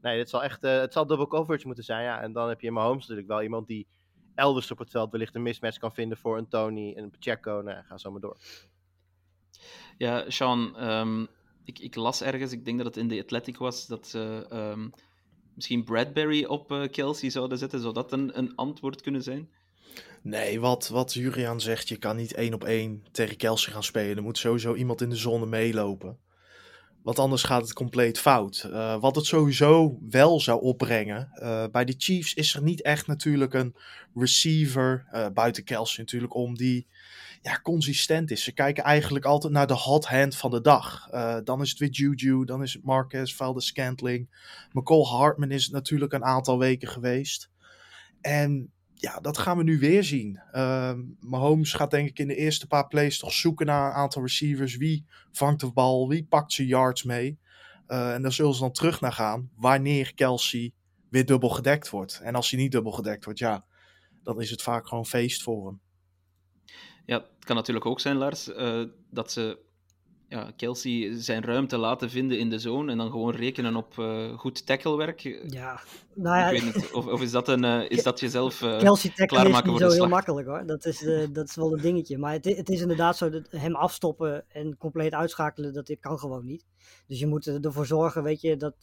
nee, 0.02 0.18
het 0.18 0.28
zal 0.28 0.42
echt, 0.42 0.62
het 0.62 0.92
zal 0.92 1.06
double 1.06 1.26
coverage 1.26 1.66
moeten 1.66 1.84
zijn. 1.84 2.04
Ja. 2.04 2.20
En 2.20 2.32
dan 2.32 2.48
heb 2.48 2.60
je 2.60 2.66
in 2.66 2.72
Mahomes 2.72 3.00
natuurlijk 3.00 3.28
wel 3.28 3.42
iemand 3.42 3.66
die 3.66 3.86
elders 4.34 4.70
op 4.70 4.78
het 4.78 4.90
veld 4.90 5.10
wellicht 5.10 5.34
een 5.34 5.42
mismatch 5.42 5.78
kan 5.78 5.92
vinden 5.92 6.18
voor 6.18 6.38
een 6.38 6.48
Tony 6.48 6.94
en 6.96 7.02
een 7.02 7.10
Pacheco. 7.10 7.60
Nou, 7.60 7.84
ga 7.84 7.98
zo 7.98 8.10
maar 8.10 8.20
door. 8.20 8.36
Ja, 9.96 10.30
Sean, 10.30 10.84
um, 10.84 11.28
ik, 11.64 11.78
ik, 11.78 11.94
las 11.94 12.22
ergens, 12.22 12.52
ik 12.52 12.64
denk 12.64 12.76
dat 12.76 12.86
het 12.86 12.96
in 12.96 13.08
de 13.08 13.20
Athletic 13.22 13.56
was, 13.56 13.86
dat 13.86 14.06
ze 14.06 14.46
um, 14.52 14.92
misschien 15.58 15.84
Bradbury 15.84 16.44
op 16.44 16.72
uh, 16.72 16.88
Kelsey 16.90 17.30
zouden 17.30 17.58
zetten. 17.58 17.80
Zou 17.80 17.94
dat 17.94 18.12
een, 18.12 18.38
een 18.38 18.54
antwoord 18.54 19.00
kunnen 19.00 19.22
zijn? 19.22 19.48
Nee, 20.22 20.60
wat, 20.60 20.88
wat 20.88 21.12
Jurian 21.12 21.60
zegt, 21.60 21.88
je 21.88 21.96
kan 21.96 22.16
niet 22.16 22.34
één 22.34 22.54
op 22.54 22.64
één 22.64 23.04
tegen 23.10 23.36
Kelsey 23.36 23.72
gaan 23.72 23.82
spelen. 23.82 24.16
Er 24.16 24.22
moet 24.22 24.38
sowieso 24.38 24.74
iemand 24.74 25.00
in 25.00 25.08
de 25.10 25.16
zone 25.16 25.46
meelopen. 25.46 26.18
Want 27.02 27.18
anders 27.18 27.42
gaat 27.42 27.62
het 27.62 27.72
compleet 27.72 28.18
fout. 28.18 28.66
Uh, 28.66 29.00
wat 29.00 29.16
het 29.16 29.24
sowieso 29.24 29.98
wel 30.10 30.40
zou 30.40 30.60
opbrengen. 30.60 31.30
Uh, 31.42 31.64
bij 31.72 31.84
de 31.84 31.94
Chiefs 31.98 32.34
is 32.34 32.54
er 32.54 32.62
niet 32.62 32.82
echt 32.82 33.06
natuurlijk 33.06 33.54
een 33.54 33.74
receiver. 34.14 35.06
Buiten 35.34 35.64
Kelsey 35.64 36.04
natuurlijk. 36.04 36.34
Om 36.34 36.54
die 36.54 36.86
ja, 37.42 37.60
consistent 37.62 38.30
is. 38.30 38.44
Ze 38.44 38.52
kijken 38.52 38.84
eigenlijk 38.84 39.24
altijd 39.24 39.52
naar 39.52 39.66
de 39.66 39.74
hot 39.74 40.06
hand 40.06 40.36
van 40.36 40.50
de 40.50 40.60
dag. 40.60 41.08
dan 41.44 41.60
is 41.60 41.70
het 41.70 41.78
weer 41.78 41.90
Juju. 41.90 42.44
Dan 42.44 42.62
is 42.62 42.72
het 42.72 42.84
Marquez, 42.84 43.34
Valdes 43.34 43.66
Scantling. 43.66 44.28
McCall 44.72 45.04
Hartman 45.04 45.50
is 45.50 45.64
het 45.64 45.72
natuurlijk 45.72 46.12
een 46.12 46.24
aantal 46.24 46.58
weken 46.58 46.88
geweest. 46.88 47.50
En 48.20 48.72
ja, 49.00 49.20
dat 49.20 49.38
gaan 49.38 49.56
we 49.56 49.62
nu 49.62 49.78
weer 49.78 50.04
zien. 50.04 50.40
Uh, 50.52 50.92
Mahomes 51.20 51.72
gaat 51.72 51.90
denk 51.90 52.08
ik 52.08 52.18
in 52.18 52.28
de 52.28 52.36
eerste 52.36 52.66
paar 52.66 52.86
plays 52.86 53.18
toch 53.18 53.32
zoeken 53.32 53.66
naar 53.66 53.86
een 53.86 53.96
aantal 53.96 54.22
receivers. 54.22 54.76
Wie 54.76 55.06
vangt 55.32 55.60
de 55.60 55.72
bal? 55.72 56.08
Wie 56.08 56.24
pakt 56.24 56.52
zijn 56.52 56.68
yards 56.68 57.02
mee? 57.02 57.38
Uh, 57.88 58.14
en 58.14 58.22
daar 58.22 58.32
zullen 58.32 58.54
ze 58.54 58.60
dan 58.60 58.72
terug 58.72 59.00
naar 59.00 59.12
gaan 59.12 59.50
wanneer 59.56 60.14
Kelsey 60.14 60.72
weer 61.10 61.26
dubbel 61.26 61.48
gedekt 61.48 61.90
wordt. 61.90 62.20
En 62.22 62.34
als 62.34 62.50
hij 62.50 62.60
niet 62.60 62.72
dubbel 62.72 62.92
gedekt 62.92 63.24
wordt, 63.24 63.38
ja, 63.38 63.64
dan 64.22 64.40
is 64.40 64.50
het 64.50 64.62
vaak 64.62 64.88
gewoon 64.88 65.06
feest 65.06 65.42
voor 65.42 65.66
hem. 65.66 65.80
Ja, 67.08 67.16
het 67.16 67.44
kan 67.44 67.56
natuurlijk 67.56 67.86
ook 67.86 68.00
zijn, 68.00 68.16
Lars, 68.16 68.48
uh, 68.48 68.84
dat 69.10 69.32
ze 69.32 69.58
ja, 70.28 70.50
Kelsey 70.56 71.14
zijn 71.14 71.44
ruimte 71.44 71.78
laten 71.78 72.10
vinden 72.10 72.38
in 72.38 72.50
de 72.50 72.58
zone 72.58 72.92
en 72.92 72.98
dan 72.98 73.10
gewoon 73.10 73.34
rekenen 73.34 73.76
op 73.76 73.96
uh, 73.98 74.38
goed 74.38 74.66
tacklewerk. 74.66 75.20
Ja, 75.46 75.80
nou 76.14 76.36
ja, 76.36 76.48
ik 76.48 76.62
weet 76.62 76.74
niet, 76.74 76.92
of, 76.92 77.06
of 77.06 77.22
is 77.22 77.30
dat, 77.30 77.48
een, 77.48 77.64
uh, 77.64 77.90
is 77.90 78.02
dat 78.02 78.20
jezelf 78.20 78.62
uh, 78.62 78.78
Kelsey 78.78 79.10
klaarmaken 79.10 79.72
is 79.72 79.78
zo 79.78 79.90
heel 79.90 80.08
makkelijk 80.08 80.46
hoor. 80.48 80.66
Dat 80.66 80.84
is, 80.84 81.06
dat 81.32 81.48
is 81.48 81.56
wel 81.56 81.72
een 81.72 81.80
dingetje. 81.80 82.18
Maar 82.18 82.32
het, 82.32 82.44
het, 82.44 82.68
is 82.68 82.80
inderdaad 82.80 83.16
zo 83.16 83.30
dat 83.30 83.48
hem 83.50 83.74
afstoppen 83.74 84.44
en 84.48 84.76
compleet 84.76 85.12
uitschakelen, 85.12 85.72
dat 85.72 85.96
kan 86.00 86.18
gewoon 86.18 86.44
niet. 86.44 86.66
Dus 87.06 87.18
je 87.18 87.26
moet 87.26 87.46
ervoor 87.46 87.86
zorgen, 87.86 88.22
weet 88.22 88.40
je, 88.40 88.56
dat 88.56 88.74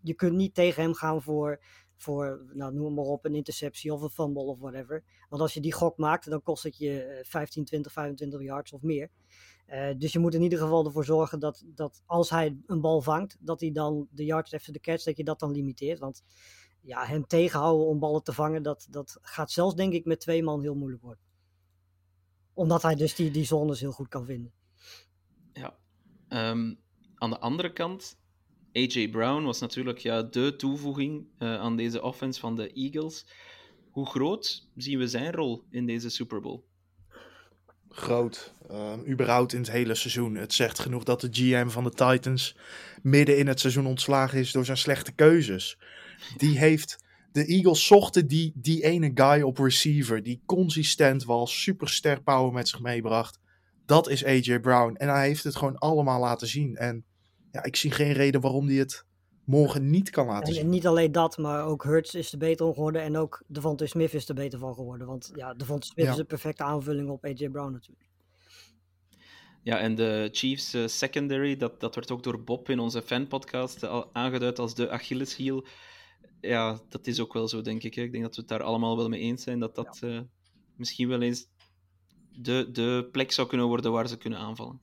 je 0.00 0.14
kunt 0.14 0.34
niet 0.34 0.54
tegen 0.54 0.82
hem 0.82 0.94
gaan 0.94 1.22
voor, 1.22 1.60
voor 1.98 2.46
nou, 2.52 2.74
noem 2.74 2.94
maar 2.94 3.04
op, 3.04 3.24
een 3.24 3.34
interceptie 3.34 3.92
of 3.92 4.02
een 4.02 4.10
fumble 4.10 4.42
of 4.42 4.58
whatever. 4.58 5.04
Want 5.28 5.42
als 5.42 5.54
je 5.54 5.60
die 5.60 5.72
gok 5.72 5.96
maakt, 5.96 6.30
dan 6.30 6.42
kost 6.42 6.62
het 6.62 6.76
je 6.76 7.20
15, 7.22 7.64
20, 7.64 7.92
25 7.92 8.42
yards 8.42 8.72
of 8.72 8.82
meer. 8.82 9.10
Uh, 9.68 9.90
dus 9.98 10.12
je 10.12 10.18
moet 10.18 10.34
in 10.34 10.42
ieder 10.42 10.58
geval 10.58 10.84
ervoor 10.84 11.04
zorgen 11.04 11.38
dat, 11.38 11.64
dat 11.66 12.02
als 12.06 12.30
hij 12.30 12.58
een 12.66 12.80
bal 12.80 13.02
vangt, 13.02 13.36
dat 13.40 13.60
hij 13.60 13.72
dan 13.72 14.08
de 14.10 14.24
yards 14.24 14.54
after 14.54 14.72
the 14.72 14.80
catch, 14.80 15.04
dat 15.04 15.16
je 15.16 15.24
dat 15.24 15.40
dan 15.40 15.50
limiteert. 15.50 15.98
Want 15.98 16.24
ja, 16.80 17.04
hem 17.04 17.26
tegenhouden 17.26 17.86
om 17.86 17.98
ballen 17.98 18.22
te 18.22 18.32
vangen, 18.32 18.62
dat, 18.62 18.86
dat 18.90 19.18
gaat 19.20 19.50
zelfs 19.50 19.74
denk 19.74 19.92
ik 19.92 20.04
met 20.04 20.20
twee 20.20 20.42
man 20.42 20.60
heel 20.60 20.74
moeilijk 20.74 21.02
worden. 21.02 21.24
Omdat 22.52 22.82
hij 22.82 22.94
dus 22.94 23.14
die, 23.14 23.30
die 23.30 23.44
zones 23.44 23.80
heel 23.80 23.92
goed 23.92 24.08
kan 24.08 24.24
vinden. 24.24 24.52
Ja. 25.52 25.78
Um, 26.28 26.80
aan 27.14 27.30
de 27.30 27.38
andere 27.38 27.72
kant, 27.72 28.18
AJ 28.72 29.08
Brown 29.08 29.42
was 29.42 29.60
natuurlijk 29.60 29.98
ja, 29.98 30.22
de 30.22 30.56
toevoeging 30.56 31.26
uh, 31.38 31.54
aan 31.54 31.76
deze 31.76 32.02
offense 32.02 32.40
van 32.40 32.56
de 32.56 32.72
Eagles. 32.72 33.26
Hoe 33.90 34.06
groot 34.06 34.68
zien 34.76 34.98
we 34.98 35.08
zijn 35.08 35.32
rol 35.32 35.64
in 35.70 35.86
deze 35.86 36.08
Super 36.08 36.40
Bowl? 36.40 36.64
groot. 37.98 38.54
Uh, 38.70 38.92
überhaupt 39.08 39.52
in 39.52 39.58
het 39.58 39.70
hele 39.70 39.94
seizoen. 39.94 40.34
Het 40.34 40.52
zegt 40.52 40.78
genoeg 40.78 41.04
dat 41.04 41.20
de 41.20 41.28
GM 41.30 41.68
van 41.68 41.84
de 41.84 41.90
Titans 41.90 42.56
midden 43.02 43.38
in 43.38 43.46
het 43.46 43.60
seizoen 43.60 43.86
ontslagen 43.86 44.38
is 44.38 44.52
door 44.52 44.64
zijn 44.64 44.76
slechte 44.76 45.12
keuzes. 45.12 45.78
Die 46.36 46.58
heeft. 46.58 47.06
De 47.32 47.44
Eagles 47.44 47.86
zochten 47.86 48.26
die, 48.26 48.52
die 48.54 48.84
ene 48.84 49.10
guy 49.14 49.42
op 49.42 49.58
receiver 49.58 50.22
die 50.22 50.42
consistent 50.46 51.24
was, 51.24 51.62
super 51.62 51.88
ster 51.88 52.22
power 52.22 52.52
met 52.52 52.68
zich 52.68 52.80
meebracht. 52.80 53.38
Dat 53.86 54.08
is 54.08 54.24
AJ 54.24 54.60
Brown. 54.60 54.94
En 54.94 55.08
hij 55.08 55.26
heeft 55.26 55.44
het 55.44 55.56
gewoon 55.56 55.78
allemaal 55.78 56.20
laten 56.20 56.48
zien. 56.48 56.76
En 56.76 57.04
ja, 57.50 57.64
ik 57.64 57.76
zie 57.76 57.90
geen 57.90 58.12
reden 58.12 58.40
waarom 58.40 58.66
hij 58.66 58.76
het 58.76 59.06
morgen 59.44 59.90
niet 59.90 60.10
kan 60.10 60.26
laten 60.26 60.48
en, 60.48 60.54
zien. 60.54 60.62
En 60.62 60.68
niet 60.68 60.86
alleen 60.86 61.12
dat, 61.12 61.38
maar 61.38 61.64
ook 61.64 61.84
Hurts 61.84 62.14
is 62.14 62.32
er 62.32 62.38
beter 62.38 62.66
om 62.66 62.74
geworden. 62.74 63.02
En 63.02 63.16
ook 63.16 63.42
Devontae 63.46 63.86
Smith 63.86 64.14
is 64.14 64.28
er 64.28 64.34
beter 64.34 64.58
van 64.58 64.74
geworden. 64.74 65.06
Want 65.06 65.30
ja, 65.34 65.54
Devontae 65.54 65.88
Smith 65.88 66.06
Ja. 66.06 66.12
is 66.12 66.18
een 66.18 66.26
perfecte 66.26 66.62
aanvulling 66.62 67.10
op 67.10 67.24
AJ 67.24 67.48
Brown 67.48 67.72
natuurlijk. 67.72 68.08
Ja, 69.62 69.78
en 69.78 69.94
de 69.94 70.28
Chiefs 70.32 70.74
eh, 70.74 70.86
secondary, 70.86 71.56
dat, 71.56 71.80
dat 71.80 71.94
werd 71.94 72.10
ook 72.10 72.22
door 72.22 72.42
Bob 72.42 72.68
in 72.68 72.78
onze 72.78 73.02
fanpodcast 73.02 73.82
eh, 73.82 73.90
al 73.90 74.10
aangeduid 74.12 74.58
als 74.58 74.74
de 74.74 74.90
Achilleshiel. 74.90 75.66
Ja, 76.40 76.80
dat 76.88 77.06
is 77.06 77.20
ook 77.20 77.32
wel 77.32 77.48
zo, 77.48 77.60
denk 77.60 77.82
ik. 77.82 77.94
Hè. 77.94 78.02
Ik 78.02 78.12
denk 78.12 78.24
dat 78.24 78.34
we 78.34 78.40
het 78.40 78.50
daar 78.50 78.62
allemaal 78.62 78.96
wel 78.96 79.08
mee 79.08 79.20
eens 79.20 79.42
zijn, 79.42 79.58
dat 79.58 79.74
dat 79.74 79.98
eh, 80.02 80.20
misschien 80.76 81.08
wel 81.08 81.22
eens 81.22 81.48
de, 82.40 82.68
de 82.72 83.08
plek 83.12 83.32
zou 83.32 83.48
kunnen 83.48 83.66
worden 83.66 83.92
waar 83.92 84.08
ze 84.08 84.16
kunnen 84.16 84.38
aanvallen. 84.38 84.80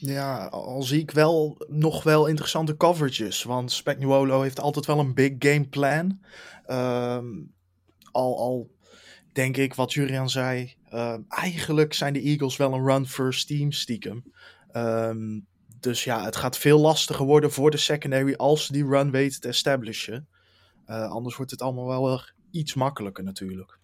Ja, 0.00 0.46
al 0.46 0.82
zie 0.82 1.00
ik 1.00 1.10
wel 1.10 1.56
nog 1.68 2.02
wel 2.02 2.26
interessante 2.26 2.76
coverages. 2.76 3.42
Want 3.42 3.72
Spagnuolo 3.72 4.40
heeft 4.40 4.60
altijd 4.60 4.86
wel 4.86 4.98
een 4.98 5.14
big 5.14 5.32
game 5.38 5.68
plan. 5.68 6.20
Ehm, 6.66 7.26
al, 8.12 8.38
al 8.38 8.70
denk 9.32 9.56
ik 9.56 9.74
wat 9.74 9.92
Jurian 9.92 10.30
zei. 10.30 10.76
ehm, 10.90 11.20
eigenlijk 11.28 11.94
zijn 11.94 12.12
de 12.12 12.20
Eagles 12.20 12.56
wel 12.56 12.72
een 12.72 12.86
run-first 12.86 13.46
team 13.46 13.72
stiekem. 13.72 14.24
Ehm, 14.72 15.40
dus 15.80 16.04
ja, 16.04 16.24
het 16.24 16.36
gaat 16.36 16.58
veel 16.58 16.78
lastiger 16.80 17.24
worden 17.26 17.52
voor 17.52 17.70
de 17.70 17.76
secondary 17.76 18.34
als 18.34 18.66
ze 18.66 18.72
die 18.72 18.86
run 18.86 19.10
weten 19.10 19.40
te 19.40 19.48
establishen. 19.48 20.28
Eh, 20.86 21.10
anders 21.10 21.36
wordt 21.36 21.50
het 21.50 21.62
allemaal 21.62 21.86
wel 21.86 22.08
weer 22.08 22.34
iets 22.50 22.74
makkelijker 22.74 23.24
natuurlijk. 23.24 23.77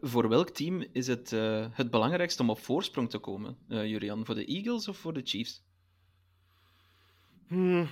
Voor 0.00 0.28
welk 0.28 0.48
team 0.50 0.84
is 0.92 1.06
het 1.06 1.32
eh, 1.32 1.66
het 1.70 1.90
belangrijkst 1.90 2.40
om 2.40 2.50
op 2.50 2.58
voorsprong 2.58 3.10
te 3.10 3.18
komen, 3.18 3.56
eh 3.68 3.86
Jurian? 3.86 4.24
Voor 4.24 4.34
de 4.34 4.44
Eagles 4.44 4.88
of 4.88 4.96
voor 4.96 5.12
de 5.12 5.22
Chiefs? 5.24 5.64
Hmm. 7.46 7.88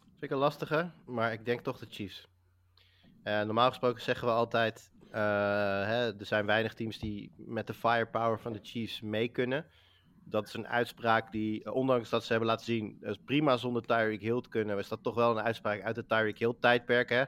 Vind 0.00 0.22
ik 0.22 0.30
een 0.30 0.36
lastige, 0.36 0.90
maar 1.06 1.32
ik 1.32 1.44
denk 1.44 1.60
toch 1.60 1.78
de 1.78 1.86
Chiefs. 1.88 2.28
Eh, 3.22 3.42
normaal 3.42 3.68
gesproken 3.68 4.02
zeggen 4.02 4.26
we 4.26 4.32
altijd, 4.34 4.90
hè, 5.10 6.18
er 6.18 6.26
zijn 6.26 6.46
weinig 6.46 6.74
teams 6.74 6.98
die 6.98 7.32
met 7.36 7.66
de 7.66 7.74
firepower 7.74 8.40
van 8.40 8.52
de 8.52 8.60
Chiefs 8.62 9.00
mee 9.00 9.28
kunnen. 9.28 9.66
Dat 10.24 10.46
is 10.46 10.54
een 10.54 10.68
uitspraak 10.68 11.32
die, 11.32 11.72
ondanks 11.72 12.10
dat 12.10 12.24
ze 12.24 12.30
hebben 12.30 12.48
laten 12.48 12.64
zien, 12.64 13.04
prima 13.24 13.56
zonder 13.56 13.82
Tyreek 13.82 14.20
Hill 14.20 14.40
te 14.40 14.48
kunnen, 14.48 14.78
is 14.78 14.88
dat 14.88 15.02
toch 15.02 15.14
wel 15.14 15.30
een 15.30 15.44
uitspraak 15.44 15.82
uit 15.82 15.96
het 15.96 16.08
Tyreek 16.08 16.38
Hill 16.38 16.54
tijdperk. 16.60 17.08
Hè? 17.08 17.24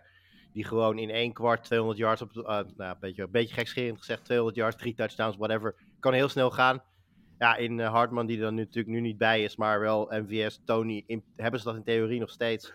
Die 0.53 0.64
gewoon 0.64 0.98
in 0.98 1.11
één 1.11 1.32
kwart 1.32 1.64
200 1.64 1.98
yards 1.98 2.22
op, 2.22 2.32
uh, 2.34 2.44
nou, 2.44 2.66
een 2.76 2.96
beetje, 3.00 3.22
een 3.22 3.30
beetje 3.30 3.55
gekscherend 3.55 3.98
gezegd, 3.98 4.24
200 4.24 4.57
yards, 4.59 4.76
drie 4.76 4.94
touchdowns, 4.94 5.36
whatever. 5.36 5.74
Kan 6.00 6.12
heel 6.12 6.28
snel 6.28 6.50
gaan. 6.50 6.82
Ja, 7.38 7.57
in 7.57 7.78
uh, 7.78 7.90
Hartman, 7.90 8.26
die 8.26 8.42
er 8.42 8.53
natuurlijk 8.53 8.94
nu 8.94 9.00
niet 9.00 9.18
bij 9.18 9.42
is, 9.42 9.57
maar 9.57 9.80
wel 9.80 10.07
MVS, 10.11 10.61
Tony, 10.64 11.22
hebben 11.36 11.61
ze 11.61 11.66
dat 11.66 11.76
in 11.76 11.84
theorie 11.84 12.20
nog 12.20 12.30
steeds. 12.30 12.72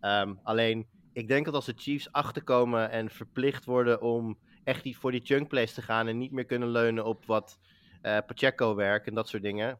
Um, 0.00 0.38
alleen, 0.42 0.86
ik 1.12 1.28
denk 1.28 1.44
dat 1.44 1.54
als 1.54 1.66
de 1.66 1.74
Chiefs 1.76 2.12
achterkomen 2.12 2.90
en 2.90 3.10
verplicht 3.10 3.64
worden 3.64 4.02
om 4.02 4.38
echt 4.64 4.82
die, 4.82 4.98
voor 4.98 5.10
die 5.10 5.24
chunk 5.24 5.48
plays 5.48 5.74
te 5.74 5.82
gaan 5.82 6.08
en 6.08 6.18
niet 6.18 6.32
meer 6.32 6.44
kunnen 6.44 6.68
leunen 6.68 7.04
op 7.04 7.24
wat 7.26 7.58
uh, 8.02 8.18
Pacheco 8.26 8.74
werk 8.74 9.06
en 9.06 9.14
dat 9.14 9.28
soort 9.28 9.42
dingen. 9.42 9.78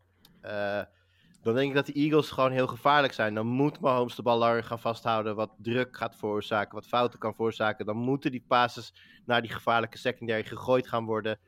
Dan 1.42 1.54
denk 1.54 1.68
ik 1.68 1.74
dat 1.74 1.86
de 1.86 1.92
Eagles 1.92 2.30
gewoon 2.30 2.52
heel 2.52 2.66
gevaarlijk 2.66 3.12
zijn. 3.12 3.34
Dan 3.34 3.46
moet 3.46 3.80
Mahomes 3.80 4.14
de 4.14 4.22
bal 4.22 4.38
langer 4.38 4.64
gaan 4.64 4.80
vasthouden, 4.80 5.36
wat 5.36 5.50
druk 5.56 5.96
gaat 5.96 6.16
veroorzaken, 6.16 6.74
wat 6.74 6.86
fouten 6.86 7.18
kan 7.18 7.34
veroorzaken. 7.34 7.86
Dan 7.86 7.96
moeten 7.96 8.30
die 8.30 8.44
passes 8.46 8.94
naar 9.26 9.42
die 9.42 9.50
gevaarlijke 9.50 9.98
secondary 9.98 10.44
gegooid 10.44 10.88
gaan 10.88 11.04
worden. 11.04 11.38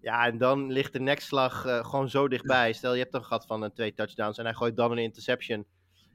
Ja, 0.00 0.26
en 0.26 0.38
dan 0.38 0.72
ligt 0.72 0.92
de 0.92 1.00
nekslag 1.00 1.66
uh, 1.66 1.84
gewoon 1.84 2.10
zo 2.10 2.28
dichtbij. 2.28 2.72
Stel, 2.72 2.94
je 2.94 3.02
hebt 3.02 3.14
een 3.14 3.24
gat 3.24 3.46
van 3.46 3.64
uh, 3.64 3.70
twee 3.70 3.94
touchdowns 3.94 4.38
en 4.38 4.44
hij 4.44 4.54
gooit 4.54 4.76
dan 4.76 4.92
een 4.92 4.98
interception. 4.98 5.64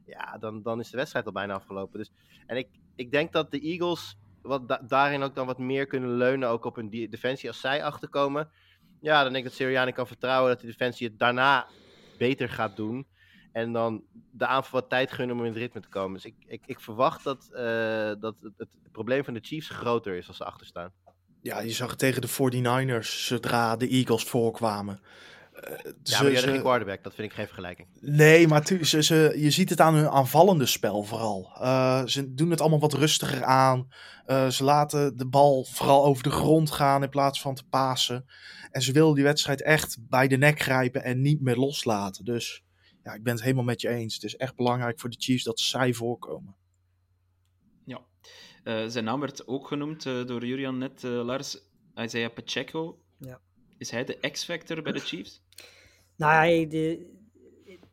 Ja, 0.05 0.37
dan, 0.37 0.61
dan 0.61 0.79
is 0.79 0.89
de 0.89 0.97
wedstrijd 0.97 1.25
al 1.25 1.31
bijna 1.31 1.53
afgelopen. 1.53 1.99
Dus, 1.99 2.11
en 2.47 2.57
ik, 2.57 2.67
ik 2.95 3.11
denk 3.11 3.31
dat 3.31 3.51
de 3.51 3.59
Eagles 3.59 4.17
wat 4.41 4.67
da 4.67 4.81
daarin 4.87 5.23
ook 5.23 5.35
dan 5.35 5.45
wat 5.45 5.57
meer 5.57 5.85
kunnen 5.87 6.17
leunen, 6.17 6.49
ook 6.49 6.65
op 6.65 6.75
hun 6.75 6.89
defensie. 6.89 7.49
Als 7.49 7.59
zij 7.59 7.83
achterkomen, 7.83 8.49
ja, 9.01 9.23
dan 9.23 9.33
denk 9.33 9.43
ik 9.43 9.49
dat 9.49 9.59
Sirianni 9.59 9.91
kan 9.91 10.07
vertrouwen 10.07 10.51
dat 10.51 10.59
de 10.59 10.67
defensie 10.67 11.07
het 11.07 11.19
daarna 11.19 11.67
beter 12.17 12.49
gaat 12.49 12.75
doen. 12.75 13.07
En 13.55 13.71
dan 13.71 14.03
de 14.31 14.45
aanval 14.45 14.79
wat 14.79 14.89
tijd 14.89 15.11
gunnen 15.11 15.35
om 15.35 15.45
in 15.45 15.51
het 15.51 15.57
ritme 15.61 15.81
te 15.81 15.89
komen. 15.89 16.13
Dus 16.13 16.25
ik, 16.25 16.35
ik, 16.47 16.61
ik 16.65 16.79
verwacht 16.79 17.23
dat, 17.23 17.49
uh, 17.51 17.57
dat 18.19 18.35
het, 18.41 18.53
het, 18.57 18.69
probleem 18.91 19.23
van 19.23 19.33
de 19.33 19.39
Chiefs 19.43 19.69
groter 19.69 20.15
is 20.15 20.27
als 20.27 20.37
ze 20.37 20.43
achterstaan. 20.43 20.91
Ja, 21.41 21.59
je 21.59 21.71
zag 21.71 21.95
tegen 21.95 22.21
de 22.21 22.27
49ers 22.27 23.07
zodra 23.07 23.75
de 23.75 23.87
Eagles 23.87 24.23
voorkwamen. 24.23 24.99
Uh, 24.99 25.91
ja, 26.03 26.21
maar 26.21 26.31
je 26.31 26.37
geen 26.37 26.61
quarterback, 26.61 27.03
dat 27.03 27.13
vind 27.13 27.29
ik 27.29 27.33
geen 27.33 27.45
vergelijking. 27.45 27.87
Nee, 27.99 28.47
maar 28.47 28.67
ze, 28.81 29.03
ze, 29.03 29.33
je 29.37 29.51
ziet 29.51 29.69
het 29.69 29.81
aan 29.81 29.95
hun 29.95 30.09
aanvallende 30.09 30.65
spel 30.65 31.03
vooral. 31.03 31.51
Uh, 31.61 32.05
ze 32.05 32.33
doen 32.33 32.49
het 32.49 32.61
allemaal 32.61 32.79
wat 32.79 32.93
rustiger 32.93 33.43
aan. 33.43 33.87
Uh, 34.27 34.47
ze 34.47 34.63
laten 34.63 35.17
de 35.17 35.27
bal 35.27 35.63
vooral 35.63 36.05
over 36.05 36.23
de 36.23 36.31
grond 36.31 36.71
gaan 36.71 37.03
in 37.03 37.09
plaats 37.09 37.41
van 37.41 37.55
te 37.55 37.67
pasen. 37.69 38.25
En 38.71 38.81
ze 38.81 38.91
willen 38.91 39.15
die 39.15 39.23
wedstrijd 39.23 39.61
echt 39.61 39.97
bij 39.99 40.27
de 40.27 40.37
nek 40.37 40.61
grijpen 40.61 41.03
en 41.03 41.21
niet 41.21 41.41
meer 41.41 41.55
loslaten. 41.55 42.25
Dus 42.25 42.64
ja, 43.05 43.13
ik 43.13 43.23
ben 43.23 43.33
het 43.33 43.43
helemaal 43.43 43.63
met 43.63 43.81
je 43.81 43.89
eens. 43.89 44.13
Het 44.13 44.23
is 44.23 44.35
echt 44.35 44.55
belangrijk 44.55 44.99
voor 44.99 45.09
de 45.09 45.15
Chiefs 45.19 45.43
dat 45.43 45.59
zij 45.59 45.93
voorkomen. 45.93 46.55
Ja, 47.85 48.05
uh, 48.63 48.85
zijn 48.87 49.03
naam 49.03 49.19
werd 49.19 49.47
ook 49.47 49.67
genoemd 49.67 50.05
uh, 50.05 50.25
door 50.25 50.45
Julian 50.45 50.77
net, 50.77 51.03
uh, 51.03 51.23
Lars. 51.23 51.57
Isaiah 51.95 52.33
Pacheco. 52.33 52.99
Ja. 53.17 53.41
Is 53.77 53.89
hij 53.89 54.05
de 54.05 54.29
X-factor 54.31 54.81
bij 54.81 54.91
de 54.91 54.99
Chiefs? 54.99 55.41
Nou 56.15 56.47
ja, 56.47 56.67
de, 56.69 57.13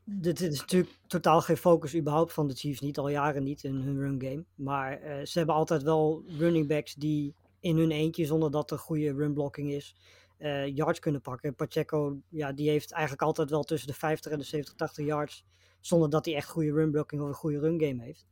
dit 0.05 0.41
is 0.41 0.61
natuurlijk 0.61 0.93
totaal 1.07 1.41
geen 1.41 1.57
focus 1.57 1.97
überhaupt 1.97 2.33
van 2.33 2.49
de 2.49 2.55
Chiefs. 2.55 2.81
Niet 2.81 2.99
al 2.99 3.09
jaren 3.09 3.43
niet 3.43 3.65
in 3.65 3.75
hun 3.75 3.99
run 3.99 4.23
game. 4.23 4.45
Maar 4.55 5.03
uh, 5.03 5.25
ze 5.25 5.39
hebben 5.39 5.55
altijd 5.55 5.83
wel 5.83 6.25
running 6.27 6.69
backs 6.69 6.95
die 6.95 7.35
in 7.61 7.77
hun 7.77 7.91
eentje, 7.91 8.27
zonder 8.27 8.51
dat 8.51 8.71
er 8.71 8.79
goede 8.79 9.13
run 9.13 9.33
blocking 9.33 9.71
is, 9.71 9.97
uh, 10.43 10.67
yards 10.67 10.99
kunnen 10.99 11.21
pakken. 11.21 11.55
Pacheco, 11.55 12.21
ja, 12.29 12.53
die 12.53 12.71
heeft 12.71 12.93
eigenlijk 12.93 13.23
altijd 13.23 13.51
wel 13.51 13.63
tussen 13.63 13.89
de 13.89 13.95
50 13.95 14.33
en 14.33 14.39
de 14.39 14.45
70, 14.45 14.75
80 14.75 15.07
yards. 15.07 15.45
Zonder 15.81 16.11
dat 16.11 16.25
hij 16.25 16.35
echt 16.35 16.49
goede 16.49 16.73
run 16.73 16.91
blocking 16.91 17.23
of 17.23 17.29
een 17.29 17.35
goede 17.35 17.59
run 17.59 17.81
game 17.81 18.03
heeft. 18.03 18.27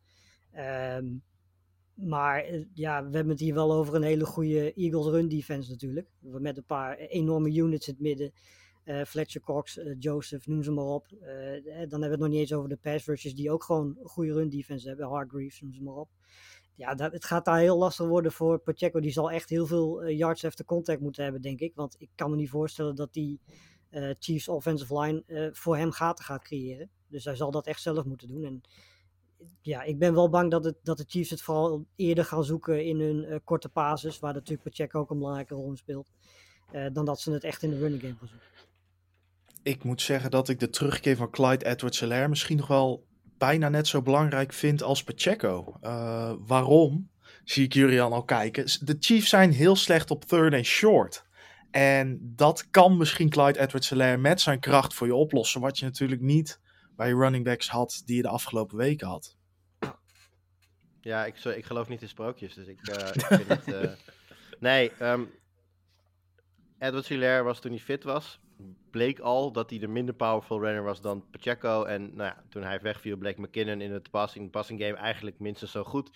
Um, 0.97 1.23
maar 1.95 2.51
uh, 2.51 2.65
ja, 2.75 3.09
we 3.09 3.17
hebben 3.17 3.29
het 3.29 3.41
hier 3.41 3.55
wel 3.55 3.73
over 3.73 3.95
een 3.95 4.03
hele 4.03 4.27
goede 4.27 4.73
Eagles 4.75 5.07
run 5.07 5.29
defense 5.29 5.71
natuurlijk. 5.71 6.09
Met 6.21 6.57
een 6.57 6.65
paar 6.65 6.97
enorme 6.97 7.55
units 7.55 7.89
in 7.89 7.93
het 7.93 8.03
midden. 8.03 8.33
Uh, 8.85 9.05
Fletcher 9.05 9.41
Cox, 9.41 9.81
Joseph, 9.99 10.47
noem 10.47 10.63
ze 10.63 10.71
maar 10.71 10.85
op. 10.85 11.07
Dan 11.09 11.21
hebben 11.75 12.01
we 12.01 12.07
het 12.07 12.19
nog 12.19 12.29
niet 12.29 12.39
eens 12.39 12.53
over 12.53 12.69
de 12.69 12.77
pass 12.77 13.07
rushers 13.07 13.35
die 13.35 13.51
ook 13.51 13.65
gewoon 13.65 13.99
goede 14.03 14.33
run 14.33 14.49
defense 14.49 14.89
hebben. 14.89 15.07
Hargreaves, 15.07 15.61
noem 15.61 15.73
ze 15.73 15.83
maar 15.83 15.95
op. 15.95 16.09
Ja, 16.75 16.95
dat, 16.95 17.13
het 17.13 17.25
gaat 17.25 17.45
daar 17.45 17.59
heel 17.59 17.79
lastig 17.79 18.07
worden 18.07 18.33
voor 18.33 18.59
Pacheco. 18.59 19.01
Die 19.01 19.13
zal 19.13 19.31
echt 19.31 19.49
heel 19.49 19.67
veel 19.67 20.09
yards 20.09 20.45
after 20.45 20.65
contact 20.65 21.01
moeten 21.01 21.23
hebben, 21.23 21.43
denk 21.43 21.61
ik. 21.61 21.75
Want 21.75 21.97
ik 21.99 22.09
kan 22.15 22.31
me 22.31 22.37
niet 22.37 22.51
voorstellen 22.51 22.95
dat 22.95 23.13
die 23.13 23.41
Chiefs 24.19 24.49
offensive 24.49 25.01
line 25.01 25.51
voor 25.53 25.77
hem 25.77 25.91
gaten 25.91 26.25
gaat 26.25 26.43
creëren. 26.43 26.91
Dus 27.09 27.25
hij 27.25 27.37
zal 27.37 27.51
dat 27.51 27.67
echt 27.67 27.83
zelf 27.83 28.05
moeten 28.05 28.29
doen. 28.29 28.45
En 28.45 28.61
ja, 29.61 29.83
ik 29.83 29.99
ben 29.99 30.15
wel 30.15 30.29
bang 30.29 30.51
dat, 30.51 30.65
het, 30.65 30.77
dat 30.83 30.97
de 30.99 31.05
Chiefs 31.09 31.31
het 31.31 31.43
vooral 31.43 31.87
eerder 31.97 32.25
gaan 32.25 32.45
zoeken 32.45 32.85
in 32.85 33.01
hun 33.01 33.41
korte 33.45 33.71
basis. 33.73 34.19
Waar 34.19 34.35
natuurlijk 34.35 34.63
Pacheco 34.63 35.01
ook 35.01 35.11
een 35.11 35.19
belangrijke 35.19 35.55
rol 35.55 35.71
in 35.71 35.77
speelt. 35.77 36.11
dan 36.93 37.05
dat 37.05 37.21
ze 37.21 37.33
het 37.33 37.45
echt 37.45 37.63
in 37.63 37.71
de 37.71 37.79
running 37.79 38.03
game 38.03 38.17
gaan 38.19 38.29
zoeken 38.29 38.49
ik 39.63 39.85
moet 39.85 40.03
zeggen 40.03 40.31
dat 40.31 40.49
ik 40.49 40.61
de 40.61 40.71
terugkeer 40.71 41.17
van 41.17 41.31
Clyde 41.31 41.65
Edwards-Helaire 41.65 42.29
misschien 42.29 42.57
nog 42.57 42.67
wel 42.67 43.07
bijna 43.41 43.69
net 43.69 43.87
zo 43.87 44.03
belangrijk 44.03 44.53
vind 44.53 44.83
als 44.83 45.05
Pacheco. 45.05 45.77
Uh, 45.83 46.33
waarom? 46.39 47.11
Zie 47.45 47.65
ik 47.65 47.73
Jurian 47.73 48.13
al 48.13 48.25
kijken. 48.25 48.65
De 48.65 48.97
Chiefs 49.01 49.29
zijn 49.29 49.53
heel 49.53 49.77
slecht 49.77 50.11
op 50.11 50.25
third 50.25 50.55
and 50.55 50.65
short. 50.65 51.25
En 51.71 52.19
dat 52.23 52.71
kan 52.71 52.97
misschien 52.97 53.29
Clyde 53.29 53.61
Edwards-Helaire 53.61 54.21
met 54.21 54.41
zijn 54.41 54.61
kracht 54.61 54.95
voor 54.95 55.07
je 55.07 55.15
oplossen. 55.15 55.61
Wat 55.61 55.79
je 55.79 55.85
natuurlijk 55.85 56.21
niet 56.21 56.61
bij 56.97 57.11
running 57.11 57.45
backs 57.45 57.69
had 57.69 58.03
die 58.05 58.17
je 58.17 58.23
de 58.23 58.29
afgelopen 58.29 58.77
weken 58.77 59.09
had. 59.09 59.37
Ja, 61.01 61.25
ik, 61.25 61.45
ik 61.45 61.65
geloof 61.65 61.89
niet 61.89 62.03
in 62.03 62.09
sprookjes, 62.09 62.55
dus 62.55 62.67
ik, 62.67 62.89
uh, 62.89 63.09
ik 63.15 63.25
vind 63.27 63.49
het... 63.49 63.69
Uh... 63.69 63.91
Nee, 64.59 64.93
um, 65.03 65.31
Edwards-Helaire 66.79 67.43
was 67.43 67.61
toen 67.61 67.71
hij 67.71 67.81
fit 67.81 68.03
was, 68.03 68.41
bleek 68.91 69.19
al 69.19 69.53
dat 69.53 69.71
hij 69.71 69.79
de 69.79 69.89
minder 69.89 70.15
powerful 70.15 70.61
runner 70.61 70.83
was 70.83 71.01
dan 71.01 71.25
Pacheco. 71.31 71.85
En 71.85 72.03
nou 72.03 72.29
ja, 72.35 72.45
toen 72.49 72.63
hij 72.63 72.81
wegviel, 72.81 73.17
bleek 73.17 73.39
McKinnon 73.39 73.81
in 73.81 73.93
het 73.93 74.11
passing, 74.11 74.51
passing 74.51 74.81
game 74.81 74.97
eigenlijk 74.97 75.39
minstens 75.39 75.71
zo 75.71 75.85
goed. 75.85 76.11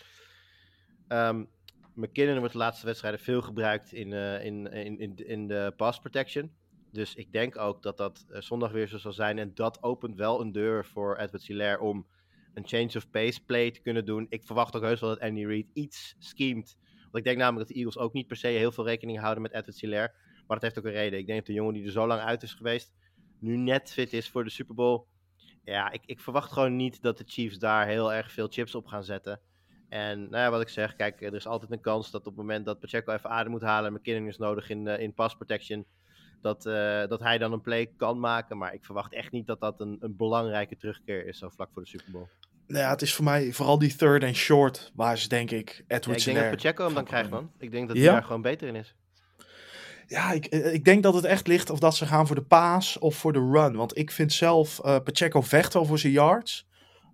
Um, 1.09 1.49
McKinnon 1.95 2.39
wordt 2.39 2.53
de 2.53 2.59
laatste 2.59 2.87
wedstrijden 2.87 3.21
veel 3.21 3.43
gebruikt 3.43 3.93
in, 3.93 4.11
uh, 4.11 4.45
in, 4.45 4.73
in, 4.73 4.99
in, 4.99 5.17
in 5.17 5.47
de 5.47 5.73
pass 5.77 5.99
protection. 5.99 6.53
Dus 6.93 7.15
ik 7.15 7.33
denk 7.33 7.59
ook 7.59 7.83
dat 7.83 7.97
dat 7.97 8.27
uh, 8.31 8.41
zondag 8.41 8.73
weer 8.73 8.89
zo 8.89 8.99
zal 8.99 9.13
zijn. 9.13 9.39
En 9.39 9.55
dat 9.55 9.83
opent 9.83 10.17
wel 10.17 10.41
een 10.41 10.53
deur 10.53 10.85
voor 10.85 11.17
Edward 11.17 11.45
Hilaire 11.45 11.81
om 11.81 12.07
een 12.55 12.67
change 12.67 12.91
of 12.97 13.11
pace 13.11 13.45
play 13.45 13.71
te 13.71 13.81
kunnen 13.81 14.05
doen. 14.05 14.27
Ik 14.29 14.43
verwacht 14.43 14.77
ook 14.77 14.83
heus 14.83 15.01
wel 15.01 15.11
dat 15.11 15.21
Andy 15.21 15.45
Reid 15.45 15.67
iets 15.73 16.15
schemt. 16.19 16.77
Want 17.03 17.17
ik 17.17 17.25
denk 17.25 17.39
namelijk 17.39 17.67
dat 17.67 17.77
de 17.77 17.83
Eagles 17.83 17.99
ook 17.99 18.13
niet 18.13 18.27
per 18.27 18.37
se 18.37 18.47
heel 18.47 18.73
veel 18.73 18.85
rekening 18.87 19.19
houden 19.19 19.43
met 19.43 19.53
Edward 19.53 19.81
Hilaire. 19.81 20.13
Maar 20.47 20.61
dat 20.61 20.63
heeft 20.63 20.79
ook 20.79 20.85
een 20.85 21.01
reden. 21.01 21.19
Ik 21.19 21.27
denk 21.27 21.39
dat 21.39 21.47
de 21.47 21.53
jongen 21.53 21.75
die 21.75 21.85
er 21.85 21.91
zo 21.91 22.07
lang 22.07 22.21
uit 22.21 22.43
is 22.43 22.55
geweest, 22.55 22.93
nu 23.39 23.57
net 23.57 23.93
fit 23.93 24.13
is 24.13 24.29
voor 24.29 24.45
de 24.45 24.51
Super 24.51 24.75
Bowl. 24.75 25.07
Ja, 25.65 25.91
ik, 25.91 26.03
ik 26.07 26.21
verwacht 26.21 26.53
gewoon 26.53 26.77
niet 26.77 27.03
dat 27.03 27.19
de 27.19 27.25
Chiefs 27.27 27.59
daar 27.59 27.87
heel 27.87 28.13
erg 28.13 28.33
veel 28.33 28.49
chips 28.51 28.75
op 28.75 28.87
gaan 28.87 29.05
zetten. 29.05 29.41
En 29.89 30.21
nou 30.21 30.37
ja, 30.37 30.51
wat 30.51 30.61
ik 30.61 30.69
zeg, 30.69 30.97
kijk, 30.97 31.23
er 31.23 31.35
is 31.35 31.47
altijd 31.47 31.71
een 31.71 31.81
kans 31.81 32.11
dat 32.11 32.21
op 32.21 32.27
het 32.27 32.37
moment 32.37 32.65
dat 32.65 32.81
Pacheco 32.81 33.13
even 33.13 33.31
adem 33.31 33.51
moet 33.51 33.63
halen 33.63 33.91
en 33.91 33.97
McKinnon 33.97 34.29
is 34.29 34.39
nodig 34.39 34.71
in, 34.71 34.87
uh, 34.87 34.99
in 34.99 35.15
pass 35.15 35.35
protection, 35.35 35.87
dat, 36.41 36.67
uh, 36.67 37.07
dat 37.07 37.21
hij 37.21 37.39
dan 37.39 37.53
een 37.53 37.61
play 37.61 37.91
kan 37.97 38.21
maken. 38.21 38.59
Maar 38.59 38.75
ik 38.75 38.85
verwacht 38.85 39.13
echt 39.13 39.33
niet 39.33 39.47
dat 39.47 39.61
dat 39.61 39.81
een, 39.81 39.97
een 40.01 40.17
belangrijke 40.17 40.77
terugkeer 40.77 41.27
is 41.27 41.39
zo 41.39 41.49
vlak 41.49 41.71
voor 41.73 41.83
de 41.83 41.89
Super 41.89 42.13
Bowl. 42.13 42.27
Nou 42.67 42.85
ja, 42.85 42.91
het 42.91 43.03
is 43.03 43.15
voor 43.15 43.25
mij 43.25 43.53
vooral 43.53 43.79
die 43.79 43.97
third 43.97 44.23
and 44.23 44.35
short 44.35 44.93
waar 44.95 45.19
ze 45.19 45.29
denk 45.29 45.51
ik 45.51 45.85
Edwards 45.87 46.25
ja, 46.25 46.31
Ik 46.31 46.37
denk 46.37 46.51
dat 46.51 46.63
Pacheco 46.63 46.85
hem 46.85 46.95
dan 46.95 47.05
krijgt, 47.05 47.31
man. 47.31 47.51
Ik 47.59 47.71
denk 47.71 47.87
dat 47.89 47.97
hij 47.97 48.07
ja? 48.07 48.13
daar 48.13 48.23
gewoon 48.23 48.43
beter 48.43 48.69
in 48.69 48.77
is. 48.77 48.95
Ja, 50.07 50.33
ik, 50.33 50.47
ik 50.47 50.85
denk 50.85 51.03
dat 51.03 51.15
het 51.15 51.25
echt 51.25 51.47
ligt 51.47 51.71
of 51.71 51.79
dat 51.79 51.97
ze 51.97 52.07
gaan 52.07 52.27
voor 52.27 52.37
de 52.37 52.43
paas 52.43 52.99
of 52.99 53.17
voor 53.17 53.33
de 53.33 53.51
run. 53.53 53.77
Want 53.77 53.99
ik 53.99 54.11
vind 54.11 54.33
zelf 54.33 54.81
uh, 54.85 54.97
Pacheco 55.05 55.41
vecht 55.41 55.73
wel 55.73 55.85
voor 55.85 55.99
zijn 55.99 56.13
yards. 56.13 56.67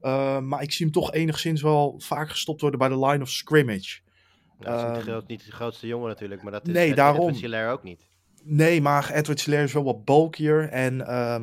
Uh, 0.03 0.39
maar 0.39 0.63
ik 0.63 0.73
zie 0.73 0.85
hem 0.85 0.95
toch 0.95 1.13
enigszins 1.13 1.63
wel 1.63 1.95
vaak 1.99 2.31
gestopt 2.31 2.61
worden 2.61 2.79
bij 2.79 2.89
de 2.89 3.07
line 3.07 3.23
of 3.23 3.31
scrimmage. 3.31 4.01
Nou, 4.59 4.77
dat 4.77 4.91
is 4.91 4.97
niet, 4.97 5.05
de 5.05 5.11
groot, 5.11 5.29
niet 5.29 5.45
de 5.45 5.53
grootste 5.53 5.87
jongen 5.87 6.09
natuurlijk, 6.09 6.43
maar 6.43 6.53
dat 6.53 6.67
is 6.67 6.73
nee, 6.73 6.95
daarom. 6.95 7.29
Edward 7.29 7.73
ook 7.73 7.83
niet. 7.83 8.09
Nee, 8.43 8.81
maar 8.81 9.11
Edward 9.11 9.43
Hilaire 9.43 9.69
is 9.69 9.75
wel 9.75 9.85
wat 9.85 10.05
bulkier. 10.05 10.69
En 10.69 10.99
uh, 10.99 11.41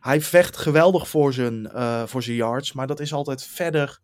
hij 0.00 0.20
vecht 0.20 0.56
geweldig 0.56 1.08
voor 1.08 1.32
zijn, 1.32 1.70
uh, 1.74 2.02
voor 2.06 2.22
zijn 2.22 2.36
yards. 2.36 2.72
Maar 2.72 2.86
dat 2.86 3.00
is 3.00 3.12
altijd 3.12 3.44
verder 3.44 4.00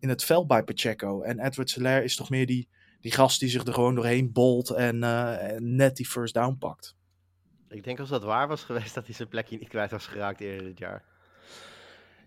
in 0.00 0.08
het 0.08 0.24
veld 0.24 0.46
bij 0.46 0.62
Pacheco. 0.62 1.22
En 1.22 1.40
Edward 1.40 1.74
Hilaire 1.74 2.04
is 2.04 2.16
toch 2.16 2.30
meer 2.30 2.46
die, 2.46 2.68
die 3.00 3.12
gast 3.12 3.40
die 3.40 3.48
zich 3.48 3.64
er 3.64 3.74
gewoon 3.74 3.94
doorheen 3.94 4.32
bolt 4.32 4.70
en, 4.70 4.96
uh, 4.96 5.52
en 5.52 5.76
net 5.76 5.96
die 5.96 6.06
first 6.06 6.34
down 6.34 6.56
pakt. 6.58 6.96
Ik 7.68 7.84
denk 7.84 8.00
als 8.00 8.08
dat 8.08 8.22
waar 8.22 8.48
was 8.48 8.62
geweest 8.62 8.94
dat 8.94 9.06
hij 9.06 9.14
zijn 9.14 9.28
plekje 9.28 9.58
niet 9.58 9.68
kwijt 9.68 9.90
was 9.90 10.06
geraakt 10.06 10.40
eerder 10.40 10.66
dit 10.66 10.78
jaar. 10.78 11.04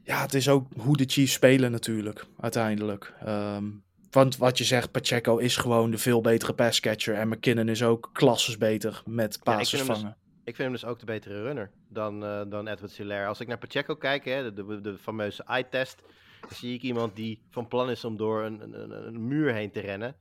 Ja, 0.04 0.22
het 0.22 0.34
is 0.34 0.50
ook 0.50 0.68
hoe 0.78 0.98
de 0.98 1.06
Chiefs 1.08 1.34
spelen 1.34 1.72
natuurlijk, 1.72 2.26
uiteindelijk. 2.40 3.14
Um, 3.28 3.84
want 4.14 4.38
wat 4.38 4.58
je 4.58 4.64
zegt, 4.64 4.92
Pacheco 4.92 5.38
is 5.38 5.58
gewoon 5.58 5.92
de 5.92 5.98
veel 5.98 6.22
betere 6.22 6.54
passcatcher. 6.54 7.16
En 7.16 7.28
McKinnon 7.28 7.70
is 7.70 7.84
ook 7.84 8.10
klasses 8.14 8.58
beter 8.58 9.02
met 9.06 9.40
passes 9.44 9.80
ja, 9.80 9.86
vangen. 9.86 10.04
Dus, 10.04 10.14
ik 10.44 10.56
vind 10.56 10.58
hem 10.58 10.72
dus 10.72 10.86
ook 10.86 11.00
de 11.00 11.06
betere 11.06 11.42
runner 11.42 11.72
dan, 11.90 12.24
uh, 12.24 12.42
dan 12.48 12.68
Edward 12.68 12.94
Hilaire. 12.94 13.28
Als 13.28 13.40
ik 13.40 13.48
naar 13.48 13.58
Pacheco 13.58 13.96
kijk, 13.96 14.26
hè, 14.26 14.54
de, 14.54 14.66
de, 14.66 14.82
de 14.82 14.98
fameuze 14.98 15.44
eye-test, 15.44 16.02
zie 16.50 16.74
ik 16.74 16.82
iemand 16.82 17.16
die 17.16 17.42
van 17.50 17.68
plan 17.68 17.90
is 17.90 18.06
om 18.06 18.18
door 18.18 18.44
een, 18.44 18.62
een, 18.62 19.08
een 19.08 19.28
muur 19.28 19.54
heen 19.54 19.72
te 19.72 19.80
rennen. 19.80 20.16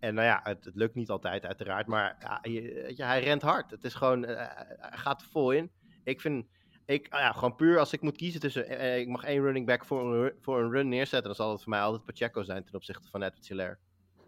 En 0.00 0.14
nou 0.14 0.26
ja, 0.26 0.40
het, 0.42 0.64
het 0.64 0.74
lukt 0.74 0.94
niet 0.94 1.08
altijd 1.10 1.44
uiteraard, 1.46 1.86
maar 1.86 2.16
ja, 2.20 2.38
je- 2.42 2.82
weet 2.86 2.96
je, 2.96 3.02
hij 3.04 3.22
rent 3.22 3.42
hard. 3.42 3.70
Het 3.70 3.84
is 3.84 3.94
gewoon, 3.94 4.24
eh, 4.24 4.36
hij 4.78 4.98
gaat 4.98 5.20
er 5.20 5.26
vol 5.30 5.50
in. 5.50 5.70
Ik 6.04 6.20
vind, 6.20 6.46
ik, 6.86 7.06
ah 7.10 7.20
ja, 7.20 7.32
gewoon 7.32 7.54
puur 7.54 7.78
als 7.78 7.92
ik 7.92 8.00
moet 8.00 8.16
kiezen 8.16 8.40
tussen, 8.40 8.68
eh, 8.68 8.98
ik 8.98 9.08
mag 9.08 9.24
één 9.24 9.42
running 9.42 9.66
back 9.66 9.84
voor 9.84 10.14
een, 10.24 10.32
voor 10.40 10.60
een 10.60 10.70
run 10.70 10.88
neerzetten, 10.88 11.22
dan 11.22 11.34
zal 11.34 11.50
het 11.50 11.62
voor 11.62 11.70
mij 11.70 11.80
altijd 11.80 12.04
Pacheco 12.04 12.42
zijn 12.42 12.64
ten 12.64 12.74
opzichte 12.74 13.08
van 13.10 13.22
Edward 13.22 13.48
Hilaire. 13.48 13.78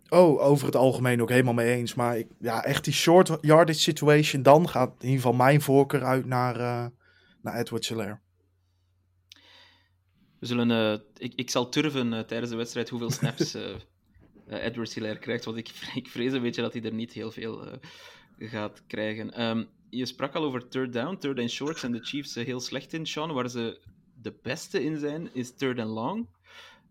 Oh, 0.09 0.41
over 0.43 0.67
het 0.67 0.77
algemeen 0.77 1.23
ook 1.23 1.29
helemaal 1.29 1.55
mee 1.55 1.75
eens. 1.75 1.95
Maar 1.95 2.19
ik, 2.19 2.29
ja, 2.39 2.65
echt 2.65 2.85
die 2.85 2.93
short 2.93 3.39
yardage 3.41 3.79
situation, 3.79 4.43
dan 4.43 4.69
gaat 4.69 4.89
in 4.89 4.97
ieder 5.09 5.17
geval 5.17 5.33
mijn 5.33 5.61
voorkeur 5.61 6.05
uit 6.05 6.27
naar, 6.27 6.57
eh 6.57 6.87
naar 7.43 7.55
Edward 7.59 7.87
Hilaire. 7.87 8.19
We 10.39 10.47
zullen, 10.47 10.71
eh, 10.71 10.99
ik, 11.17 11.33
ik 11.35 11.51
zal 11.51 11.69
turven 11.69 12.13
eh, 12.13 12.21
tijdens 12.21 12.51
de 12.51 12.57
wedstrijd 12.57 12.89
hoeveel 12.89 13.11
snaps 13.11 13.55
eh, 13.55 13.71
eh, 13.71 13.77
Edward 14.57 14.95
Hilaire 14.95 15.19
krijgt, 15.19 15.45
want 15.45 15.57
ik, 15.57 15.69
ik 15.95 16.09
vrees 16.09 16.33
een 16.33 16.43
beetje 16.43 16.63
dat 16.63 16.73
hij 16.73 16.83
er 16.83 16.95
niet 16.95 17.13
heel 17.13 17.31
veel 17.31 17.67
eh, 17.67 17.79
gaat 18.39 18.83
krijgen. 18.87 19.33
Ehm, 19.33 19.65
je 19.91 20.07
sprak 20.07 20.35
al 20.35 20.45
over 20.45 20.69
third 20.69 20.93
down, 20.93 21.17
third 21.17 21.39
and 21.39 21.51
shorts 21.51 21.83
en 21.83 21.93
de 21.93 22.05
Chiefs 22.05 22.37
eh, 22.37 22.45
heel 22.45 22.61
slecht 22.61 22.93
in, 22.93 23.07
Sean. 23.07 23.33
Waar 23.33 23.51
ze 23.51 23.81
de 24.23 24.35
beste 24.43 24.85
in 24.85 24.99
zijn, 24.99 25.35
is 25.35 25.55
third 25.55 25.79
and 25.79 25.91
long. 25.91 26.29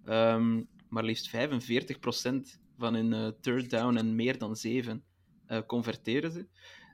Ehm, 0.05 0.61
maar 0.89 1.03
liefst 1.03 1.29
45% 1.29 2.59
van 2.77 2.93
hun 2.93 3.13
eh, 3.13 3.27
third 3.41 3.69
down 3.69 3.97
en 3.97 4.15
meer 4.15 4.37
dan 4.37 4.55
7 4.55 5.03
eh, 5.45 5.59
converteren 5.67 6.31
ze. 6.31 6.45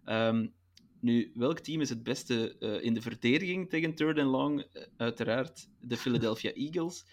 Ehm, 0.06 0.48
nu, 1.06 1.32
welk 1.36 1.60
team 1.60 1.82
is 1.82 1.90
het 1.90 2.04
beste 2.04 2.56
eh, 2.60 2.84
in 2.84 2.94
de 2.94 3.02
verdediging 3.02 3.70
tegen 3.70 3.94
third 3.96 4.20
and 4.20 4.30
long? 4.30 4.62
Eh, 4.74 4.82
uiteraard 4.98 5.68
de 5.82 5.98
Philadelphia 5.98 6.52
Eagles. 6.66 7.06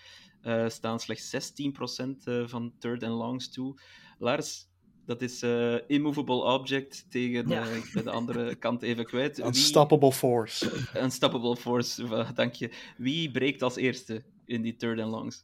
eh, 0.43 0.69
staan 0.69 1.01
slechts 1.01 1.31
16% 1.31 2.25
eh, 2.25 2.43
van 2.47 2.73
third 2.79 3.03
and 3.03 3.15
longs 3.19 3.51
toe. 3.53 3.75
Lars, 4.19 4.67
dat 5.07 5.23
is 5.23 5.43
eh, 5.43 5.75
immovable 5.87 6.43
object 6.43 7.07
tegen 7.11 7.49
Ja. 7.49 7.65
de 8.05 8.11
andere 8.11 8.55
kant 8.65 8.83
even 8.83 9.05
kwijt. 9.05 9.37
Wie- 9.37 9.47
Unstoppable 9.47 10.13
force. 10.13 10.71
Unstoppable 10.97 11.57
force, 11.57 12.25
dank 12.35 12.55
je. 12.55 12.71
Wie 12.97 13.31
breekt 13.31 13.63
als 13.63 13.77
eerste 13.77 14.23
in 14.45 14.63
die 14.63 14.77
third 14.77 15.01
and 15.01 15.11
longs? 15.11 15.41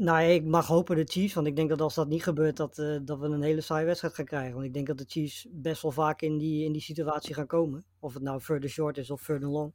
Nou, 0.00 0.22
ik 0.22 0.44
mag 0.44 0.66
hopen 0.66 0.96
de 0.96 1.04
Chiefs, 1.04 1.34
want 1.34 1.46
ik 1.46 1.56
denk 1.56 1.68
dat 1.68 1.80
als 1.80 1.94
dat 1.94 2.08
niet 2.08 2.22
gebeurt, 2.22 2.56
dat, 2.56 2.78
eh, 2.78 2.96
dat 3.02 3.18
we 3.18 3.26
een 3.26 3.42
hele 3.42 3.60
saaie 3.60 3.86
wedstrijd 3.86 4.14
gaan 4.14 4.24
krijgen. 4.24 4.52
Want 4.52 4.64
ik 4.64 4.72
denk 4.72 4.86
dat 4.86 4.98
de 4.98 5.04
Chiefs 5.08 5.46
best 5.50 5.82
wel 5.82 5.90
vaak 5.90 6.22
in 6.22 6.38
die, 6.38 6.64
in 6.64 6.72
die 6.72 6.82
situatie 6.82 7.34
gaan 7.34 7.46
komen. 7.46 7.84
Of 8.00 8.14
het 8.14 8.22
nou 8.22 8.40
further 8.40 8.70
short 8.70 8.98
is 8.98 9.10
of 9.10 9.20
further 9.20 9.48
long. 9.48 9.74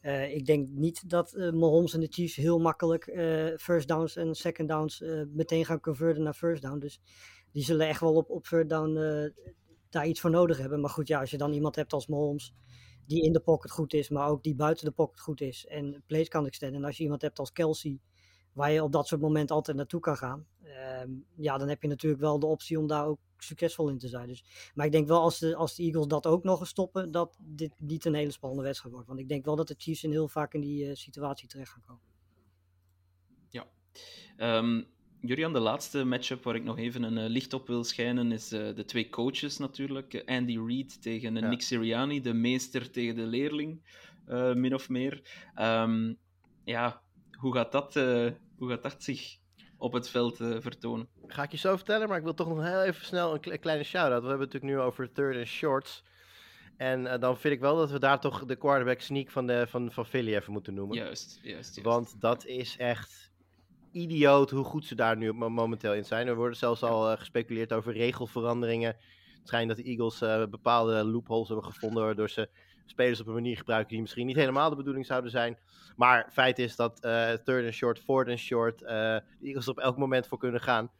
Eh, 0.00 0.34
ik 0.34 0.46
denk 0.46 0.68
niet 0.68 1.10
dat 1.10 1.32
eh, 1.32 1.50
Mahomes 1.50 1.94
en 1.94 2.00
de 2.00 2.06
Chiefs 2.10 2.36
heel 2.36 2.58
makkelijk 2.58 3.04
first 3.60 3.88
downs 3.88 4.16
en 4.16 4.34
second 4.34 4.68
downs 4.68 5.04
meteen 5.28 5.64
gaan 5.64 5.80
converten 5.80 6.22
naar 6.22 6.34
first 6.34 6.62
down. 6.62 6.78
Dus 6.78 7.00
die 7.52 7.64
zullen 7.64 7.88
echt 7.88 8.00
wel 8.00 8.14
op, 8.14 8.30
op 8.30 8.44
third 8.44 8.68
down 8.68 8.98
daar 9.90 10.06
iets 10.06 10.20
voor 10.20 10.30
nodig 10.30 10.58
hebben. 10.58 10.80
Maar 10.80 10.90
goed, 10.90 11.08
ja, 11.08 11.20
als 11.20 11.30
je 11.30 11.38
dan 11.38 11.52
iemand 11.52 11.76
hebt 11.76 11.92
als 11.92 12.06
Mahomes, 12.06 12.54
die 13.06 13.22
in 13.22 13.32
de 13.32 13.40
pocket 13.40 13.70
goed 13.70 13.94
is, 13.94 14.08
maar 14.08 14.28
ook 14.28 14.42
die 14.42 14.54
buiten 14.54 14.84
de 14.84 14.92
pocket 14.92 15.20
goed 15.20 15.40
is 15.40 15.66
en 15.66 16.02
plays 16.06 16.28
kan 16.28 16.46
extenden. 16.46 16.80
En 16.80 16.86
als 16.86 16.96
je 16.96 17.02
iemand 17.02 17.22
hebt 17.22 17.38
als 17.38 17.52
Kelsey, 17.52 17.98
waar 18.52 18.70
je 18.72 18.82
op 18.82 18.92
dat 18.92 19.06
soort 19.06 19.20
momenten 19.20 19.54
altijd 19.56 19.76
naartoe 19.76 20.00
kan 20.00 20.16
gaan. 20.16 20.46
ehm, 20.64 21.10
ja, 21.36 21.58
dan 21.58 21.68
heb 21.68 21.82
je 21.82 21.88
natuurlijk 21.88 22.22
wel 22.22 22.38
de 22.38 22.46
optie 22.46 22.78
om 22.78 22.86
daar 22.86 23.06
ook 23.06 23.18
succesvol 23.38 23.88
in 23.88 23.98
te 23.98 24.08
zijn. 24.08 24.28
Dus, 24.28 24.44
maar 24.74 24.86
ik 24.86 24.92
denk 24.92 25.08
wel 25.08 25.20
als 25.20 25.38
de, 25.38 25.56
als 25.56 25.74
de 25.74 25.82
Eagles 25.82 26.06
dat 26.06 26.26
ook 26.26 26.44
nog 26.44 26.60
eens 26.60 26.68
stoppen, 26.68 27.10
dat 27.10 27.36
dit 27.40 27.72
niet 27.80 28.04
een 28.04 28.14
hele 28.14 28.30
spannende 28.30 28.64
wedstrijd 28.64 28.94
wordt. 28.94 29.08
Want 29.08 29.20
ik 29.20 29.28
denk 29.28 29.44
wel 29.44 29.56
dat 29.56 29.68
de 29.68 29.74
Chiefs 29.78 30.04
in 30.04 30.10
heel 30.10 30.28
vaak 30.28 30.54
in 30.54 30.60
die 30.60 30.86
eh, 30.88 30.94
situatie 30.94 31.48
terecht 31.48 31.70
gaan 31.72 31.82
komen. 31.86 32.02
Ehm 34.36 34.82
Jurian, 35.22 35.52
de 35.52 35.58
laatste 35.60 36.04
matchup 36.04 36.42
waar 36.42 36.54
ik 36.54 36.64
nog 36.64 36.78
even 36.78 37.02
een 37.02 37.18
eh, 37.18 37.28
licht 37.28 37.52
op 37.52 37.66
wil 37.66 37.84
schijnen 37.84 38.32
is 38.32 38.52
eh, 38.52 38.74
de 38.74 38.84
twee 38.84 39.08
coaches 39.08 39.58
natuurlijk. 39.58 40.22
Andy 40.26 40.58
Reid 40.66 41.02
tegen 41.02 41.34
Ja. 41.34 41.48
Nick 41.48 41.62
Sirianni, 41.62 42.20
de 42.20 42.32
meester 42.32 42.90
tegen 42.90 43.14
de 43.14 43.26
leerling, 43.26 43.82
eh, 44.26 44.54
min 44.54 44.74
of 44.74 44.88
meer. 44.88 45.22
Ehm, 45.54 46.14
ja, 46.64 47.02
hoe 47.40 47.54
gaat, 47.54 47.72
dat, 47.72 47.96
eh, 47.96 48.26
hoe 48.58 48.68
gaat 48.68 48.82
dat 48.82 49.02
zich 49.02 49.36
op 49.78 49.92
het 49.92 50.08
veld 50.08 50.40
eh, 50.40 50.56
vertonen? 50.58 51.08
Ga 51.26 51.42
ik 51.42 51.50
je 51.50 51.56
zo 51.56 51.76
vertellen, 51.76 52.08
maar 52.08 52.18
ik 52.18 52.24
wil 52.24 52.34
toch 52.34 52.48
nog 52.48 52.62
heel 52.62 52.82
even 52.82 53.04
snel 53.04 53.34
een 53.34 53.40
kle- 53.40 53.58
kleine 53.58 53.84
shout-out. 53.84 54.22
We 54.22 54.28
hebben 54.28 54.46
het 54.46 54.52
natuurlijk 54.52 54.80
nu 54.82 54.86
over 54.86 55.12
third 55.12 55.36
and 55.36 55.46
shorts. 55.46 56.04
En 56.76 57.06
eh, 57.06 57.20
dan 57.20 57.38
vind 57.38 57.54
ik 57.54 57.60
wel 57.60 57.76
dat 57.76 57.90
we 57.90 57.98
daar 57.98 58.20
toch 58.20 58.44
de 58.44 58.56
quarterback 58.56 59.00
sneak 59.00 59.30
van, 59.30 59.46
de, 59.46 59.66
van, 59.68 59.92
van 59.92 60.06
Philly 60.06 60.34
even 60.34 60.52
moeten 60.52 60.74
noemen. 60.74 60.96
Juist, 60.96 61.38
juist, 61.42 61.74
juist. 61.74 61.82
Want 61.82 62.20
dat 62.20 62.44
is 62.46 62.76
echt 62.76 63.32
idioot 63.92 64.50
hoe 64.50 64.64
goed 64.64 64.86
ze 64.86 64.94
daar 64.94 65.16
nu 65.16 65.32
mo- 65.32 65.48
momenteel 65.48 65.94
in 65.94 66.04
zijn. 66.04 66.26
Er 66.26 66.36
worden 66.36 66.56
zelfs 66.56 66.82
al 66.82 67.16
gespeculeerd 67.16 67.72
over 67.72 67.92
regelveranderingen. 67.92 68.96
Het 69.38 69.48
schijnt 69.48 69.68
dat 69.68 69.76
de 69.76 69.82
Eagles 69.82 70.18
bepaalde 70.50 71.04
loopholes 71.04 71.48
hebben 71.48 71.66
gevonden, 71.66 72.04
waardoor 72.04 72.30
ze 72.30 72.48
spelers 72.90 73.20
op 73.20 73.26
een 73.26 73.32
manier 73.32 73.56
gebruiken 73.56 73.90
die 73.92 74.00
misschien 74.00 74.26
niet 74.26 74.36
helemaal 74.36 74.70
de 74.70 74.76
bedoeling 74.76 75.06
zouden 75.06 75.30
zijn. 75.30 75.58
Maar 75.96 76.28
feit 76.32 76.58
is 76.58 76.76
dat 76.76 77.00
eh, 77.00 77.32
third 77.32 77.64
and 77.64 77.74
short, 77.74 77.98
fourth 77.98 78.28
and 78.28 78.38
short, 78.38 78.82
eh, 78.82 78.88
de 78.88 79.22
Eagles 79.42 79.64
er 79.64 79.70
op 79.70 79.78
elk 79.78 79.96
moment 79.96 80.26
voor 80.26 80.38
kunnen 80.38 80.60
gaan. 80.60 80.90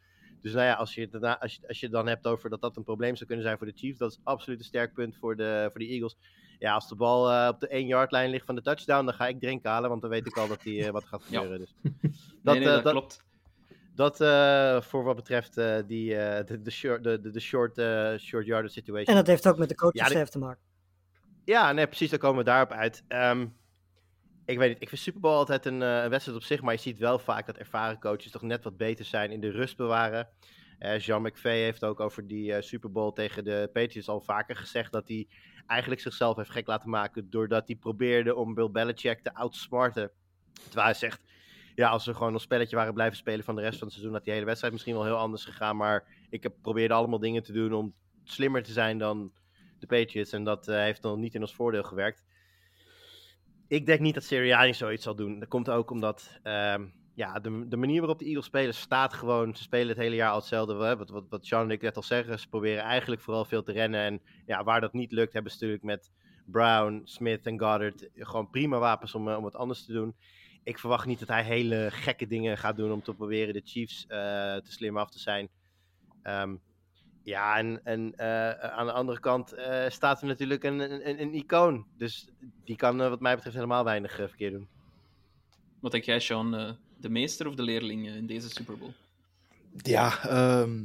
Dus 0.41 0.53
nou 0.53 0.65
ja, 0.65 0.73
als 0.73 0.93
je, 0.95 1.01
het 1.01 1.11
daarna, 1.11 1.39
als, 1.39 1.55
je, 1.55 1.67
als 1.67 1.79
je 1.79 1.89
dan 1.89 2.07
hebt 2.07 2.27
over 2.27 2.49
dat 2.49 2.61
dat 2.61 2.77
een 2.77 2.83
probleem 2.83 3.15
zou 3.15 3.25
kunnen 3.25 3.45
zijn 3.45 3.57
voor 3.57 3.67
de 3.67 3.73
Chiefs, 3.75 3.97
dat 3.97 4.11
is 4.11 4.19
absoluut 4.23 4.59
een 4.59 4.65
sterk 4.65 4.93
punt 4.93 5.17
voor 5.17 5.35
de, 5.35 5.67
voor 5.71 5.79
de 5.79 5.87
Eagles. 5.87 6.17
Ja, 6.59 6.73
als 6.73 6.89
de 6.89 6.95
bal 6.95 7.31
eh, 7.31 7.47
op 7.47 7.59
de 7.59 7.67
1 7.67 7.87
yard 7.87 8.11
lijn 8.11 8.29
ligt 8.29 8.45
van 8.45 8.55
de 8.55 8.61
touchdown, 8.61 9.05
dan 9.05 9.13
ga 9.13 9.27
ik 9.27 9.39
drink 9.39 9.65
halen, 9.65 9.89
want 9.89 10.01
dan 10.01 10.09
weet 10.09 10.27
ik 10.27 10.37
al 10.37 10.47
dat 10.47 10.61
die, 10.61 10.91
wat 10.91 11.05
gaat 11.05 11.23
Ja. 11.29 11.41
gebeuren. 11.41 11.59
Dus. 11.59 11.73
nee, 12.43 12.59
nee, 12.59 12.67
eh, 12.67 12.83
dat, 12.83 12.91
klopt. 12.91 13.23
Dat 13.95 14.21
eh, 14.21 14.81
voor 14.81 15.03
wat 15.03 15.15
betreft 15.15 15.57
eh, 15.57 15.75
die, 15.87 16.15
eh, 16.15 16.45
de, 16.45 16.61
de, 16.61 16.71
short, 16.71 17.03
de, 17.03 17.31
de, 17.31 17.39
short, 17.39 17.77
eh, 17.77 18.13
short 18.17 18.45
yardage 18.45 18.73
situation. 18.73 19.15
En 19.15 19.15
dat 19.15 19.27
heeft 19.27 19.47
ook 19.47 19.57
met 19.57 19.69
de 19.69 19.75
coaching 19.75 20.03
Ja, 20.03 20.09
die- 20.09 20.15
staff 20.17 20.31
te 20.31 20.39
maken. 20.39 20.61
Ja, 21.45 21.71
nee, 21.71 21.87
precies, 21.87 22.09
daar 22.09 22.19
komen 22.19 22.37
we 22.37 22.43
daarop 22.43 22.71
uit. 22.71 23.03
Ehm, 23.07 23.47
ik 24.45 24.57
weet 24.57 24.69
niet, 24.69 24.81
ik 24.81 24.89
vind 24.89 25.01
Super 25.01 25.21
Bowl 25.21 25.35
altijd 25.35 25.65
een, 25.65 25.81
eh, 25.81 26.03
een 26.03 26.09
wedstrijd 26.09 26.37
op 26.37 26.43
zich, 26.43 26.61
maar 26.61 26.73
je 26.73 26.79
ziet 26.79 26.97
wel 26.97 27.19
vaak 27.19 27.45
dat 27.45 27.57
ervaren 27.57 27.99
coaches 27.99 28.31
toch 28.31 28.41
net 28.41 28.63
wat 28.63 28.77
beter 28.77 29.05
zijn 29.05 29.31
in 29.31 29.39
de 29.39 29.49
rust 29.49 29.77
bewaren. 29.77 30.27
Eh, 30.79 30.99
Jean 30.99 31.21
McVay 31.21 31.57
heeft 31.57 31.83
ook 31.83 31.99
over 31.99 32.27
die 32.27 32.53
eh, 32.53 32.61
Super 32.61 32.91
Bowl 32.91 33.11
tegen 33.11 33.43
de 33.43 33.69
Patriots 33.73 34.09
al 34.09 34.21
vaker 34.21 34.55
gezegd 34.55 34.91
dat 34.91 35.07
hij 35.07 35.27
eigenlijk 35.67 36.01
zichzelf 36.01 36.35
heeft 36.35 36.49
gek 36.49 36.67
laten 36.67 36.89
maken 36.89 37.29
doordat 37.29 37.67
hij 37.67 37.75
probeerde 37.75 38.35
om 38.35 38.53
Bill 38.53 38.71
Belichick 38.71 39.19
te 39.19 39.33
outsmarten. 39.33 40.11
Terwijl 40.63 40.85
hij 40.85 40.93
zegt, 40.93 41.21
ja, 41.75 41.89
als 41.89 42.05
we 42.05 42.13
gewoon 42.13 42.33
een 42.33 42.39
spelletje 42.39 42.75
waren 42.75 42.93
blijven 42.93 43.17
spelen 43.17 43.45
van 43.45 43.55
de 43.55 43.61
rest 43.61 43.77
van 43.77 43.87
het 43.87 43.95
seizoen, 43.95 44.15
had 44.15 44.23
die 44.23 44.33
hele 44.33 44.45
wedstrijd 44.45 44.73
misschien 44.73 44.95
wel 44.95 45.05
heel 45.05 45.17
anders 45.17 45.45
gegaan. 45.45 45.77
Maar 45.77 46.03
ik 46.29 46.43
heb 46.43 46.53
probeerde 46.61 46.93
allemaal 46.93 47.19
dingen 47.19 47.43
te 47.43 47.51
doen 47.51 47.73
om 47.73 47.93
slimmer 48.23 48.63
te 48.63 48.71
zijn 48.71 48.97
dan 48.97 49.31
de 49.81 49.87
Patriots. 49.87 50.31
En 50.31 50.43
dat 50.43 50.67
eh, 50.67 50.75
heeft 50.75 51.01
nog 51.01 51.17
niet 51.17 51.35
in 51.35 51.41
ons 51.41 51.55
voordeel 51.55 51.83
gewerkt. 51.83 52.23
Ik 53.67 53.85
denk 53.85 53.99
niet 53.99 54.13
dat 54.13 54.23
Sirianni 54.23 54.73
zoiets 54.73 55.03
zal 55.03 55.15
doen. 55.15 55.39
Dat 55.39 55.47
komt 55.47 55.69
ook 55.69 55.91
omdat 55.91 56.39
ehm, 56.43 56.85
ja, 57.15 57.39
de, 57.39 57.67
de 57.67 57.77
manier 57.77 57.99
waarop 57.99 58.19
de 58.19 58.25
Eagles 58.25 58.45
spelen 58.45 58.73
staat 58.73 59.13
gewoon. 59.13 59.55
Ze 59.55 59.63
spelen 59.63 59.87
het 59.87 59.97
hele 59.97 60.15
jaar 60.15 60.29
al 60.29 60.37
hetzelfde. 60.37 60.75
Hè? 60.83 60.97
Wat, 60.97 61.09
wat, 61.09 61.25
wat 61.29 61.45
Sean 61.45 61.63
en 61.63 61.71
ik 61.71 61.81
net 61.81 61.95
al 61.95 62.03
zeggen. 62.03 62.39
Ze 62.39 62.49
proberen 62.49 62.83
eigenlijk 62.83 63.21
vooral 63.21 63.45
veel 63.45 63.63
te 63.63 63.71
rennen. 63.71 64.01
En 64.01 64.21
ja, 64.45 64.63
waar 64.63 64.81
dat 64.81 64.93
niet 64.93 65.11
lukt, 65.11 65.33
hebben 65.33 65.51
ze 65.51 65.57
natuurlijk 65.57 65.83
met 65.83 66.11
Brown, 66.45 67.01
Smith 67.03 67.45
en 67.45 67.59
Goddard 67.59 68.09
gewoon 68.15 68.49
prima 68.49 68.79
wapens 68.79 69.15
om, 69.15 69.29
eh, 69.29 69.37
om 69.37 69.45
het 69.45 69.55
anders 69.55 69.85
te 69.85 69.93
doen. 69.93 70.15
Ik 70.63 70.79
verwacht 70.79 71.05
niet 71.05 71.19
dat 71.19 71.27
hij 71.27 71.43
hele 71.43 71.87
gekke 71.91 72.27
dingen 72.27 72.57
gaat 72.57 72.75
doen 72.75 72.91
om 72.91 73.01
te 73.01 73.13
proberen 73.13 73.53
de 73.53 73.61
Chiefs 73.63 74.05
eh, 74.07 74.17
te 74.55 74.71
slim 74.71 74.97
af 74.97 75.11
te 75.11 75.19
zijn. 75.19 75.49
Ehm, 76.23 76.55
ja, 77.23 77.57
en, 77.57 77.81
en 77.83 78.13
eh, 78.15 78.49
aan 78.49 78.85
de 78.85 78.91
andere 78.91 79.19
kant 79.19 79.53
eh, 79.53 79.89
staat 79.89 80.21
er 80.21 80.27
natuurlijk 80.27 80.63
een, 80.63 80.79
een, 80.79 81.21
een- 81.21 81.33
icoon. 81.33 81.85
Dus 81.97 82.27
die 82.65 82.75
kan 82.75 83.01
eh, 83.01 83.09
wat 83.09 83.19
mij 83.19 83.35
betreft 83.35 83.55
helemaal 83.55 83.83
weinig 83.83 84.11
verkeerd 84.15 84.53
doen. 84.53 84.67
Wat 85.79 85.91
denk 85.91 86.03
jij, 86.03 86.19
Sean? 86.19 86.55
eh, 86.55 86.71
de 86.97 87.09
meester 87.09 87.47
of 87.47 87.55
de 87.55 87.63
leerling 87.63 88.07
in 88.07 88.25
deze 88.27 88.49
Super 88.49 88.77
Bowl? 88.77 88.91
Ja, 89.83 90.23
ehm, 90.23 90.83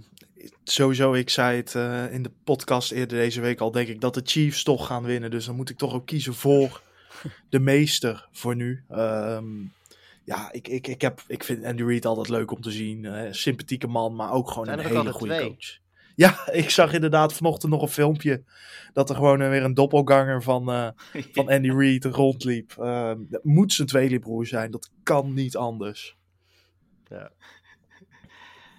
sowieso, 0.65 1.13
ik 1.15 1.31
zei 1.31 1.57
het 1.57 1.75
eh, 1.75 2.13
in 2.13 2.23
de 2.23 2.31
podcast 2.45 2.93
eerder 2.93 3.19
deze 3.19 3.41
week 3.41 3.61
al, 3.61 3.71
denk 3.71 3.89
ik 3.89 4.01
dat 4.01 4.15
de 4.15 4.21
Chiefs 4.25 4.63
toch 4.63 4.87
gaan 4.87 5.03
winnen. 5.05 5.31
Dus 5.31 5.47
dan 5.47 5.57
moet 5.57 5.71
ik 5.71 5.77
toch 5.79 5.95
ook 5.95 6.07
kiezen 6.07 6.35
voor 6.35 6.83
de 7.51 7.59
meester 7.61 8.29
voor 8.33 8.57
nu. 8.57 8.85
Ehm, 8.89 9.47
ja, 10.25 10.53
ik, 10.53 10.69
ik, 10.69 10.87
ik, 10.87 11.01
heb, 11.01 11.23
ik 11.27 11.45
vind 11.45 11.65
Andy 11.65 11.83
Reid 11.83 12.05
altijd 12.07 12.29
leuk 12.29 12.51
om 12.51 12.61
te 12.61 12.71
zien. 12.71 13.05
eh, 13.05 13.33
sympathieke 13.33 13.87
man, 13.87 14.15
maar 14.17 14.33
ook 14.33 14.51
gewoon 14.51 14.65
Zijn 14.67 14.79
een 14.79 14.85
hele 14.85 15.13
goede 15.13 15.35
twee? 15.35 15.49
coach. 15.49 15.79
Ja, 16.17 16.47
ik 16.53 16.71
zag 16.71 16.93
inderdaad 16.93 17.33
vanochtend 17.33 17.73
nog 17.73 17.83
een 17.83 17.89
filmpje 17.89 18.45
dat 18.93 19.11
er 19.11 19.17
gewoon 19.17 19.41
eh, 19.41 19.49
weer 19.49 19.63
een 19.63 19.75
doppelganger 19.75 20.43
van, 20.43 20.71
eh, 20.71 20.89
van 21.35 21.49
Andy 21.49 21.71
Reid 21.71 22.05
rondliep. 22.05 22.75
Ehm, 22.79 23.19
dat 23.29 23.45
moet 23.45 23.73
zijn 23.73 23.89
tweelingbroer 23.89 24.47
zijn, 24.47 24.71
dat 24.71 24.91
kan 25.03 25.35
niet 25.35 25.57
anders. 25.57 26.17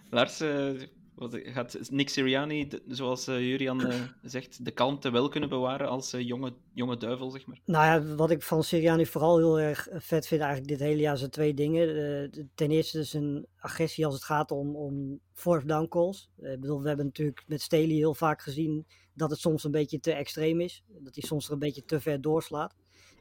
Lars, 0.10 0.40
eh, 0.40 0.82
Wat, 1.18 1.40
gaat 1.44 1.90
Nick 1.90 2.10
Sirianni, 2.10 2.68
de- 2.68 2.82
zoals 2.88 3.28
eh, 3.28 3.48
Jurian 3.48 3.86
eh, 3.86 4.02
zegt, 4.22 4.66
de 4.66 4.72
kalmte 4.72 5.10
wel 5.10 5.30
kunnen 5.30 5.50
bewaren 5.50 5.90
als 5.90 6.14
eh, 6.14 6.28
jonge, 6.28 6.54
jonge 6.74 6.98
duivel, 6.98 7.30
zeg 7.30 7.46
maar? 7.46 7.60
Nou 7.66 7.86
ja, 7.86 8.16
wat 8.16 8.32
ik 8.32 8.42
van 8.42 8.64
Sirianni 8.64 9.06
vooral 9.06 9.38
heel 9.38 9.60
erg 9.60 9.88
vet 9.92 10.28
vind 10.28 10.42
eigenlijk 10.42 10.70
dit 10.70 10.88
hele 10.88 11.02
jaar 11.02 11.18
zijn 11.18 11.30
twee 11.30 11.54
dingen. 11.54 12.50
Ten 12.56 12.72
eerste 12.72 13.04
zijn 13.04 13.46
agressie 13.60 14.06
als 14.06 14.14
het 14.14 14.24
gaat 14.24 14.52
om, 14.52 14.76
om 14.76 15.20
fourth 15.34 15.68
down 15.68 15.88
calls. 15.88 16.30
Ik 16.38 16.60
bedoel, 16.60 16.82
we 16.82 16.88
hebben 16.88 17.06
natuurlijk 17.06 17.44
met 17.48 17.62
Staley 17.62 17.96
heel 17.96 18.14
vaak 18.14 18.42
gezien 18.42 18.86
dat 19.14 19.30
het 19.30 19.40
soms 19.40 19.64
een 19.64 19.72
beetje 19.72 20.00
te 20.00 20.12
extreem 20.12 20.62
is. 20.62 20.84
Dat 20.88 21.16
hij 21.16 21.24
soms 21.24 21.48
er 21.48 21.54
een 21.54 21.60
beetje 21.60 21.86
te 21.86 22.00
ver 22.00 22.22
doorslaat. 22.22 22.76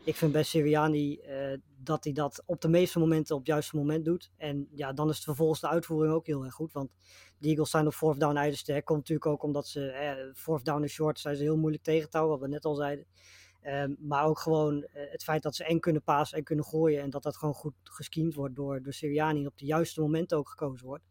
Ik 0.06 0.16
vind 0.16 0.32
bij 0.32 0.42
Sirianni 0.42 1.16
eh, 1.16 1.58
dat 1.82 2.04
hij 2.04 2.12
dat 2.12 2.42
op 2.44 2.60
de 2.60 2.68
meeste 2.68 2.98
momenten 2.98 3.34
op 3.34 3.40
het 3.40 3.50
juiste 3.50 3.76
moment 3.76 4.04
doet. 4.04 4.30
En 4.36 4.68
ja, 4.74 4.92
dan 4.92 5.08
is 5.08 5.14
het 5.14 5.24
vervolgens 5.24 5.60
de 5.60 5.68
uitvoering 5.68 6.14
ook 6.14 6.26
heel 6.26 6.44
erg 6.44 6.54
goed. 6.54 6.72
Want 6.72 6.90
de 7.38 7.48
Eagles 7.48 7.70
zijn 7.70 7.86
op 7.86 7.92
fourth 7.92 8.20
down 8.20 8.36
ijzersterk. 8.36 8.84
Komt 8.84 8.98
natuurlijk 8.98 9.26
ook 9.26 9.42
omdat 9.42 9.68
ze 9.68 9.88
eh, 9.90 10.32
fourth 10.34 10.64
down 10.64 10.82
en 10.82 10.88
short 10.88 11.20
zijn 11.20 11.36
ze 11.36 11.42
heel 11.42 11.56
moeilijk 11.56 11.82
tegen 11.82 12.10
te 12.10 12.16
houden, 12.16 12.38
wat 12.38 12.48
we 12.48 12.54
net 12.54 12.64
al 12.64 12.74
zeiden. 12.74 13.06
Ehm, 13.60 13.94
maar 13.98 14.24
ook 14.24 14.38
gewoon 14.38 14.82
eh, 14.82 15.10
het 15.10 15.22
feit 15.22 15.42
dat 15.42 15.56
ze 15.56 15.64
en 15.64 15.80
kunnen 15.80 16.02
pasen 16.02 16.38
en 16.38 16.44
kunnen 16.44 16.64
gooien. 16.64 17.02
En 17.02 17.10
dat 17.10 17.22
dat 17.22 17.36
gewoon 17.36 17.54
goed 17.54 17.74
gescheemd 17.82 18.34
wordt 18.34 18.56
door, 18.56 18.82
door 18.82 18.92
Sirianni. 18.92 19.40
En 19.40 19.46
op 19.46 19.58
de 19.58 19.66
juiste 19.66 20.00
momenten 20.00 20.38
ook 20.38 20.48
gekozen 20.48 20.86
wordt. 20.86 21.04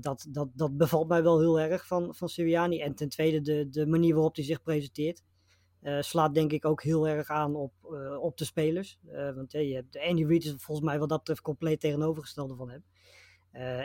Dat, 0.00 0.26
dat, 0.28 0.48
dat 0.54 0.76
bevalt 0.76 1.08
mij 1.08 1.22
wel 1.22 1.38
heel 1.40 1.60
erg 1.60 1.86
van, 1.86 2.14
van 2.14 2.28
Sirianni. 2.28 2.80
En 2.80 2.94
ten 2.94 3.08
tweede 3.08 3.40
de, 3.40 3.68
de 3.68 3.86
manier 3.86 4.14
waarop 4.14 4.34
hij 4.34 4.44
zich 4.44 4.62
presenteert. 4.62 5.22
Eh, 5.80 6.00
slaat 6.00 6.34
denk 6.34 6.52
ik 6.52 6.64
ook 6.64 6.82
heel 6.82 7.08
erg 7.08 7.28
aan 7.28 7.54
op, 7.54 7.72
eh, 7.82 8.22
op 8.22 8.38
de 8.38 8.44
spelers. 8.44 8.98
Eh, 9.06 9.34
want 9.34 9.52
je 9.52 9.74
hebt, 9.74 9.98
Andy 9.98 10.24
Reid 10.24 10.44
is 10.44 10.54
volgens 10.56 10.86
mij 10.86 10.98
wat 10.98 11.08
dat 11.08 11.18
betreft 11.18 11.40
compleet 11.40 11.80
tegenovergestelde 11.80 12.54
van 12.54 12.70
hem. 12.70 12.84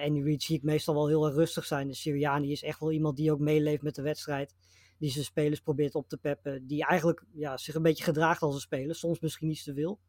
Andy 0.06 0.22
Reid 0.22 0.44
zie 0.44 0.56
ik 0.56 0.64
meestal 0.64 0.94
wel 0.94 1.08
heel 1.08 1.26
erg 1.26 1.36
rustig 1.36 1.66
zijn. 1.66 1.88
De 1.88 1.94
Sirianni 1.94 2.52
is 2.52 2.64
echt 2.64 2.80
wel 2.80 2.92
iemand 2.92 3.18
die 3.18 3.32
ook 3.32 3.39
meeleeft 3.39 3.82
met 3.82 3.96
de 3.96 4.02
wedstrijd 4.02 4.56
die 4.98 5.12
zijn 5.12 5.26
spelers 5.26 5.60
probeert 5.60 5.96
op 5.96 6.10
te 6.10 6.18
peppen. 6.18 6.68
Die 6.68 6.86
eigenlijk 6.86 7.24
ja, 7.34 7.58
zich 7.58 7.76
een 7.76 7.82
beetje 7.82 8.04
gedraagt 8.04 8.42
als 8.42 8.54
een 8.54 8.62
speler. 8.62 8.96
Soms 8.96 9.20
misschien 9.20 9.50
iets 9.50 9.64
te 9.64 9.74
veel. 9.74 10.00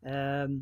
Ehm, 0.00 0.52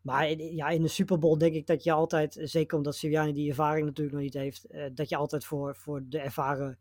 maar 0.00 0.30
in, 0.30 0.54
ja, 0.54 0.68
in 0.68 0.82
de 0.82 0.88
Super 0.88 1.18
Bowl 1.18 1.38
denk 1.38 1.54
ik 1.54 1.66
dat 1.66 1.84
je 1.84 1.92
altijd, 1.92 2.38
zeker 2.42 2.76
omdat 2.76 2.94
Sirianni 2.94 3.32
die 3.32 3.48
ervaring 3.48 3.86
natuurlijk 3.86 4.16
nog 4.16 4.24
niet 4.24 4.34
heeft, 4.34 4.66
dat 4.94 5.08
je 5.08 5.16
altijd 5.16 5.44
voor, 5.44 5.76
voor 5.76 6.02
de 6.08 6.18
ervaren 6.18 6.78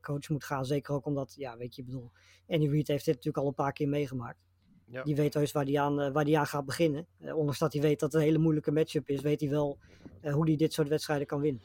coach 0.00 0.28
moet 0.28 0.44
gaan. 0.44 0.64
Zeker 0.64 0.94
ook 0.94 1.06
omdat, 1.06 1.34
ja, 1.36 1.56
weet 1.56 1.74
je, 1.74 1.82
ik 1.82 1.88
bedoel, 1.88 2.10
Andy 2.48 2.68
Reid 2.68 2.88
heeft 2.88 3.04
dit 3.04 3.14
natuurlijk 3.14 3.44
al 3.44 3.48
een 3.48 3.54
paar 3.54 3.72
keer 3.72 3.88
meegemaakt. 3.88 4.38
Ja. 4.86 5.02
Die 5.02 5.16
weet 5.16 5.34
heus 5.34 5.52
waar 5.52 5.64
hij 5.64 5.80
aan, 5.80 6.00
eh, 6.00 6.12
waar 6.12 6.24
die 6.24 6.38
aan 6.38 6.46
gaat 6.46 6.64
beginnen. 6.64 7.06
Eh, 7.18 7.36
ondanks 7.36 7.58
dat 7.58 7.72
hij 7.72 7.82
weet 7.82 8.00
dat 8.00 8.12
het 8.12 8.20
een 8.20 8.26
hele 8.26 8.38
moeilijke 8.38 8.72
matchup 8.72 9.08
is, 9.08 9.20
weet 9.20 9.40
hij 9.40 9.50
wel 9.50 9.78
eh, 10.20 10.32
hoe 10.32 10.46
hij 10.46 10.56
dit 10.56 10.72
soort 10.72 10.88
wedstrijden 10.88 11.26
kan 11.26 11.40
winnen. 11.40 11.62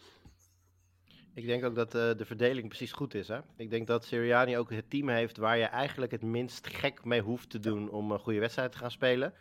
Ik 1.38 1.46
denk 1.46 1.64
ook 1.64 1.76
dat 1.76 1.96
eh, 1.96 2.16
de 2.18 2.26
verdeling 2.26 2.68
precies 2.68 2.92
goed 2.92 3.14
is. 3.14 3.28
Hè? 3.28 3.40
Ik 3.58 3.70
denk 3.70 3.88
dat 3.88 4.06
Sirianni 4.06 4.58
ook 4.58 4.70
het 4.70 4.90
team 4.90 5.10
heeft 5.10 5.38
waar 5.38 5.58
je 5.58 5.64
eigenlijk 5.64 6.12
het 6.12 6.22
minst 6.22 6.68
gek 6.68 7.06
mee 7.06 7.22
hoeft 7.22 7.50
te 7.50 7.60
doen 7.60 7.90
om 7.90 8.12
een 8.12 8.20
goede 8.20 8.40
wedstrijd 8.40 8.72
te 8.72 8.78
gaan 8.78 8.92
spelen. 8.92 9.34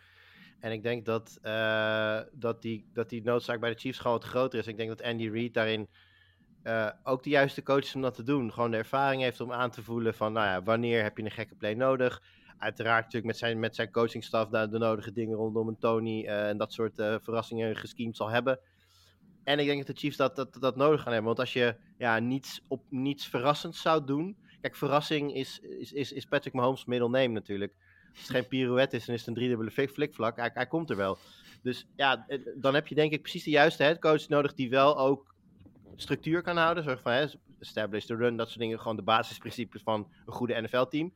En 0.59 0.71
ik 0.71 0.83
denk 0.83 1.05
dat, 1.05 1.37
eh, 1.41 2.19
dat, 2.31 2.61
die, 2.61 2.89
dat 2.93 3.09
die 3.09 3.23
noodzaak 3.23 3.59
bij 3.59 3.69
de 3.69 3.79
Chiefs 3.79 3.99
gewoon 3.99 4.17
wat 4.17 4.27
groter 4.27 4.59
is. 4.59 4.67
Ik 4.67 4.77
denk 4.77 4.89
dat 4.89 5.01
Andy 5.01 5.29
Reid 5.29 5.53
daarin 5.53 5.87
eh, 6.63 6.89
ook 7.03 7.23
de 7.23 7.29
juiste 7.29 7.63
coach 7.63 7.83
is 7.83 7.95
om 7.95 8.01
dat 8.01 8.15
te 8.15 8.23
doen. 8.23 8.53
Gewoon 8.53 8.71
de 8.71 8.77
ervaring 8.77 9.21
heeft 9.21 9.41
om 9.41 9.51
aan 9.51 9.71
te 9.71 9.83
voelen 9.83 10.13
van, 10.13 10.33
nou 10.33 10.47
ja, 10.47 10.63
wanneer 10.63 11.03
heb 11.03 11.17
je 11.17 11.23
een 11.23 11.31
gekke 11.31 11.55
play 11.55 11.73
nodig? 11.73 12.21
Uiteraard 12.57 13.03
natuurlijk 13.03 13.25
met 13.25 13.37
zijn, 13.37 13.59
met 13.59 13.75
zijn 13.75 13.91
coachingstaf 13.91 14.49
de 14.49 14.77
nodige 14.77 15.11
dingen 15.11 15.37
rondom 15.37 15.67
een 15.67 15.77
Tony 15.77 16.25
eh, 16.25 16.49
en 16.49 16.57
dat 16.57 16.73
soort 16.73 16.99
eh, 16.99 17.15
verrassingen 17.21 17.75
gescheemd 17.75 18.17
zal 18.17 18.29
hebben. 18.29 18.59
En 19.43 19.59
ik 19.59 19.65
denk 19.65 19.77
dat 19.77 19.95
de 19.95 20.01
Chiefs 20.01 20.17
dat, 20.17 20.35
dat, 20.35 20.57
dat 20.59 20.75
nodig 20.75 21.01
gaan 21.01 21.13
hebben. 21.13 21.35
Want 21.35 21.39
als 21.39 21.53
je 21.53 21.75
ja, 21.97 22.19
niets, 22.19 22.61
op, 22.67 22.83
niets 22.89 23.27
verrassends 23.27 23.81
zou 23.81 24.05
doen. 24.05 24.37
Kijk, 24.61 24.75
verrassing 24.75 25.33
is, 25.33 25.59
is, 25.59 25.91
is, 25.91 26.11
is 26.11 26.25
Patrick 26.25 26.53
Mahomes 26.53 26.85
middle 26.85 27.09
name 27.09 27.27
natuurlijk. 27.27 27.73
Als 28.09 28.19
het 28.19 28.29
geen 28.29 28.47
pirouette 28.57 28.95
is, 28.95 29.05
dan 29.05 29.15
is 29.15 29.19
het 29.19 29.29
een 29.29 29.35
driedubbele 29.35 29.71
flik- 29.71 29.91
flikvlak. 29.91 30.35
Hij, 30.35 30.51
hij 30.53 30.67
komt 30.67 30.89
er 30.89 30.95
wel. 30.95 31.17
Dus 31.61 31.87
ja, 31.95 32.27
dan 32.55 32.73
heb 32.73 32.87
je 32.87 32.95
denk 32.95 33.11
ik 33.11 33.21
precies 33.21 33.43
de 33.43 33.49
juiste 33.49 33.83
headcoach 33.83 34.27
nodig 34.27 34.53
die 34.53 34.69
wel 34.69 34.97
ook 34.97 35.35
structuur 35.97 36.41
kan 36.41 36.57
houden. 36.57 36.83
Zorg 36.83 37.01
van 37.01 37.11
hè, 37.11 37.25
establish 37.59 38.05
the 38.05 38.15
run, 38.15 38.37
dat 38.37 38.47
soort 38.47 38.59
dingen. 38.59 38.79
Gewoon 38.79 38.95
de 38.95 39.03
basisprincipes 39.03 39.81
van 39.81 40.11
een 40.25 40.33
goede 40.33 40.61
NFL-team. 40.61 41.13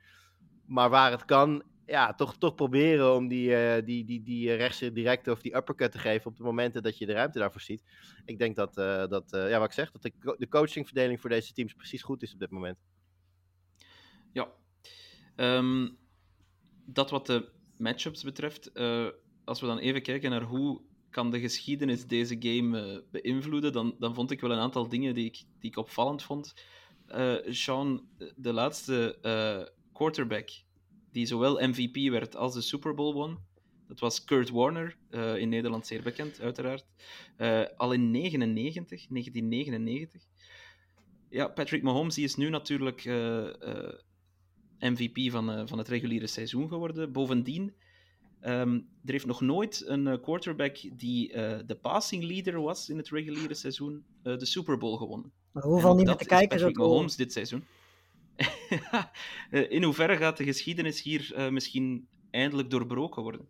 Maar 0.65 0.89
waar 0.89 1.11
het 1.11 1.25
kan, 1.25 1.63
ja, 1.85 2.13
toch, 2.13 2.37
toch 2.37 2.55
proberen 2.55 3.15
om 3.15 3.27
die, 3.27 3.55
eh, 3.55 3.85
die, 3.85 4.05
die, 4.05 4.23
die 4.23 4.53
rechtse 4.53 4.91
directe 4.91 5.31
of 5.31 5.41
die 5.41 5.55
uppercut 5.55 5.91
te 5.91 5.99
geven 5.99 6.31
op 6.31 6.37
de 6.37 6.43
momenten 6.43 6.83
dat 6.83 6.97
je 6.97 7.05
de 7.05 7.13
ruimte 7.13 7.39
daarvoor 7.39 7.61
ziet. 7.61 7.83
Ik 8.25 8.37
denk 8.37 8.55
dat, 8.55 8.77
eh, 8.77 9.07
dat 9.07 9.33
eh, 9.33 9.49
ja, 9.49 9.59
wat 9.59 9.67
ik 9.67 9.73
zeg, 9.73 9.91
dat 9.91 10.01
de, 10.01 10.35
de 10.37 10.47
coachingverdeling 10.47 11.21
voor 11.21 11.29
deze 11.29 11.53
teams 11.53 11.73
precies 11.73 12.01
goed 12.01 12.21
is 12.21 12.33
op 12.33 12.39
dit 12.39 12.49
moment. 12.49 12.77
Ja. 14.33 14.47
Ehm, 15.35 15.89
dat 16.85 17.09
wat 17.09 17.25
de 17.25 17.49
matchups 17.77 18.23
betreft, 18.23 18.73
als 19.43 19.61
we 19.61 19.67
dan 19.67 19.77
even 19.77 20.01
kijken 20.01 20.29
naar 20.29 20.41
hoe 20.41 20.81
kan 21.11 21.31
de 21.31 21.39
geschiedenis 21.39 22.07
deze 22.07 22.35
game 22.39 22.81
eh, 22.81 22.97
beïnvloeden, 23.11 23.73
dan, 23.73 23.95
dan 23.99 24.13
vond 24.13 24.31
ik 24.31 24.41
wel 24.41 24.51
een 24.51 24.59
aantal 24.59 24.87
dingen 24.89 25.13
die 25.13 25.25
ik, 25.25 25.43
die 25.59 25.69
ik 25.69 25.77
opvallend 25.77 26.23
vond. 26.23 26.53
Eh 27.07 27.35
Sean, 27.49 28.07
de 28.35 28.53
laatste 28.53 29.17
eh, 29.21 29.73
quarterback 29.93 30.49
die 31.11 31.25
zowel 31.25 31.67
MVP 31.67 32.09
werd 32.09 32.35
als 32.35 32.53
de 32.53 32.61
Super 32.61 32.93
Bowl 32.93 33.13
won, 33.13 33.37
dat 33.87 33.99
was 33.99 34.23
Kurt 34.23 34.49
Warner, 34.49 34.97
in 35.37 35.49
Nederland 35.49 35.87
zeer 35.87 36.01
bekend, 36.01 36.41
uiteraard. 36.41 36.85
Al 37.77 37.91
in 37.91 38.11
99, 38.11 39.07
1999. 39.07 40.23
Ja, 41.29 41.47
Patrick 41.47 41.83
Mahomes 41.83 42.17
is 42.17 42.35
nu 42.35 42.49
natuurlijk 42.49 43.05
MVP 44.79 45.31
van, 45.31 45.67
van 45.67 45.77
het 45.77 45.87
reguliere 45.87 46.27
seizoen 46.27 46.67
geworden. 46.67 47.11
Bovendien, 47.11 47.73
ehm, 48.41 48.73
er 49.05 49.11
heeft 49.11 49.25
nog 49.25 49.41
nooit 49.41 49.83
een 49.85 50.07
eh, 50.07 50.21
quarterback 50.21 50.77
die 50.93 51.33
eh, 51.33 51.59
de 51.65 51.75
passing 51.75 52.23
leader 52.23 52.61
was 52.61 52.89
in 52.89 52.97
het 52.97 53.09
reguliere 53.09 53.53
seizoen 53.53 54.03
eh, 54.23 54.37
de 54.37 54.45
Super 54.45 54.77
Bowl 54.77 54.97
gewonnen. 54.97 55.31
Al 55.53 55.83
ook 55.83 55.97
niet 55.97 56.05
meer 56.05 56.15
te 56.15 56.21
is 56.21 56.27
kijken. 56.27 56.47
Patrick 56.47 56.75
zo 56.75 56.81
cool. 56.81 56.89
Mahomes 56.89 57.15
dit 57.15 57.31
seizoen. 57.31 57.63
In 59.69 59.83
hoeverre 59.83 60.17
gaat 60.17 60.37
de 60.37 60.43
geschiedenis 60.43 61.01
hier 61.01 61.31
eh, 61.35 61.49
misschien 61.49 62.07
eindelijk 62.31 62.69
doorbroken 62.69 63.21
worden? 63.21 63.47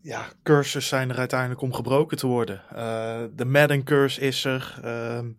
ja, 0.00 0.28
curses 0.42 0.88
zijn 0.88 1.10
er 1.10 1.18
uiteindelijk 1.18 1.60
om 1.60 1.74
gebroken 1.74 2.16
te 2.16 2.26
worden. 2.26 2.62
Eh, 2.70 3.24
de 3.34 3.44
Madden 3.44 3.84
curse 3.84 4.20
is 4.20 4.44
er. 4.44 4.78
ehm, 4.82 5.30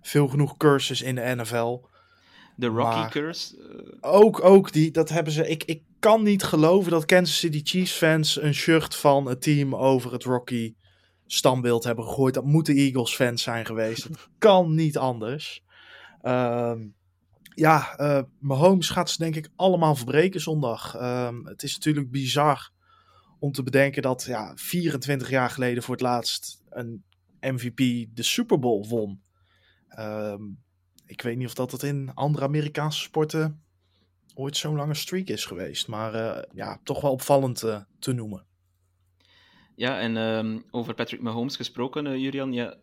veel 0.00 0.28
genoeg 0.28 0.56
curses 0.56 1.02
in 1.02 1.14
de 1.14 1.34
NFL. 1.36 1.80
De 2.56 2.66
Rocky 2.66 2.96
Maar- 2.96 3.10
Curse? 3.10 3.56
eh, 4.02 4.10
Ook, 4.12 4.44
ook 4.44 4.72
die, 4.72 4.90
dat 4.90 5.08
hebben 5.08 5.32
ze. 5.32 5.48
Ik, 5.48 5.64
ik 5.64 5.82
kan 5.98 6.22
niet 6.22 6.42
geloven 6.42 6.90
dat 6.90 7.04
Kansas 7.04 7.38
City 7.38 7.60
Chiefs 7.64 7.92
fans 7.92 8.40
een 8.42 8.54
shirt 8.54 8.94
van 8.96 9.26
het 9.26 9.42
team 9.42 9.74
over 9.74 10.12
het 10.12 10.24
Rocky 10.24 10.74
standbeeld 11.26 11.84
hebben 11.84 12.04
gegooid. 12.04 12.34
Dat 12.34 12.44
moeten 12.44 12.74
Eagles 12.76 13.14
fans 13.14 13.42
zijn 13.42 13.66
geweest. 13.66 14.04
Het 14.04 14.28
kan 14.38 14.74
niet 14.74 14.98
anders. 14.98 15.62
Ehm, 16.22 16.80
ja, 17.54 17.96
eh 17.96 18.22
Mahomes 18.38 18.88
gaat 18.88 19.10
ze 19.10 19.18
denk 19.18 19.36
ik 19.36 19.48
allemaal 19.56 19.94
verbreken 19.94 20.40
zondag. 20.40 20.94
Ehm, 20.96 21.44
het 21.44 21.62
is 21.62 21.74
natuurlijk 21.74 22.10
bizar 22.10 22.70
om 23.38 23.52
te 23.52 23.62
bedenken 23.62 24.02
dat 24.02 24.24
ja, 24.24 24.52
24 24.56 25.30
jaar 25.30 25.50
geleden 25.50 25.82
voor 25.82 25.94
het 25.94 26.02
laatst 26.02 26.62
een 26.70 27.04
MVP 27.40 27.76
de 28.16 28.22
Super 28.22 28.58
Bowl 28.58 28.88
won. 28.88 29.22
Ehm, 29.88 30.42
ik 31.12 31.22
weet 31.22 31.36
niet 31.36 31.46
of 31.46 31.54
dat 31.54 31.72
het 31.72 31.82
in 31.82 32.10
andere 32.14 32.44
Amerikaanse 32.44 33.00
sporten 33.00 33.62
ooit 34.34 34.56
zo'n 34.56 34.76
lange 34.76 34.94
streak 34.94 35.28
is 35.28 35.44
geweest. 35.44 35.88
Maar 35.88 36.14
eh, 36.14 36.42
ja, 36.54 36.80
toch 36.84 37.00
wel 37.00 37.10
opvallend 37.10 37.62
eh, 37.62 37.80
te 37.98 38.12
noemen. 38.12 38.44
Ja, 39.76 40.00
en 40.00 40.16
ehm, 40.16 40.58
over 40.70 40.94
Patrick 40.94 41.20
Mahomes 41.20 41.56
gesproken, 41.56 42.06
eh, 42.06 42.16
Julian. 42.16 42.52
Ja, 42.52 42.76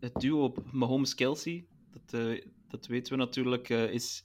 het 0.00 0.14
duo 0.20 0.54
Mahomes-Kelsey, 0.72 1.66
dat, 1.90 2.40
dat 2.68 2.86
weten 2.86 3.12
we 3.12 3.18
natuurlijk, 3.18 3.68
is 3.68 4.24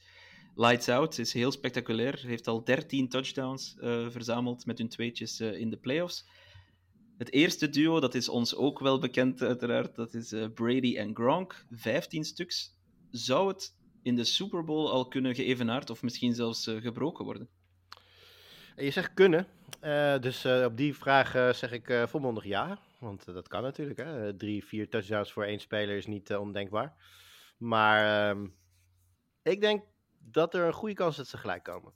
lights 0.56 0.90
out. 0.90 1.18
Is 1.18 1.34
heel 1.34 1.52
spectaculair. 1.52 2.24
Heeft 2.26 2.48
al 2.48 2.64
13 2.64 3.10
touchdowns 3.10 3.76
verzameld 4.10 4.66
met 4.66 4.78
hun 4.78 4.90
tweetjes 4.90 5.40
in 5.40 5.70
de 5.70 5.78
playoffs. 5.78 6.26
Het 7.18 7.32
eerste 7.32 7.70
duo, 7.70 8.00
dat 8.00 8.16
is 8.16 8.30
ons 8.30 8.56
ook 8.56 8.80
wel 8.80 9.00
bekend 9.00 9.42
uiteraard, 9.42 9.96
dat 9.96 10.14
is 10.14 10.34
Brady 10.54 10.98
en 10.98 11.16
Gronk. 11.16 11.66
15 11.72 12.24
stuks. 12.24 12.75
Zou 13.16 13.48
het 13.48 13.76
in 14.04 14.16
de 14.16 14.24
Super 14.24 14.64
Bowl 14.64 14.92
al 14.92 15.08
kunnen 15.08 15.36
geëvenaard 15.36 15.90
of 15.90 16.02
misschien 16.02 16.34
zelfs 16.34 16.68
eh, 16.68 16.82
gebroken 16.82 17.26
worden? 17.26 17.50
En 18.76 18.86
je 18.86 18.92
zegt 18.92 19.14
kunnen. 19.14 19.48
Eh, 19.80 20.20
dus 20.20 20.46
eh, 20.46 20.64
op 20.64 20.78
die 20.78 20.96
vraag 20.96 21.56
zeg 21.56 21.72
ik 21.72 22.04
volmondig 22.08 22.44
ja. 22.44 22.80
Want 23.00 23.26
dat 23.26 23.48
kan 23.48 23.62
natuurlijk. 23.62 24.00
Hè. 24.00 24.36
Drie, 24.36 24.66
vier 24.66 24.90
touchdowns 24.90 25.32
voor 25.32 25.44
één 25.44 25.60
speler 25.60 25.98
is 25.98 26.06
niet 26.06 26.36
ondenkbaar. 26.36 26.94
Maar 27.58 28.30
ehm, 28.30 28.48
ik 29.44 29.62
denk 29.62 29.84
dat 30.20 30.54
er 30.54 30.66
een 30.66 30.74
goede 30.74 30.96
kans 30.96 31.12
is 31.12 31.18
dat 31.18 31.28
ze 31.28 31.38
gelijk 31.38 31.64
komen. 31.64 31.94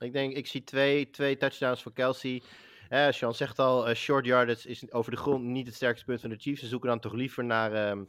Ik 0.00 0.12
denk, 0.12 0.36
ik 0.36 0.46
zie 0.46 0.64
twee, 0.64 1.10
twee 1.10 1.36
touchdowns 1.36 1.82
voor 1.82 1.92
Kelsey. 1.92 2.42
Eh, 2.88 3.10
Sean 3.10 3.34
zegt 3.34 3.58
al, 3.58 3.94
short 3.94 4.26
yardage 4.26 4.68
is 4.68 4.92
over 4.92 5.10
de 5.10 5.16
grond 5.16 5.44
niet 5.44 5.66
het 5.66 5.74
sterkste 5.74 6.04
punt 6.04 6.20
van 6.20 6.30
de 6.30 6.38
Chiefs. 6.38 6.60
Ze 6.60 6.66
zoeken 6.66 6.88
dan 6.88 7.00
toch 7.00 7.12
liever 7.12 7.44
naar, 7.44 7.72
ehm, 7.72 8.04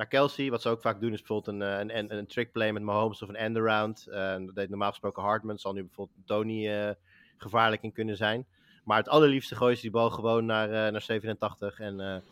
naar 0.00 0.08
Kelsey. 0.08 0.50
Wat 0.50 0.62
ze 0.62 0.68
ook 0.68 0.80
vaak 0.80 1.00
doen 1.00 1.12
is 1.12 1.18
bijvoorbeeld 1.18 1.56
een, 1.56 1.62
eh, 1.62 1.78
een, 1.78 1.98
een, 1.98 2.18
een 2.18 2.26
trick 2.26 2.52
play 2.52 2.72
met 2.72 2.82
Mahomes 2.82 3.22
of 3.22 3.28
een 3.28 3.36
end-around. 3.36 4.06
Uh, 4.08 4.14
dat 4.14 4.54
deed 4.54 4.68
normaal 4.68 4.90
gesproken 4.90 5.22
Hartman. 5.22 5.58
Zal 5.58 5.72
nu 5.72 5.82
bijvoorbeeld 5.82 6.26
Tony 6.26 6.68
uh, 6.68 6.90
gevaarlijk 7.36 7.82
in 7.82 7.92
kunnen 7.92 8.16
zijn. 8.16 8.46
Maar 8.84 8.96
het 8.96 9.08
allerliefste 9.08 9.56
gooien 9.56 9.76
ze 9.76 9.82
die 9.82 9.90
bal 9.90 10.10
gewoon 10.10 10.44
naar, 10.46 10.68
uh, 10.68 10.74
naar 10.74 11.02
87. 11.02 11.80
En 11.80 12.22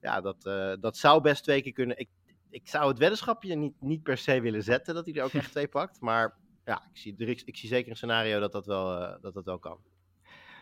ja, 0.00 0.20
dat, 0.20 0.42
dat 0.80 0.96
zou 0.96 1.20
best 1.20 1.42
twee 1.42 1.62
keer 1.62 1.72
kunnen. 1.72 1.98
Ik, 1.98 2.08
ik 2.50 2.68
zou 2.68 2.88
het 2.88 2.98
weddenschapje 2.98 3.54
niet, 3.54 3.74
niet 3.80 4.02
per 4.02 4.18
se 4.18 4.40
willen 4.40 4.62
zetten 4.62 4.94
dat 4.94 5.06
hij 5.06 5.14
er 5.14 5.24
ook 5.24 5.32
echt 5.32 5.50
twee 5.50 5.68
pakt. 5.68 6.00
Maar 6.00 6.34
ja, 6.64 6.88
ik 6.92 6.98
zie, 6.98 7.14
ik, 7.16 7.42
ik 7.44 7.56
zie 7.56 7.68
zeker 7.68 7.90
een 7.90 7.96
scenario 7.96 8.40
dat 8.40 8.52
dat 8.52 8.66
wel, 8.66 9.18
dat 9.20 9.34
dat 9.34 9.44
wel 9.44 9.58
kan. 9.58 9.78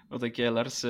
Wat 0.09 0.21
denk 0.21 0.37
jij, 0.37 0.51
Lars? 0.51 0.83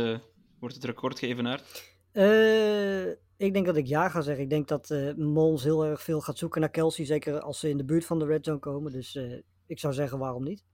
wordt 0.58 0.74
het 0.74 0.84
record 0.84 1.18
geëvenaard? 1.18 1.92
Uh, 2.12 3.12
ik 3.36 3.52
denk 3.52 3.66
dat 3.66 3.76
ik 3.76 3.86
ja 3.86 4.08
ga 4.08 4.20
zeggen. 4.20 4.44
Ik 4.44 4.50
denk 4.50 4.68
dat 4.68 4.90
uh, 4.90 5.56
heel 5.62 5.84
erg 5.84 6.02
veel 6.02 6.20
gaat 6.20 6.38
zoeken 6.38 6.60
naar 6.60 6.70
Kelsey. 6.70 7.04
Zeker 7.04 7.40
als 7.40 7.60
ze 7.60 7.68
in 7.68 7.76
de 7.76 7.84
buurt 7.84 8.04
van 8.04 8.18
de 8.18 8.26
red 8.26 8.44
zone 8.44 8.58
komen. 8.58 8.92
Dus 8.92 9.14
uh, 9.14 9.38
ik 9.66 9.78
zou 9.78 9.92
zeggen, 9.92 10.18
waarom 10.18 10.44
niet? 10.44 10.64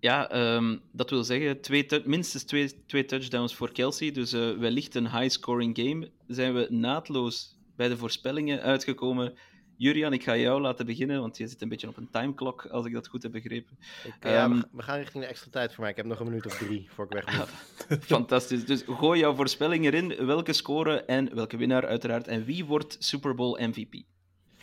Ja, 0.00 0.54
um, 0.56 0.82
dat 0.92 1.10
wil 1.10 1.24
zeggen 1.24 1.60
twee 1.60 1.86
minstens 2.04 2.44
twee, 2.44 2.84
twee 2.86 3.04
touchdowns 3.04 3.54
voor 3.54 3.72
Kelsey. 3.72 4.10
Dus 4.10 4.32
wellicht 4.32 4.94
een 4.94 5.18
high-scoring 5.18 5.78
game. 5.78 6.10
Zijn 6.26 6.54
we 6.54 6.66
naadloos 6.70 7.58
bij 7.76 7.88
de 7.88 7.96
voorspellingen 7.96 8.60
uitgekomen. 8.60 9.34
Jurian, 9.76 10.12
ik 10.12 10.22
ga 10.22 10.36
jou 10.36 10.60
laten 10.60 10.86
beginnen, 10.86 11.20
want 11.20 11.36
je 11.36 11.46
zit 11.46 11.62
een 11.62 11.68
beetje 11.68 11.88
op 11.88 11.96
een 11.96 12.10
timeclock, 12.10 12.66
als 12.66 12.86
ik 12.86 12.92
dat 12.92 13.08
goed 13.08 13.22
heb 13.22 13.32
begrepen. 13.32 13.78
Ik, 14.04 14.14
ja, 14.20 14.44
um, 14.44 14.64
we 14.72 14.82
gaan 14.82 14.98
richting 14.98 15.24
de 15.24 15.30
extra 15.30 15.50
tijd 15.50 15.72
voor 15.72 15.80
mij. 15.80 15.90
Ik 15.90 15.96
heb 15.96 16.06
nog 16.06 16.18
een 16.18 16.26
minuut 16.26 16.46
of 16.46 16.58
drie 16.58 16.88
voor 16.90 17.04
ik 17.04 17.12
weg 17.12 17.36
moet. 17.36 18.04
Fantastisch. 18.04 18.64
Dus 18.64 18.82
gooi 18.86 19.20
jouw 19.20 19.34
voorspelling 19.34 19.84
erin. 19.84 20.26
Welke 20.26 20.52
score 20.52 21.04
en 21.04 21.34
welke 21.34 21.56
winnaar 21.56 21.86
uiteraard. 21.86 22.26
En 22.26 22.44
wie 22.44 22.64
wordt 22.64 22.96
Super 22.98 23.34
Bowl 23.34 23.60
MVP? 23.60 24.02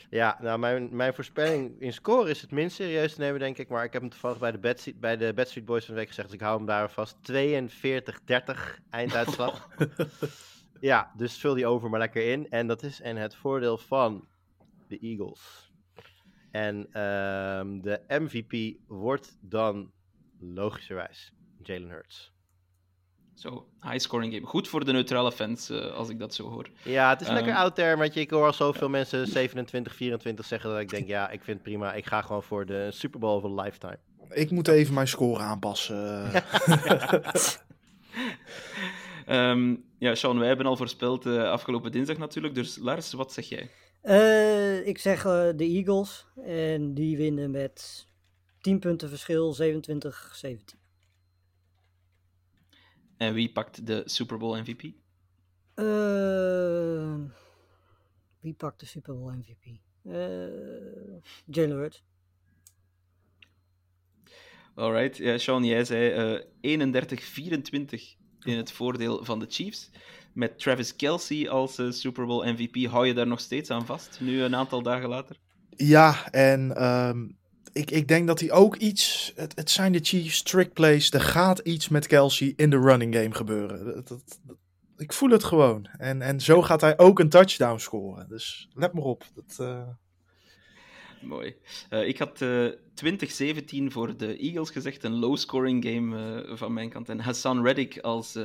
Ja, 0.10 0.38
nou, 0.42 0.60
mijn, 0.60 0.96
mijn 0.96 1.14
voorspelling 1.14 1.82
in 1.82 1.94
score 1.94 2.30
is 2.30 2.42
het 2.42 2.52
minst 2.52 2.76
serieus 2.76 3.14
te 3.14 3.20
nemen, 3.20 3.40
denk 3.40 3.58
ik. 3.58 3.70
Maar 3.70 3.84
ik 3.84 3.94
heb 3.94 4.02
hem 4.02 4.12
toevallig 4.12 4.40
bij 4.40 4.52
de 4.52 4.58
Bad, 4.58 4.92
bij 4.96 5.18
de 5.18 5.34
Bad 5.34 5.48
Street 5.48 5.66
Boys 5.66 5.86
van 5.86 5.94
de 5.94 6.00
week 6.00 6.10
gezegd. 6.10 6.28
Dus 6.28 6.38
ik 6.38 6.44
hou 6.44 6.58
hem 6.58 6.66
daar 6.66 6.92
vast. 6.92 7.18
42-30 7.32 7.36
einduitslag. 8.90 9.68
ja, 10.80 11.12
dus 11.18 11.38
vul 11.38 11.54
die 11.54 11.66
over 11.66 11.90
maar 11.90 12.00
lekker 12.00 12.32
in. 12.32 12.50
En 12.50 12.68
dat 12.68 12.84
is 12.84 13.02
en 13.02 13.18
het 13.18 13.36
voordeel 13.36 13.78
van 13.78 14.28
de 14.92 15.00
Eagles. 15.00 15.72
En 16.52 16.76
um, 17.02 17.82
de 17.82 18.02
MVP 18.08 18.78
wordt 18.88 19.38
dan 19.42 19.92
logischerwijs 20.40 21.34
Jalen 21.64 21.90
Hurts. 21.90 22.32
Zo, 23.34 23.68
high 23.82 23.98
scoring 23.98 24.34
game. 24.34 24.46
Goed 24.46 24.68
voor 24.68 24.86
de 24.86 24.92
neutrale 24.92 25.32
fans, 25.32 25.70
uh, 25.70 25.94
als 25.94 26.10
ik 26.10 26.20
dat 26.20 26.34
zo 26.34 26.50
hoor. 26.50 26.70
Ja, 26.84 27.10
het 27.10 27.22
is 27.22 27.28
um, 27.28 27.34
lekker 27.34 27.54
out 27.54 27.76
there, 27.76 27.98
want 27.98 28.14
je, 28.14 28.20
ik 28.20 28.30
hoor 28.30 28.46
al 28.46 28.54
zoveel 28.54 28.90
mensen 28.90 29.28
27, 29.28 29.96
24 29.96 30.46
zeggen 30.46 30.70
dat 30.70 30.80
ik 30.80 30.90
denk, 30.90 31.08
ja, 31.08 31.30
ik 31.30 31.42
vind 31.42 31.58
het 31.58 31.64
prima. 31.64 31.94
Ik 31.94 32.06
ga 32.06 32.22
gewoon 32.22 32.44
voor 32.44 32.66
de 32.66 32.88
Super 32.92 33.20
Bowl 33.20 33.44
of 33.44 33.60
a 33.60 33.64
lifetime. 33.64 34.00
Ik 34.30 34.52
moet 34.52 34.68
even 34.68 34.94
mijn 34.94 35.08
score 35.08 35.40
aanpassen. 35.40 36.32
um, 39.28 39.84
ja, 39.98 40.16
Sean, 40.16 40.40
wij 40.40 40.48
hebben 40.48 40.66
al 40.66 40.78
voorspeld 40.78 41.26
uh, 41.26 41.44
afgelopen 41.44 41.92
dinsdag 41.92 42.18
natuurlijk. 42.18 42.56
Dus 42.56 42.78
Lars, 42.78 43.14
wat 43.14 43.34
zeg 43.34 43.46
jij? 43.46 43.70
Uh, 44.04 44.88
ik 44.88 44.98
zeg 44.98 45.26
uh, 45.26 45.50
de 45.56 45.64
Eagles. 45.64 46.26
En 46.46 46.94
die 46.94 47.18
winnen 47.18 47.52
met 47.52 48.08
10 48.62 48.80
punten 48.80 49.10
verschil, 49.10 49.56
27-17. 49.56 50.80
En 53.18 53.34
wie 53.34 53.52
pakt 53.52 53.86
de 53.86 54.02
Super 54.06 54.38
Bowl 54.38 54.58
MVP? 54.58 54.84
Uh, 55.76 57.16
wie 58.40 58.54
pakt 58.54 58.80
de 58.80 58.86
Super 58.86 59.14
Bowl 59.14 59.32
MVP? 59.32 59.80
Jalen 61.46 61.78
Hurts. 61.78 62.04
Alright, 64.76 65.18
ja, 65.18 65.38
Sean, 65.38 65.64
jij 65.64 65.86
zei 65.86 66.44
31-24 66.62 68.22
in 68.44 68.58
het 68.58 68.72
voordeel 68.72 69.26
van 69.26 69.40
de 69.40 69.46
Chiefs 69.50 69.90
met 70.34 70.60
Travis 70.60 70.96
Kelsey 70.96 71.50
als 71.50 71.80
uh, 71.80 71.92
Super 71.92 72.26
Bowl 72.26 72.46
MVP. 72.46 72.86
Hou 72.86 73.08
je 73.08 73.14
daar 73.14 73.28
nog 73.28 73.40
steeds 73.40 73.70
aan 73.70 73.86
vast, 73.86 74.18
nu 74.22 74.42
een 74.42 74.56
aantal 74.56 74.82
dagen 74.82 75.10
later? 75.10 75.38
Ja, 75.76 76.32
en 76.32 76.84
um, 76.84 77.38
ik, 77.74 77.92
ik 77.92 78.08
denk 78.08 78.28
dat 78.28 78.40
hij 78.40 78.52
ook 78.52 78.76
iets... 78.76 79.32
Het, 79.36 79.56
het 79.56 79.70
zijn 79.70 79.92
de 79.92 80.00
Chiefs 80.02 80.44
trick 80.44 80.74
plays. 80.74 81.12
Er 81.12 81.22
gaat 81.22 81.60
iets 81.60 81.90
met 81.90 82.08
Kelsey 82.08 82.54
in 82.56 82.70
de 82.70 82.80
running 82.80 83.16
game 83.16 83.34
gebeuren. 83.34 83.86
Dat, 83.86 84.08
dat, 84.08 84.40
dat, 84.48 84.58
ik 84.98 85.14
voel 85.14 85.30
het 85.30 85.44
gewoon. 85.44 85.88
En, 85.98 86.22
en 86.22 86.40
zo 86.40 86.62
gaat 86.62 86.82
hij 86.82 86.98
ook 86.98 87.20
een 87.20 87.30
touchdown 87.30 87.80
scoren. 87.80 88.30
Dus 88.30 88.70
let 88.74 88.94
maar 88.94 89.04
op. 89.04 89.26
Dat, 89.36 89.58
uh... 89.62 89.88
Mooi. 91.22 91.56
Uh, 91.90 92.08
ik 92.08 92.18
had 92.18 92.42
uh, 92.42 92.70
2017 92.94 93.92
voor 93.92 94.18
de 94.18 94.38
Eagles 94.38 94.70
gezegd, 94.70 95.04
een 95.04 95.20
low-scoring 95.20 95.86
game 95.86 96.44
uh, 96.46 96.56
van 96.58 96.74
mijn 96.74 96.90
kant. 96.90 97.10
En 97.10 97.20
Hassan 97.20 97.64
Reddick 97.64 98.00
als 98.00 98.40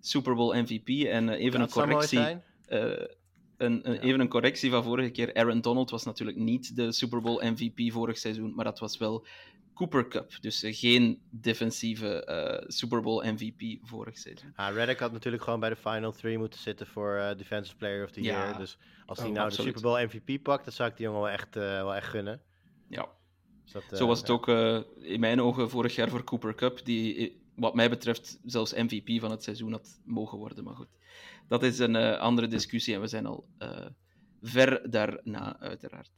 Super 0.00 0.34
Bowl 0.34 0.54
MVP. 0.54 0.88
En 0.88 1.28
uh, 1.28 1.40
even, 1.40 1.60
een 1.60 1.70
correctie, 1.70 2.18
uh, 2.18 2.30
een, 2.68 3.08
een, 3.56 3.92
ja. 3.92 4.00
even 4.00 4.20
een 4.20 4.28
correctie 4.28 4.70
van 4.70 4.82
vorige 4.82 5.10
keer. 5.10 5.34
Aaron 5.34 5.60
Donald 5.60 5.90
was 5.90 6.04
natuurlijk 6.04 6.38
niet 6.38 6.76
de 6.76 6.92
Super 6.92 7.20
Bowl 7.20 7.44
MVP 7.44 7.92
vorig 7.92 8.18
seizoen, 8.18 8.54
maar 8.54 8.64
dat 8.64 8.78
was 8.78 8.98
wel 8.98 9.26
Cooper 9.74 10.08
Cup. 10.08 10.32
Dus 10.40 10.64
uh, 10.64 10.74
geen 10.74 11.20
defensieve 11.30 12.24
Super 12.66 13.02
Bowl 13.02 13.24
MVP 13.24 13.78
vorig 13.82 14.18
seizoen. 14.18 14.52
Ah, 14.54 14.74
Reddick 14.74 14.98
had 14.98 15.12
natuurlijk 15.12 15.42
gewoon 15.42 15.60
bij 15.60 15.68
de 15.68 15.76
Final 15.76 16.12
3 16.12 16.38
moeten 16.38 16.60
zitten 16.60 16.86
voor 16.86 17.34
Defensive 17.36 17.76
Player 17.76 18.04
of 18.04 18.10
the 18.10 18.22
ja. 18.22 18.42
Year. 18.42 18.58
Dus 18.58 18.78
als 19.06 19.18
hij 19.18 19.28
oh, 19.28 19.34
nou 19.34 19.46
absoluut. 19.46 19.72
de 19.72 19.78
Super 19.78 19.96
Bowl 19.96 20.06
MVP 20.06 20.42
pakt, 20.42 20.64
dan 20.64 20.72
zou 20.72 20.90
ik 20.90 20.96
die 20.96 21.06
jongen 21.06 21.20
wel 21.20 21.30
echt, 21.30 21.54
wel 21.54 21.94
echt 21.94 22.08
gunnen. 22.08 22.40
Ja. 22.88 23.08
Dus 23.64 23.72
dat, 23.72 23.98
Zo 23.98 24.06
was 24.06 24.18
het 24.20 24.30
ook 24.30 24.48
in 25.00 25.20
mijn 25.20 25.40
ogen 25.40 25.70
vorig 25.70 25.94
jaar 25.94 26.08
voor 26.08 26.24
Cooper 26.24 26.54
Cup. 26.54 26.84
Die 26.84 27.44
wat 27.56 27.74
mij 27.74 27.90
betreft 27.90 28.38
zelfs 28.44 28.74
MVP 28.74 29.20
van 29.20 29.30
het 29.30 29.42
seizoen 29.42 29.72
had 29.72 30.00
mogen 30.04 30.38
worden. 30.38 30.64
Maar 30.64 30.74
goed, 30.74 30.88
dat 31.48 31.62
is 31.62 31.78
een 31.78 31.94
uh, 31.94 32.18
andere 32.18 32.46
discussie 32.46 32.94
en 32.94 33.00
we 33.00 33.06
zijn 33.06 33.26
al 33.26 33.46
uh, 33.58 33.86
ver 34.42 34.90
daarna, 34.90 35.60
uiteraard. 35.60 36.10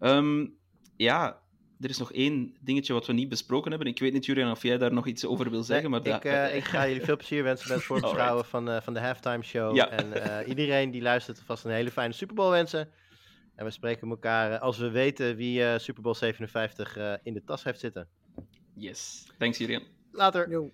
Um, 0.00 0.54
ja, 0.96 1.42
er 1.80 1.88
is 1.88 1.98
nog 1.98 2.12
één 2.12 2.56
dingetje 2.60 2.92
wat 2.92 3.06
we 3.06 3.12
niet 3.12 3.28
besproken 3.28 3.70
hebben. 3.70 3.88
Ik 3.88 3.98
weet 3.98 4.12
niet, 4.12 4.26
Julian, 4.26 4.50
of 4.50 4.62
jij 4.62 4.78
daar 4.78 4.92
nog 4.92 5.06
iets 5.06 5.24
over 5.24 5.50
wil 5.50 5.62
zeggen. 5.62 5.90
Maar 5.90 6.06
ik, 6.06 6.24
uh, 6.24 6.56
ik 6.56 6.64
ga 6.64 6.86
jullie 6.86 7.04
veel 7.04 7.16
plezier 7.16 7.42
wensen 7.42 7.68
met 7.68 7.76
het 7.76 7.86
voorbeschouwen 7.92 8.44
van, 8.44 8.82
van 8.82 8.94
de 8.94 9.00
halftime 9.00 9.42
show. 9.42 9.74
Ja. 9.74 9.88
En 9.88 10.48
iedereen 10.48 10.90
die 10.90 11.02
luistert 11.02 11.40
vast 11.40 11.64
een 11.64 11.70
hele 11.70 11.90
fijne 11.90 12.12
Super 12.12 12.34
Bowl 12.34 12.50
wensen. 12.50 12.88
En 13.54 13.64
we 13.64 13.70
spreken 13.70 14.08
elkaar 14.08 14.58
als 14.58 14.78
we 14.78 14.90
weten 14.90 15.36
wie 15.36 15.78
Super 15.78 16.02
Bowl 16.02 16.14
57 16.14 16.96
in 17.22 17.34
de 17.34 17.44
tas 17.44 17.64
heeft 17.64 17.80
zitten. 17.80 18.08
Yes. 18.74 19.26
Thanks, 19.38 19.58
Julian. 19.58 19.95
Later. 20.16 20.50
Yo. 20.50 20.72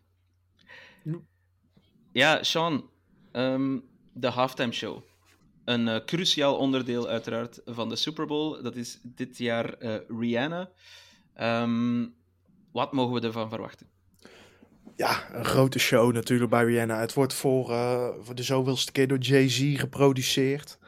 Ja, 2.13 2.43
Sean, 2.43 2.91
um, 3.33 3.85
de 4.13 4.29
halftime 4.29 4.73
show. 4.73 5.03
Een 5.65 5.87
uh, 5.87 5.97
cruciaal 6.05 6.57
onderdeel, 6.57 7.09
uiteraard, 7.09 7.61
van 7.65 7.89
de 7.89 7.97
Super 7.97 8.27
Bowl. 8.27 8.63
Dat 8.63 8.77
is 8.77 8.99
dit 9.03 9.39
jaar 9.39 9.75
uh, 9.83 9.95
Rihanna. 10.21 10.71
Um, 11.41 12.15
wat 12.73 12.93
mogen 12.93 13.21
we 13.21 13.27
ervan 13.27 13.49
verwachten? 13.49 13.87
Ja, 14.97 15.33
een 15.33 15.45
grote 15.45 15.79
show 15.79 16.13
natuurlijk 16.13 16.51
bij 16.51 16.65
Rihanna. 16.65 17.01
Het 17.01 17.15
wordt 17.15 17.35
voor, 17.35 17.71
uh, 17.71 18.09
voor 18.21 18.35
de 18.35 18.43
zoveelste 18.43 18.93
keer 18.93 19.09
door 19.09 19.19
Jay-Z 19.19 19.79
geproduceerd. 19.79 20.79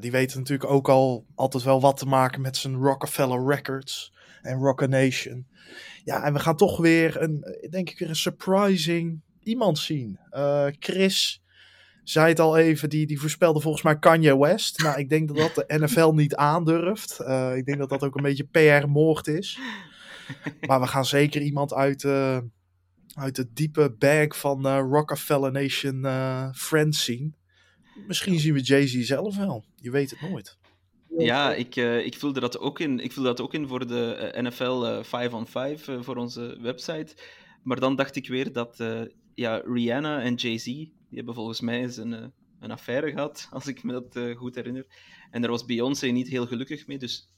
die 0.00 0.10
weten 0.10 0.38
natuurlijk 0.38 0.70
ook 0.70 0.88
al 0.88 1.26
altijd 1.34 1.62
wel 1.62 1.80
wat 1.80 1.96
te 1.96 2.06
maken 2.06 2.40
met 2.40 2.56
zijn 2.56 2.76
Rockefeller 2.76 3.46
Records 3.46 4.13
en 4.44 4.58
Rocker 4.58 4.88
Nation. 4.88 5.46
Ja, 6.04 6.24
en 6.24 6.32
we 6.32 6.38
gaan 6.38 6.56
toch 6.56 6.76
weer 6.76 7.22
een, 7.22 7.44
denk 7.70 7.90
ik 7.90 7.98
weer 7.98 8.08
een 8.08 8.16
surprising 8.16 9.20
iemand 9.42 9.78
zien. 9.78 10.18
Uh, 10.32 10.66
Chris 10.78 11.42
zei 12.02 12.28
het 12.28 12.40
al 12.40 12.56
even, 12.56 12.88
die, 12.88 13.06
die 13.06 13.20
voorspelde 13.20 13.60
volgens 13.60 13.82
mij 13.82 13.98
Kanye 13.98 14.38
West. 14.38 14.82
Nou, 14.82 14.98
ik 14.98 15.08
denk 15.08 15.28
dat 15.28 15.36
dat 15.36 15.54
de 15.54 15.78
NFL 15.78 16.10
niet 16.10 16.34
aandurft. 16.34 17.20
Uh, 17.20 17.56
ik 17.56 17.66
denk 17.66 17.78
dat 17.78 17.88
dat 17.88 18.02
ook 18.02 18.16
een 18.16 18.22
beetje 18.22 18.44
PR-moord 18.44 19.26
is. 19.26 19.58
Maar 20.66 20.80
we 20.80 20.86
gaan 20.86 21.04
zeker 21.04 21.42
iemand 21.42 21.74
uit, 21.74 22.02
uh, 22.02 22.38
uit 23.14 23.36
de 23.36 23.52
diepe 23.52 23.94
bag 23.98 24.38
van 24.38 24.66
Rockefeller 24.66 25.52
Nation 25.52 26.06
Friends 26.54 27.04
zien. 27.04 27.36
Misschien 28.06 28.38
zien 28.38 28.54
we 28.54 28.60
Jay-Z 28.60 29.00
zelf 29.00 29.36
wel. 29.36 29.64
Je 29.74 29.90
weet 29.90 30.10
het 30.10 30.20
nooit. 30.20 30.58
Ja, 31.18 31.54
ik, 31.54 31.76
uh, 31.76 32.06
ik, 32.06 32.18
voelde 32.18 32.40
dat 32.40 32.58
ook 32.58 32.80
in, 32.80 33.00
ik 33.00 33.12
voelde 33.12 33.28
dat 33.28 33.40
ook 33.40 33.54
in 33.54 33.68
voor 33.68 33.86
de 33.86 34.32
uh, 34.34 34.42
NFL 34.42 34.84
uh, 34.84 35.02
5 35.02 35.32
on 35.32 35.46
5 35.46 35.88
voor 36.00 36.16
onze 36.16 36.58
website. 36.60 37.16
Maar 37.62 37.80
dan 37.80 37.96
dacht 37.96 38.16
ik 38.16 38.28
weer 38.28 38.52
dat 38.52 38.84
ja, 39.34 39.62
Rihanna 39.64 40.20
en 40.22 40.34
Jay-Z, 40.34 40.64
die 40.64 40.92
hebben 41.10 41.34
volgens 41.34 41.60
mij 41.60 41.80
eens 41.80 41.96
een, 41.96 42.32
een 42.60 42.70
affaire 42.70 43.10
gehad, 43.10 43.48
als 43.52 43.66
ik 43.66 43.82
me 43.82 43.92
dat 43.92 44.36
goed 44.36 44.54
herinner. 44.54 44.86
En 45.30 45.40
daar 45.40 45.50
was 45.50 45.64
Beyoncé 45.64 46.06
niet 46.06 46.28
heel 46.28 46.46
gelukkig 46.46 46.86
mee, 46.86 46.98
dus 46.98 47.30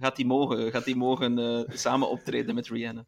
gaat 0.00 0.16
die 0.16 0.26
mogen, 0.26 0.70
gaat 0.70 0.84
die 0.84 0.96
mogen 0.96 1.66
samen 1.72 2.10
optreden 2.10 2.54
met 2.54 2.68
Rihanna? 2.68 3.04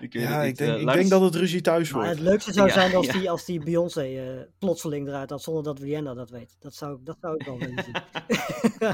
Ik 0.00 0.12
weet 0.12 0.22
Ja, 0.22 0.38
het 0.40 0.46
ik 0.48 0.56
denk, 0.56 0.74
Eh, 0.74 0.80
ik 0.80 0.92
denk 0.92 1.08
dat 1.10 1.20
het 1.20 1.34
ruzie 1.34 1.60
thuis 1.60 1.92
Maar 1.92 2.02
wordt. 2.02 2.18
het 2.18 2.28
leukste 2.28 2.52
zou 2.52 2.66
Ja, 2.66 2.72
zijn 2.74 2.94
als 2.94 3.06
ja. 3.06 3.12
die, 3.12 3.30
als 3.30 3.44
die 3.44 3.60
Beyoncé 3.64 4.02
eh, 4.02 4.40
plotseling 4.58 5.08
eruit 5.08 5.30
had 5.30 5.42
zonder 5.42 5.62
dat 5.62 5.78
Rihanna 5.78 6.14
dat 6.14 6.30
weet. 6.30 6.56
Dat 6.58 6.74
zou, 6.74 6.96
ik- 6.98 7.04
dat 7.06 7.16
zou 7.20 7.34
ik 7.34 7.46
wel 7.46 7.58
willen 7.58 7.84
zien. 7.84 8.02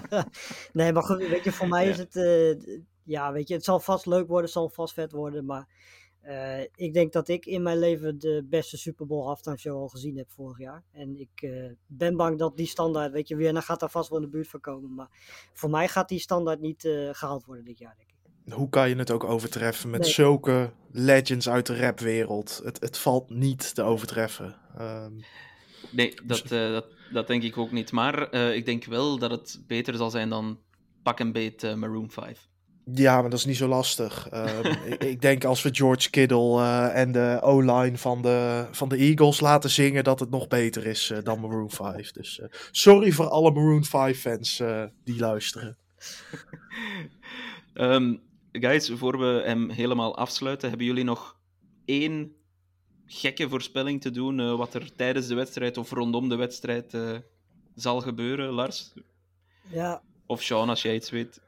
nee, 0.73 0.93
maar 0.93 1.03
goed, 1.03 1.19
weet 1.29 1.45
je, 1.45 1.53
voor 1.53 1.69
mij 1.69 1.85
Ja. 1.85 1.91
is 1.91 1.99
het, 1.99 2.17
eh, 2.17 2.77
ja, 3.03 3.33
weet 3.33 3.49
je, 3.49 3.55
het 3.55 3.65
zal 3.65 3.81
vast 3.81 4.07
leuk 4.07 4.27
worden, 4.27 4.45
het 4.45 4.53
zal 4.53 4.69
vast 4.69 4.95
vet 4.95 5.13
worden, 5.13 5.45
maar 5.45 5.69
eh, 6.21 6.61
ik 6.75 6.93
denk 6.95 7.13
dat 7.13 7.29
ik 7.29 7.47
in 7.47 7.63
mijn 7.63 7.79
leven 7.79 8.19
de 8.19 8.47
beste 8.51 8.77
Super 8.77 9.07
Bowl 9.07 9.25
halftime 9.27 9.57
show 9.59 9.77
al 9.77 9.89
gezien 9.89 10.17
heb 10.17 10.31
vorig 10.31 10.59
jaar. 10.59 10.83
En 10.93 11.17
ik 11.21 11.43
eh, 11.43 11.73
ben 11.87 12.17
bang 12.17 12.39
dat 12.39 12.57
die 12.57 12.67
standaard, 12.67 13.13
weet 13.13 13.29
je, 13.29 13.37
Rihanna 13.37 13.61
gaat 13.61 13.81
daar 13.81 13.91
vast 13.91 14.09
wel 14.09 14.19
in 14.19 14.25
de 14.25 14.31
buurt 14.31 14.49
van 14.49 14.61
komen, 14.61 14.95
maar 14.95 15.09
voor 15.53 15.71
mij 15.71 15.89
gaat 15.89 16.09
die 16.09 16.19
standaard 16.19 16.61
niet 16.61 16.85
eh, 16.85 17.09
gehaald 17.13 17.45
worden 17.45 17.65
dit 17.65 17.79
jaar, 17.79 17.95
denk 17.97 18.09
ik. 18.09 18.14
Hoe 18.51 18.69
kan 18.69 18.89
je 18.89 18.97
het 18.97 19.11
ook 19.11 19.25
overtreffen 19.25 19.91
met 19.91 20.01
Nee. 20.01 20.11
zulke 20.11 20.71
legends 20.93 21.49
uit 21.49 21.67
de 21.67 21.77
rapwereld? 21.77 22.61
Het, 22.65 22.81
het 22.81 22.99
valt 22.99 23.31
niet 23.31 23.75
te 23.75 23.83
overtreffen. 23.83 24.57
Ehm, 24.79 25.13
Nee, 25.91 26.15
dat, 26.25 26.41
eh, 26.41 26.71
dat, 26.73 26.87
dat 27.13 27.27
denk 27.27 27.43
ik 27.43 27.59
ook 27.59 27.73
niet. 27.73 27.93
Maar 27.93 28.29
eh, 28.31 28.55
ik 28.55 28.65
denk 28.67 28.85
wel 28.85 29.19
dat 29.19 29.31
het 29.31 29.61
beter 29.67 29.95
zal 29.95 30.11
zijn 30.11 30.29
dan 30.29 30.59
pak 31.03 31.21
en 31.21 31.33
beet 31.33 31.63
eh, 31.63 31.75
Maroon 31.75 32.11
5. 32.11 32.49
ja, 32.95 33.21
maar 33.21 33.31
dat 33.31 33.39
is 33.39 33.45
niet 33.45 33.57
zo 33.57 33.69
lastig. 33.69 34.29
Ehm, 34.29 34.67
ik, 34.93 35.05
ik 35.05 35.21
denk 35.21 35.45
als 35.45 35.63
we 35.63 35.75
George 35.75 36.11
Kittle 36.11 36.61
eh, 36.61 37.01
en 37.01 37.13
de 37.13 37.39
O-line 37.43 37.99
van 37.99 38.23
de, 38.23 38.67
van 38.71 38.89
de 38.89 38.97
Eagles 38.97 39.41
laten 39.41 39.71
zingen, 39.71 40.05
dat 40.05 40.21
het 40.21 40.31
nog 40.31 40.49
beter 40.49 40.87
is 40.87 41.13
dan 41.23 41.41
Maroon 41.41 41.71
5. 41.71 42.11
Dus 42.13 42.41
eh, 42.41 42.49
sorry 42.71 43.13
voor 43.13 43.29
alle 43.29 43.51
Maroon 43.53 43.85
5 43.85 44.21
fans 44.21 44.61
eh, 44.61 44.85
die 45.05 45.19
luisteren. 45.19 45.77
Ehm, 47.75 48.15
guys, 48.61 48.91
voor 48.91 49.19
we 49.19 49.43
hem 49.45 49.71
helemaal 49.71 50.17
afsluiten, 50.17 50.69
hebben 50.69 50.87
jullie 50.87 51.05
nog 51.05 51.39
één 51.85 52.33
gekke 53.07 53.49
voorspelling 53.49 54.01
te 54.01 54.11
doen 54.11 54.41
eh, 54.41 54.57
wat 54.57 54.75
er 54.75 54.95
tijdens 54.97 55.27
de 55.27 55.35
wedstrijd 55.35 55.77
of 55.77 55.91
rondom 55.91 56.29
de 56.29 56.37
wedstrijd 56.37 56.95
eh, 56.95 57.17
zal 57.75 58.01
gebeuren, 58.01 58.51
Lars? 58.53 58.93
Ja, 59.69 60.03
Of 60.27 60.43
Sean, 60.43 60.69
als 60.69 60.83
jij 60.83 60.95
iets 60.95 61.11
weet. 61.11 61.41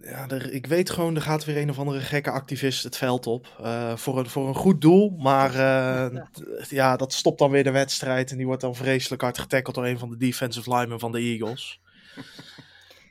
Ja, 0.00 0.28
er, 0.28 0.52
ik 0.52 0.66
weet 0.66 0.90
gewoon, 0.90 1.14
er 1.16 1.22
gaat 1.22 1.44
weer 1.44 1.56
een 1.56 1.70
of 1.70 1.78
andere 1.78 2.00
gekke 2.00 2.30
activist 2.30 2.82
het 2.84 2.96
veld 2.96 3.26
op. 3.26 3.56
eh, 3.62 3.96
voor, 3.96 4.18
een, 4.18 4.26
voor 4.26 4.48
een 4.48 4.54
goed 4.54 4.80
doel. 4.80 5.10
Maar 5.10 5.54
eh, 5.54 6.20
d- 6.62 6.70
ja, 6.70 6.96
dat 6.96 7.12
stopt 7.12 7.38
dan 7.38 7.50
weer 7.50 7.64
de 7.64 7.70
wedstrijd. 7.70 8.30
En 8.30 8.36
die 8.36 8.46
wordt 8.46 8.60
dan 8.60 8.74
vreselijk 8.74 9.22
hard 9.22 9.38
getackeld 9.38 9.74
door 9.74 9.86
een 9.86 9.98
van 9.98 10.10
de 10.10 10.16
defensive 10.16 10.70
linemen 10.74 10.98
van 11.00 11.12
de 11.12 11.18
Eagles. 11.18 11.80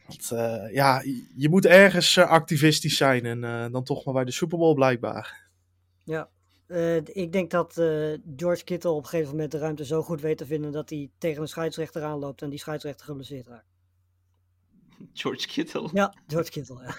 Want, 0.07 0.31
eh, 0.31 0.73
ja, 0.73 1.01
je- 1.35 1.49
moet 1.49 1.65
ergens 1.65 2.17
eh, 2.17 2.29
activistisch 2.29 2.97
zijn. 2.97 3.25
En 3.25 3.43
eh, 3.43 3.65
dan 3.71 3.83
toch 3.83 4.05
maar 4.05 4.13
bij 4.13 4.25
de 4.25 4.31
Super 4.31 4.57
Bowl 4.57 4.73
blijkbaar. 4.73 5.49
Ja, 6.03 6.29
eh, 6.67 6.95
ik 6.95 7.31
denk 7.31 7.51
dat 7.51 7.77
eh, 7.77 8.13
George 8.35 8.63
Kittle 8.63 8.89
op 8.91 9.03
een 9.03 9.09
gegeven 9.09 9.31
moment 9.31 9.51
de 9.51 9.57
ruimte 9.57 9.85
zo 9.85 10.01
goed 10.01 10.21
weet 10.21 10.37
te 10.37 10.45
vinden 10.45 10.71
dat 10.71 10.89
hij 10.89 11.09
tegen 11.17 11.41
een 11.41 11.47
scheidsrechter 11.47 12.03
aanloopt 12.03 12.41
en 12.41 12.49
die 12.49 12.59
scheidsrechter 12.59 13.05
geblesseerd 13.05 13.47
raakt. 13.47 13.65
George 15.13 15.47
Kittle. 15.47 15.89
Ja, 15.93 16.13
George 16.27 16.51
Kittle, 16.51 16.81
ja. 16.83 16.95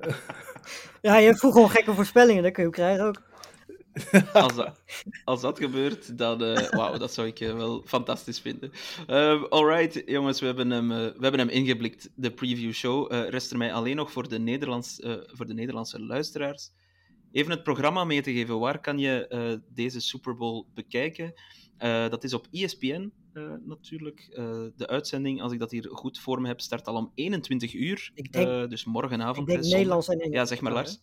ja, 1.10 1.16
je 1.16 1.26
hebt 1.26 1.38
vroeger 1.38 1.60
gewoon 1.60 1.70
gekke 1.76 1.94
voorspellingen, 1.94 2.42
dat 2.42 2.52
kun 2.52 2.62
je 2.62 2.68
ook 2.68 2.74
krijgen 2.74 3.04
ook. 3.04 3.22
Als 4.32 4.54
dat, 4.54 4.82
als 5.24 5.40
dat 5.40 5.58
gebeurt, 5.58 6.18
dan... 6.18 6.44
eh 6.44 6.70
Wauw, 6.70 6.98
dat 6.98 7.12
zou 7.12 7.26
ik 7.26 7.40
eh, 7.40 7.54
wel 7.54 7.82
fantastisch 7.84 8.40
vinden. 8.40 8.70
Ehm 9.06 9.44
alright, 9.48 10.02
jongens, 10.06 10.40
we 10.40 10.46
hebben, 10.46 10.70
hem, 10.70 10.90
eh, 10.92 10.96
we 10.98 11.18
hebben 11.20 11.40
hem 11.40 11.48
ingeblikt, 11.48 12.10
de 12.14 12.30
preview 12.32 12.72
show. 12.72 13.12
Eh 13.12 13.28
rest 13.28 13.50
er 13.50 13.58
mij 13.58 13.72
alleen 13.72 13.96
nog 13.96 14.12
voor 14.12 14.28
de, 14.28 14.38
Nederlands, 14.38 15.00
eh, 15.00 15.12
voor 15.26 15.46
de 15.46 15.54
Nederlandse 15.54 16.00
luisteraars 16.00 16.70
even 17.32 17.50
het 17.50 17.62
programma 17.62 18.04
mee 18.04 18.22
te 18.22 18.32
geven. 18.32 18.58
Waar 18.58 18.80
kan 18.80 18.98
je 18.98 19.26
eh, 19.26 19.52
deze 19.74 20.00
Super 20.00 20.36
Bowl 20.36 20.66
bekijken? 20.74 21.32
Eh, 21.76 22.08
dat 22.08 22.24
is 22.24 22.34
op 22.34 22.46
ESPN 22.50 23.12
eh, 23.32 23.42
natuurlijk. 23.64 24.28
Eh, 24.32 24.60
de 24.76 24.86
uitzending, 24.86 25.42
als 25.42 25.52
ik 25.52 25.58
dat 25.58 25.70
hier 25.70 25.88
goed 25.92 26.18
voor 26.18 26.40
me 26.40 26.48
heb, 26.48 26.60
start 26.60 26.86
al 26.86 26.94
om 26.96 27.12
21 27.14 27.74
uur. 27.74 28.10
Ik 28.14 28.32
denk- 28.32 28.48
Eh, 28.48 28.68
dus 28.68 28.84
morgenavond. 28.84 29.48
Ik 29.48 29.54
denk. 29.60 29.72
Nederlands 29.74 30.08
en 30.08 30.18
Engels. 30.18 30.34
Ja, 30.34 30.44
zeg 30.44 30.60
maar, 30.60 30.72
Lars. 30.72 31.00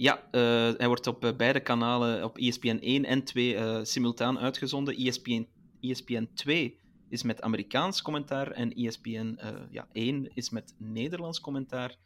Ja, 0.00 0.28
eh, 0.30 0.40
hij 0.76 0.86
wordt 0.86 1.06
op 1.06 1.24
eh, 1.24 1.36
beide 1.36 1.60
kanalen, 1.60 2.24
op 2.24 2.38
ESPN 2.38 2.78
1 2.80 3.04
en 3.04 3.24
2, 3.24 3.56
eh, 3.56 3.78
simultaan 3.82 4.38
uitgezonden. 4.38 4.96
ESPN, 4.96 5.48
ESPN 5.80 6.28
2 6.34 6.78
is 7.08 7.22
met 7.22 7.42
Amerikaans 7.42 8.02
commentaar 8.02 8.50
en 8.50 8.72
ESPN 8.72 9.34
eh, 9.36 9.48
ja, 9.70 9.88
1 9.92 10.30
is 10.34 10.50
met 10.50 10.74
Nederlands 10.78 11.40
commentaar. 11.40 11.96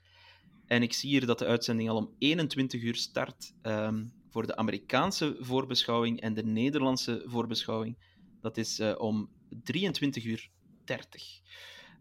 En 0.67 0.83
ik 0.83 0.93
zie 0.93 1.11
hier 1.11 1.27
dat 1.27 1.39
de 1.39 1.47
uitzending 1.47 1.89
al 1.89 1.97
om 1.97 2.15
21 2.19 2.83
uur 2.83 2.95
start 2.95 3.55
ehm, 3.63 4.05
voor 4.31 4.47
de 4.47 4.57
Amerikaanse 4.57 5.37
voorbeschouwing 5.41 6.21
en 6.21 6.35
de 6.35 6.45
Nederlandse 6.45 7.23
voorbeschouwing. 7.27 7.99
Dat 8.41 8.57
is 8.57 8.81
om 8.97 9.29
23 9.63 10.25
uur 10.25 10.51
30. 10.85 11.41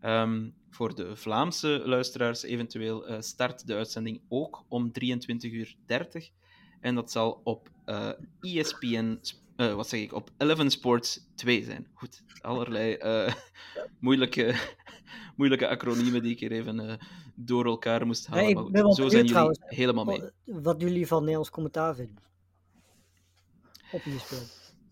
Ehm, 0.04 0.49
voor 0.70 0.95
de 0.95 1.16
Vlaamse 1.16 1.82
luisteraars 1.86 2.43
eventueel 2.43 3.08
eh, 3.08 3.22
start 3.22 3.68
de 3.68 3.76
uitzending 3.76 4.22
ook 4.30 4.66
om 4.68 4.91
23 4.91 5.51
uur 5.51 5.76
30. 5.86 6.30
En 6.82 6.95
dat 6.95 7.12
zal 7.12 7.41
op 7.43 7.70
eh, 7.86 8.10
ESPN, 8.39 9.18
sp- 9.22 9.41
eh, 9.56 9.74
wat 9.74 9.89
zeg 9.89 10.01
ik, 10.01 10.14
op 10.14 10.32
11 10.38 10.72
Sports 10.72 11.28
2 11.36 11.64
zijn. 11.64 11.88
Goed, 11.93 12.24
allerlei 12.41 12.97
moeilijke, 13.99 14.56
moeilijke 15.38 15.68
acroniemen 15.68 16.22
die 16.22 16.32
ik 16.32 16.39
hier 16.39 16.51
even 16.51 16.99
door 17.36 17.66
elkaar 17.66 18.06
moest 18.06 18.28
halen. 18.28 18.43
Nee, 18.43 18.54
maar 18.56 18.84
goed, 18.84 18.95
zo 18.95 19.10
zijn 19.10 19.26
jullie 19.26 19.58
helemaal 19.60 20.06
mee. 20.06 20.22
Wat, 20.43 20.82
jullie 20.82 21.08
van 21.08 21.20
Nederlands 21.20 21.49
commentaar 21.49 21.95
vinden. 21.95 22.24
Op 23.91 24.04
die 24.04 24.20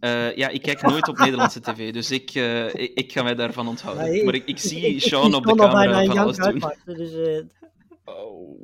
Eh, 0.01 0.35
ja, 0.35 0.47
ik 0.47 0.61
kijk 0.61 0.81
nooit 0.81 1.07
op 1.07 1.17
Nederlandse 1.17 1.61
tv, 1.61 1.93
dus 1.93 2.11
ik, 2.11 2.29
eh, 2.33 2.65
ik, 2.73 2.91
ik 2.93 3.11
ga 3.11 3.23
mij 3.23 3.35
daarvan 3.35 3.67
onthouden. 3.67 4.25
Maar 4.25 4.33
ik, 4.33 4.45
ik 4.45 4.57
zie 4.59 4.81
ik- 4.85 5.01
Sean 5.01 5.27
ik 5.29 5.35
op 5.35 5.43
de 5.45 5.55
camera 5.55 6.05
van 6.05 6.17
alles 6.17 6.37
doen. 6.37 6.63
Dus, 6.85 7.13
eh, 7.13 7.41
Oh, 8.05 8.59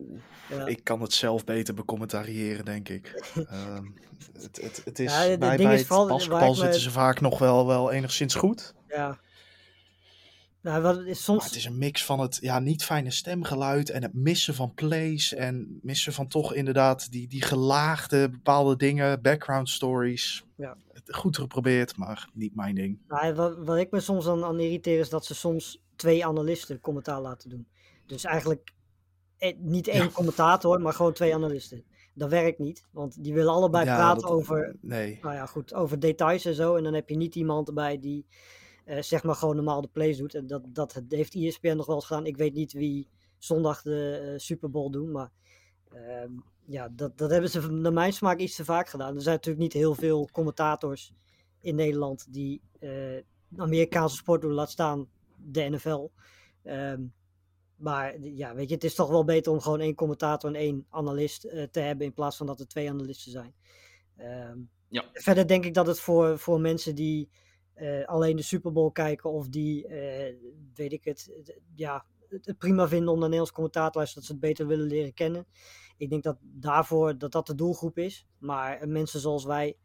ja. 0.49 0.65
ik 0.65 0.83
kan 0.83 1.01
het 1.01 1.13
zelf 1.13 1.43
beter 1.43 1.73
becommentariëren, 1.73 2.65
denk 2.65 2.89
ik. 2.89 3.07
Ehm, 3.49 3.83
het, 4.41 4.59
het, 4.61 4.81
het 4.85 4.99
is, 4.99 5.11
Ja, 5.11 5.37
bij, 5.37 5.57
bij 5.57 5.73
is 5.73 5.79
het 5.79 5.87
vooral 5.87 6.07
basketbal 6.07 6.49
me- 6.49 6.55
zitten 6.55 6.81
ze 6.81 6.91
vaak 6.91 7.21
nog 7.21 7.39
wel, 7.39 7.67
wel 7.67 7.91
enigszins 7.91 8.35
goed. 8.35 8.73
ja. 8.87 9.17
Nou, 10.61 10.81
wat, 10.81 10.99
is 11.05 11.23
soms... 11.23 11.37
Maar 11.39 11.47
het 11.47 11.57
is 11.57 11.65
een 11.65 11.77
mix 11.77 12.05
van 12.05 12.19
het 12.19 12.37
ja, 12.41 12.59
niet 12.59 12.83
fijne 12.83 13.11
stemgeluid 13.11 13.89
en 13.89 14.01
het 14.01 14.13
missen 14.13 14.53
van 14.55 14.73
plays. 14.73 15.33
En 15.33 15.79
missen 15.81 16.13
van 16.13 16.27
toch 16.27 16.53
inderdaad 16.53 17.11
die, 17.11 17.27
die 17.27 17.41
gelaagde 17.41 18.29
bepaalde 18.29 18.75
dingen, 18.75 19.21
background 19.21 19.69
stories. 19.69 20.45
Ja. 20.55 20.77
Goed 21.07 21.37
geprobeerd, 21.37 21.97
maar 21.97 22.29
niet 22.33 22.55
mijn 22.55 22.75
ding. 22.75 22.99
Nou, 23.07 23.33
wat, 23.33 23.57
wat 23.57 23.77
ik 23.77 23.91
me 23.91 23.99
soms 23.99 24.27
aan, 24.27 24.43
aan 24.43 24.59
irriteer 24.59 24.99
is 24.99 25.09
dat 25.09 25.25
ze 25.25 25.35
soms 25.35 25.81
twee 25.95 26.25
analisten 26.25 26.79
commentaar 26.79 27.21
laten 27.21 27.49
doen. 27.49 27.67
Dus 28.05 28.23
eigenlijk 28.23 28.73
eh, 29.37 29.55
niet 29.57 29.87
één 29.87 30.11
commentator, 30.11 30.81
maar 30.81 30.93
gewoon 30.93 31.13
twee 31.13 31.33
analisten. 31.33 31.83
Dat 32.13 32.29
werkt 32.29 32.59
niet, 32.59 32.85
want 32.91 33.23
die 33.23 33.33
willen 33.33 33.53
allebei 33.53 33.85
Ja, 33.85 33.95
praten 33.95 34.21
dat- 34.21 34.31
over, 34.31 34.75
Nee. 34.81 35.19
nou 35.21 35.35
ja, 35.35 35.45
goed, 35.45 35.73
over 35.73 35.99
details 35.99 36.45
en 36.45 36.53
zo. 36.55 36.75
En 36.75 36.83
dan 36.83 36.93
heb 36.93 37.09
je 37.09 37.17
niet 37.17 37.35
iemand 37.35 37.67
erbij 37.67 37.99
die 37.99 38.25
eh, 38.87 39.01
zeg 39.01 39.23
maar 39.23 39.35
gewoon 39.35 39.55
normaal 39.55 39.81
de 39.81 39.87
plays 39.87 40.17
doet. 40.17 40.35
En 40.35 40.47
dat, 40.47 40.63
dat 40.67 41.01
heeft 41.09 41.35
ESPN 41.35 41.75
nog 41.75 41.85
wel 41.85 41.95
eens 41.95 42.05
gedaan. 42.05 42.25
Ik 42.25 42.37
weet 42.37 42.53
niet 42.53 42.73
wie 42.73 43.07
zondag 43.37 43.81
de 43.81 44.31
eh, 44.33 44.39
Super 44.39 44.69
Bowl 44.69 44.89
doen, 44.89 45.11
maar 45.11 45.31
ehm, 45.91 46.31
ja, 46.65 46.89
dat, 46.89 47.17
dat 47.17 47.29
hebben 47.29 47.49
ze 47.49 47.71
naar 47.71 47.93
mijn 47.93 48.13
smaak 48.13 48.39
iets 48.39 48.55
te 48.55 48.65
vaak 48.65 48.89
gedaan. 48.89 49.15
Er 49.15 49.21
zijn 49.21 49.35
natuurlijk 49.35 49.63
niet 49.63 49.73
heel 49.73 49.95
veel 49.95 50.29
commentators 50.31 51.13
in 51.59 51.75
Nederland 51.75 52.33
die 52.33 52.61
eh, 52.79 53.23
Amerikaanse 53.57 54.15
sport 54.15 54.41
doen, 54.41 54.51
laat 54.51 54.71
staan 54.71 55.09
de 55.37 55.69
NFL. 55.69 56.07
Ehm, 56.63 57.01
maar 57.75 58.19
ja, 58.19 58.55
weet 58.55 58.69
je, 58.69 58.75
het 58.75 58.83
is 58.83 58.95
toch 58.95 59.09
wel 59.09 59.23
beter 59.23 59.51
om 59.51 59.59
gewoon 59.59 59.79
één 59.79 59.95
commentator 59.95 60.49
en 60.49 60.55
één 60.55 60.85
analist 60.89 61.41
te 61.71 61.79
hebben 61.79 62.05
in 62.05 62.13
plaats 62.13 62.37
van 62.37 62.45
dat 62.45 62.59
er 62.59 62.67
twee 62.67 62.89
analisten 62.89 63.31
zijn. 63.31 63.53
Ehm, 64.17 64.59
Ja. 64.89 65.05
Verder 65.13 65.47
denk 65.47 65.65
ik 65.65 65.73
dat 65.73 65.87
het 65.87 65.99
voor, 65.99 66.39
voor 66.39 66.61
mensen 66.61 66.95
die 66.95 67.29
eh, 67.77 68.05
alleen 68.05 68.35
de 68.35 68.41
Super 68.41 68.71
Bowl 68.71 68.91
kijken 68.91 69.31
of 69.31 69.47
die, 69.47 69.87
eh, 69.87 70.35
weet 70.73 70.93
ik 70.93 71.03
het, 71.03 71.31
ja, 71.75 72.05
het, 72.29 72.57
prima 72.57 72.87
vinden 72.87 73.07
om 73.07 73.13
naar 73.13 73.23
Nederlands 73.23 73.51
commentaar 73.51 73.91
te 73.91 73.97
luisteren, 73.97 74.27
dat 74.27 74.31
ze 74.31 74.37
het 74.37 74.49
beter 74.49 74.67
willen 74.67 74.87
leren 74.87 75.13
kennen. 75.13 75.45
Ik 75.97 76.09
denk 76.09 76.23
dat 76.23 76.37
daarvoor 76.41 77.17
dat 77.17 77.31
dat 77.31 77.47
de 77.47 77.55
doelgroep 77.55 77.97
is. 77.97 78.27
Maar 78.37 78.77
eh, 78.77 78.87
mensen 78.87 79.19
zoals 79.19 79.45
wij, 79.45 79.77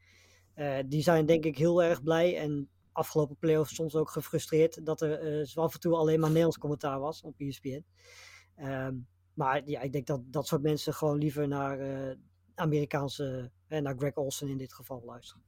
die 0.86 1.03
zijn 1.03 1.26
denk 1.26 1.45
ik 1.45 1.59
heel 1.59 1.82
erg 1.82 2.03
blij 2.03 2.38
en 2.38 2.68
afgelopen 2.93 3.36
playoffs 3.36 3.74
soms 3.74 3.95
ook 3.95 4.11
gefrustreerd 4.11 4.86
dat 4.86 5.01
er 5.01 5.47
zo 5.47 5.61
af 5.61 5.74
en 5.74 5.80
toe 5.80 5.95
alleen 5.95 6.20
maar 6.20 6.28
Nederlands 6.28 6.59
commentaar 6.59 7.01
was 7.01 7.22
op 7.22 7.40
ESPN. 7.40 7.84
Ehm, 8.55 8.97
maar 9.34 9.62
ja, 9.68 9.80
ik 9.80 9.93
denk 9.93 10.07
dat 10.07 10.20
dat 10.24 10.47
soort 10.47 10.62
mensen 10.62 10.95
gewoon 10.95 11.18
liever 11.18 11.49
naar 11.49 11.78
Amerikaanse, 12.55 13.51
eh, 13.66 13.80
naar 13.80 13.97
Greg 13.97 14.14
Olsen 14.14 14.49
in 14.49 14.59
dit 14.59 14.72
geval 14.72 15.03
luisteren. 15.05 15.43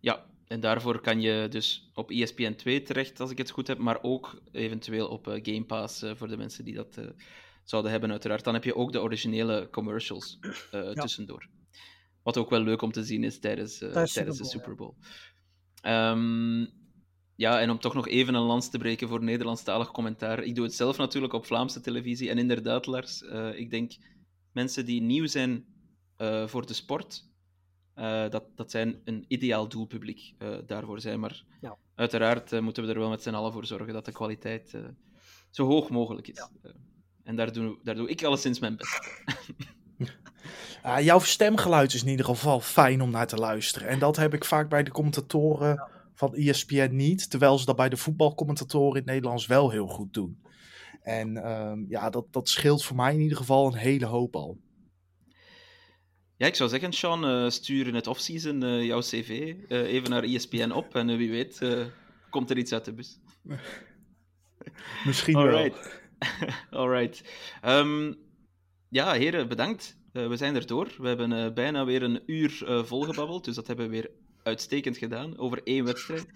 Ja, 0.00 0.26
en 0.46 0.60
daarvoor 0.60 1.00
kan 1.00 1.20
je 1.20 1.46
dus 1.50 1.90
op 1.94 2.10
ESPN 2.10 2.54
2 2.54 2.82
terecht, 2.82 3.20
als 3.20 3.30
ik 3.30 3.38
het 3.38 3.50
goed 3.50 3.66
heb, 3.66 3.78
maar 3.78 4.02
ook 4.02 4.40
eventueel 4.52 5.08
op 5.08 5.28
eh, 5.28 5.38
Game 5.42 5.64
Pass 5.64 6.02
eh, 6.02 6.14
voor 6.14 6.28
de 6.28 6.36
mensen 6.36 6.64
die 6.64 6.74
dat, 6.74 6.96
eh, 6.96 7.04
zouden 7.64 7.90
hebben, 7.90 8.10
uiteraard. 8.10 8.44
Dan 8.44 8.54
heb 8.54 8.64
je 8.64 8.76
ook 8.76 8.92
de 8.92 9.02
originele 9.02 9.68
commercials 9.70 10.38
uh, 10.74 10.90
tussendoor. 10.90 11.48
Wat 12.22 12.36
ook 12.36 12.50
wel 12.50 12.60
leuk 12.60 12.82
om 12.82 12.92
te 12.92 13.04
zien 13.04 13.24
is 13.24 13.38
tijdens, 13.38 13.82
uh, 13.82 14.02
tijdens 14.04 14.38
de 14.38 14.44
Super 14.44 14.74
Bowl. 14.74 14.94
Ja. 15.82 16.10
Um, 16.10 16.68
ja, 17.36 17.60
en 17.60 17.70
om 17.70 17.78
toch 17.78 17.94
nog 17.94 18.08
even 18.08 18.34
een 18.34 18.42
lans 18.42 18.70
te 18.70 18.78
breken 18.78 19.08
voor 19.08 19.22
Nederlandstalig 19.22 19.90
commentaar. 19.90 20.42
Ik 20.42 20.54
doe 20.54 20.64
het 20.64 20.74
zelf 20.74 20.96
natuurlijk 20.96 21.32
op 21.32 21.46
Vlaamse 21.46 21.80
televisie. 21.80 22.30
En 22.30 22.38
inderdaad, 22.38 22.86
Lars, 22.86 23.22
uh, 23.22 23.58
ik 23.58 23.70
denk 23.70 23.92
mensen 24.52 24.86
die 24.86 25.00
nieuw 25.00 25.26
zijn 25.26 25.64
uh, 26.18 26.46
voor 26.46 26.66
de 26.66 26.74
sport, 26.74 27.24
uh, 27.96 28.28
dat, 28.30 28.44
dat 28.54 28.70
zijn 28.70 29.00
een 29.04 29.24
ideaal 29.28 29.68
doelpubliek 29.68 30.34
daarvoor 30.66 31.00
zijn. 31.00 31.20
Maar 31.20 31.44
ja. 31.60 31.76
uiteraard 31.94 32.60
moeten 32.60 32.82
we 32.82 32.92
er 32.92 32.98
wel 32.98 33.08
met 33.08 33.22
z'n 33.22 33.34
allen 33.34 33.52
voor 33.52 33.66
zorgen 33.66 33.92
dat 33.92 34.04
de 34.04 34.12
kwaliteit 34.12 34.74
zo 35.50 35.66
hoog 35.66 35.90
mogelijk 35.90 36.28
is. 36.28 36.48
Ja. 36.62 36.70
en 37.24 37.36
daar 37.36 37.52
doe, 37.52 37.78
daar 37.82 37.94
doe 37.94 38.08
ik 38.08 38.24
alleszins 38.24 38.58
mijn 38.58 38.76
best. 38.76 39.24
Uh, 40.84 41.00
jouw 41.10 41.18
stemgeluid 41.18 41.94
is 41.94 42.02
in 42.02 42.08
ieder 42.08 42.24
geval 42.24 42.60
fijn 42.60 43.00
om 43.00 43.10
naar 43.10 43.26
te 43.26 43.36
luisteren. 43.36 43.88
En 43.88 43.98
dat 43.98 44.16
heb 44.16 44.34
ik 44.34 44.44
vaak 44.44 44.68
bij 44.68 44.82
de 44.82 44.90
commentatoren 44.90 45.74
ja. 45.74 45.88
van 46.14 46.34
ESPN 46.34 46.90
niet. 46.92 47.30
Terwijl 47.30 47.58
ze 47.58 47.64
dat 47.64 47.76
bij 47.76 47.88
de 47.88 47.96
voetbalcommentatoren 47.96 48.90
in 48.90 48.96
het 48.96 49.06
Nederlands 49.06 49.46
wel 49.46 49.70
heel 49.70 49.86
goed 49.86 50.14
doen. 50.14 50.40
En 51.02 51.36
uh, 51.36 51.72
ja, 51.88 52.10
dat, 52.10 52.26
dat 52.30 52.48
scheelt 52.48 52.84
voor 52.84 52.96
mij 52.96 53.14
in 53.14 53.20
ieder 53.20 53.36
geval 53.36 53.66
een 53.66 53.74
hele 53.74 54.06
hoop 54.06 54.36
al. 54.36 54.58
Ja, 56.38 56.46
ik 56.46 56.54
zou 56.54 56.70
zeggen, 56.70 56.92
Sean, 56.92 57.24
uh, 57.24 57.50
stuur 57.50 57.86
in 57.86 57.94
het 57.94 58.06
offseason 58.06 58.64
uh, 58.64 58.84
jouw 58.84 59.00
cv 59.00 59.54
even 59.68 60.10
naar 60.10 60.22
ESPN 60.22 60.70
op. 60.70 60.94
En 60.94 61.16
wie 61.16 61.30
weet, 61.30 61.60
komt 62.30 62.50
er 62.50 62.58
iets 62.58 62.72
uit 62.72 62.84
de 62.84 62.92
bus. 62.92 63.18
Misschien 65.06 65.36
Alright. 65.36 66.00
wel. 66.70 66.80
Alright. 66.80 67.22
Um, 67.64 68.14
ja, 68.88 69.12
heren, 69.12 69.48
bedankt. 69.48 69.96
We 70.12 70.36
zijn 70.36 70.54
er 70.54 70.66
door. 70.66 70.94
We 70.98 71.08
hebben 71.08 71.54
bijna 71.54 71.84
weer 71.84 72.02
een 72.02 72.22
uur 72.26 72.82
volgebabbeld, 72.84 73.44
dus 73.44 73.54
dat 73.54 73.66
hebben 73.66 73.84
we 73.84 73.90
weer 73.90 74.10
uitstekend 74.42 74.96
gedaan 74.96 75.38
over 75.38 75.60
één 75.64 75.84
wedstrijd. 75.84 76.26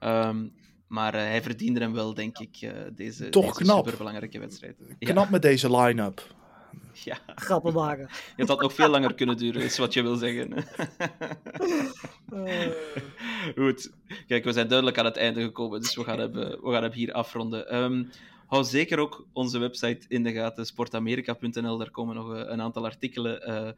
Um, 0.00 0.52
maar 0.88 1.12
hij 1.12 1.42
verdiende 1.42 1.80
hem 1.80 1.92
wel, 1.92 2.14
denk 2.14 2.38
ik, 2.38 2.72
deze, 2.92 3.28
Toch 3.28 3.46
deze 3.46 3.62
knap. 3.62 3.84
superbelangrijke 3.84 4.38
wedstrijd. 4.38 4.76
Knap 4.98 5.24
ja. 5.24 5.30
met 5.30 5.42
deze 5.42 5.76
line-up. 5.76 6.34
Ja. 6.92 7.18
Grappen 7.26 7.72
maken. 7.72 8.08
Het 8.36 8.48
had 8.48 8.60
nog 8.60 8.72
veel 8.72 8.88
langer 8.88 9.14
kunnen 9.14 9.36
duren, 9.36 9.62
is 9.62 9.78
wat 9.78 9.92
je 9.92 10.02
wil 10.02 10.16
zeggen. 10.16 10.64
Goed. 13.54 13.92
Kijk, 14.26 14.44
we 14.44 14.52
zijn 14.52 14.68
duidelijk 14.68 14.98
aan 14.98 15.04
het 15.04 15.16
einde 15.16 15.42
gekomen, 15.42 15.80
dus 15.80 15.96
we 15.96 16.04
gaan 16.04 16.18
hem, 16.18 16.32
we 16.32 16.70
gaan 16.72 16.82
hem 16.82 16.92
hier 16.92 17.12
afronden. 17.12 17.76
Um, 17.76 18.10
hou 18.46 18.64
zeker 18.64 18.98
ook 18.98 19.26
onze 19.32 19.58
website 19.58 20.04
in 20.08 20.22
de 20.22 20.32
gaten, 20.32 20.66
sportamerika.nl. 20.66 21.78
Daar 21.78 21.90
komen 21.90 22.14
nog 22.14 22.28
een 22.28 22.60
aantal 22.60 22.84
artikelen 22.84 23.50
uh, 23.50 23.70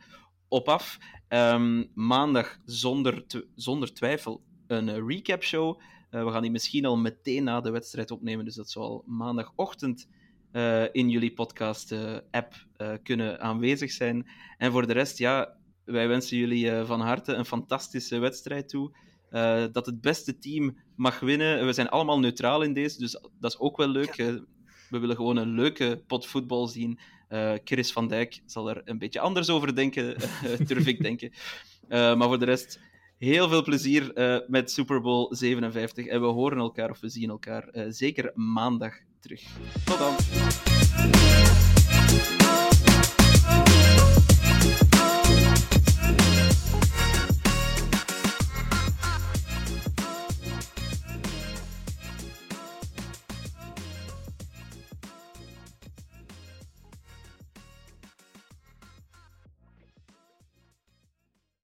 op 0.49 0.69
af. 0.69 0.99
Um, 1.29 1.91
maandag 1.95 2.59
zonder, 2.65 3.25
zonder 3.55 3.95
twijfel 3.95 4.43
een 4.67 5.07
recap 5.09 5.43
show. 5.43 5.81
Uh, 6.11 6.25
we 6.25 6.31
gaan 6.31 6.43
die 6.43 6.51
misschien 6.51 6.85
al 6.85 6.97
meteen 6.97 7.45
na 7.45 7.61
de 7.61 7.71
wedstrijd 7.71 8.11
opnemen, 8.11 8.45
dus 8.45 8.55
dat 8.55 8.71
zal 8.71 9.05
maandagochtend 9.07 10.09
uh, 10.57 10.85
in 10.93 11.11
jullie 11.11 11.33
podcast-app 11.33 12.55
kunnen 13.03 13.41
aanwezig 13.41 13.91
zijn. 13.91 14.27
En 14.59 14.73
voor 14.73 14.87
de 14.87 14.93
rest, 14.93 15.19
ja, 15.19 15.57
wij 15.85 16.09
wensen 16.09 16.37
jullie 16.37 16.85
van 16.85 17.01
harte 17.01 17.33
een 17.33 17.45
fantastische 17.45 18.19
wedstrijd 18.19 18.69
toe. 18.69 18.93
Uh, 19.31 19.65
dat 19.73 19.87
het 19.87 20.01
beste 20.01 20.39
team 20.39 20.77
mag 20.97 21.21
winnen. 21.21 21.67
We 21.67 21.73
zijn 21.73 21.89
allemaal 21.89 22.19
neutraal 22.19 22.63
in 22.63 22.73
deze, 22.73 22.99
dus 22.99 23.13
dat 23.41 23.53
is 23.53 23.59
ook 23.59 23.77
wel 23.77 23.89
leuk. 23.89 24.15
Ja. 24.15 24.41
We 24.91 24.99
willen 24.99 25.17
gewoon 25.17 25.37
een 25.37 25.55
leuke 25.55 26.03
pot 26.07 26.27
voetbal 26.27 26.67
zien. 26.67 26.99
Uh, 27.29 27.53
Chris 27.65 27.93
van 27.93 28.09
Dijk 28.09 28.43
zal 28.47 28.71
er 28.71 28.83
een 28.85 28.99
beetje 28.99 29.21
anders 29.21 29.51
over 29.51 29.75
denken, 29.75 30.17
durf 30.67 30.87
ik 30.87 31.03
denken. 31.03 31.31
Uh, 31.89 32.17
maar 32.17 32.29
voor 32.29 32.39
de 32.39 32.45
rest, 32.45 32.81
heel 33.19 33.49
veel 33.49 33.63
plezier 33.63 34.13
met 34.47 34.71
Super 34.71 35.01
Bowl 35.01 35.35
57. 35.35 36.07
En 36.07 36.21
we 36.21 36.27
horen 36.27 36.59
elkaar 36.59 36.91
of 36.91 37.01
we 37.01 37.09
zien 37.09 37.31
elkaar 37.31 37.69
zeker 37.89 38.31
maandag 38.35 38.95
terug. 39.27 39.43
Tot 39.85 39.99
dan! 39.99 41.46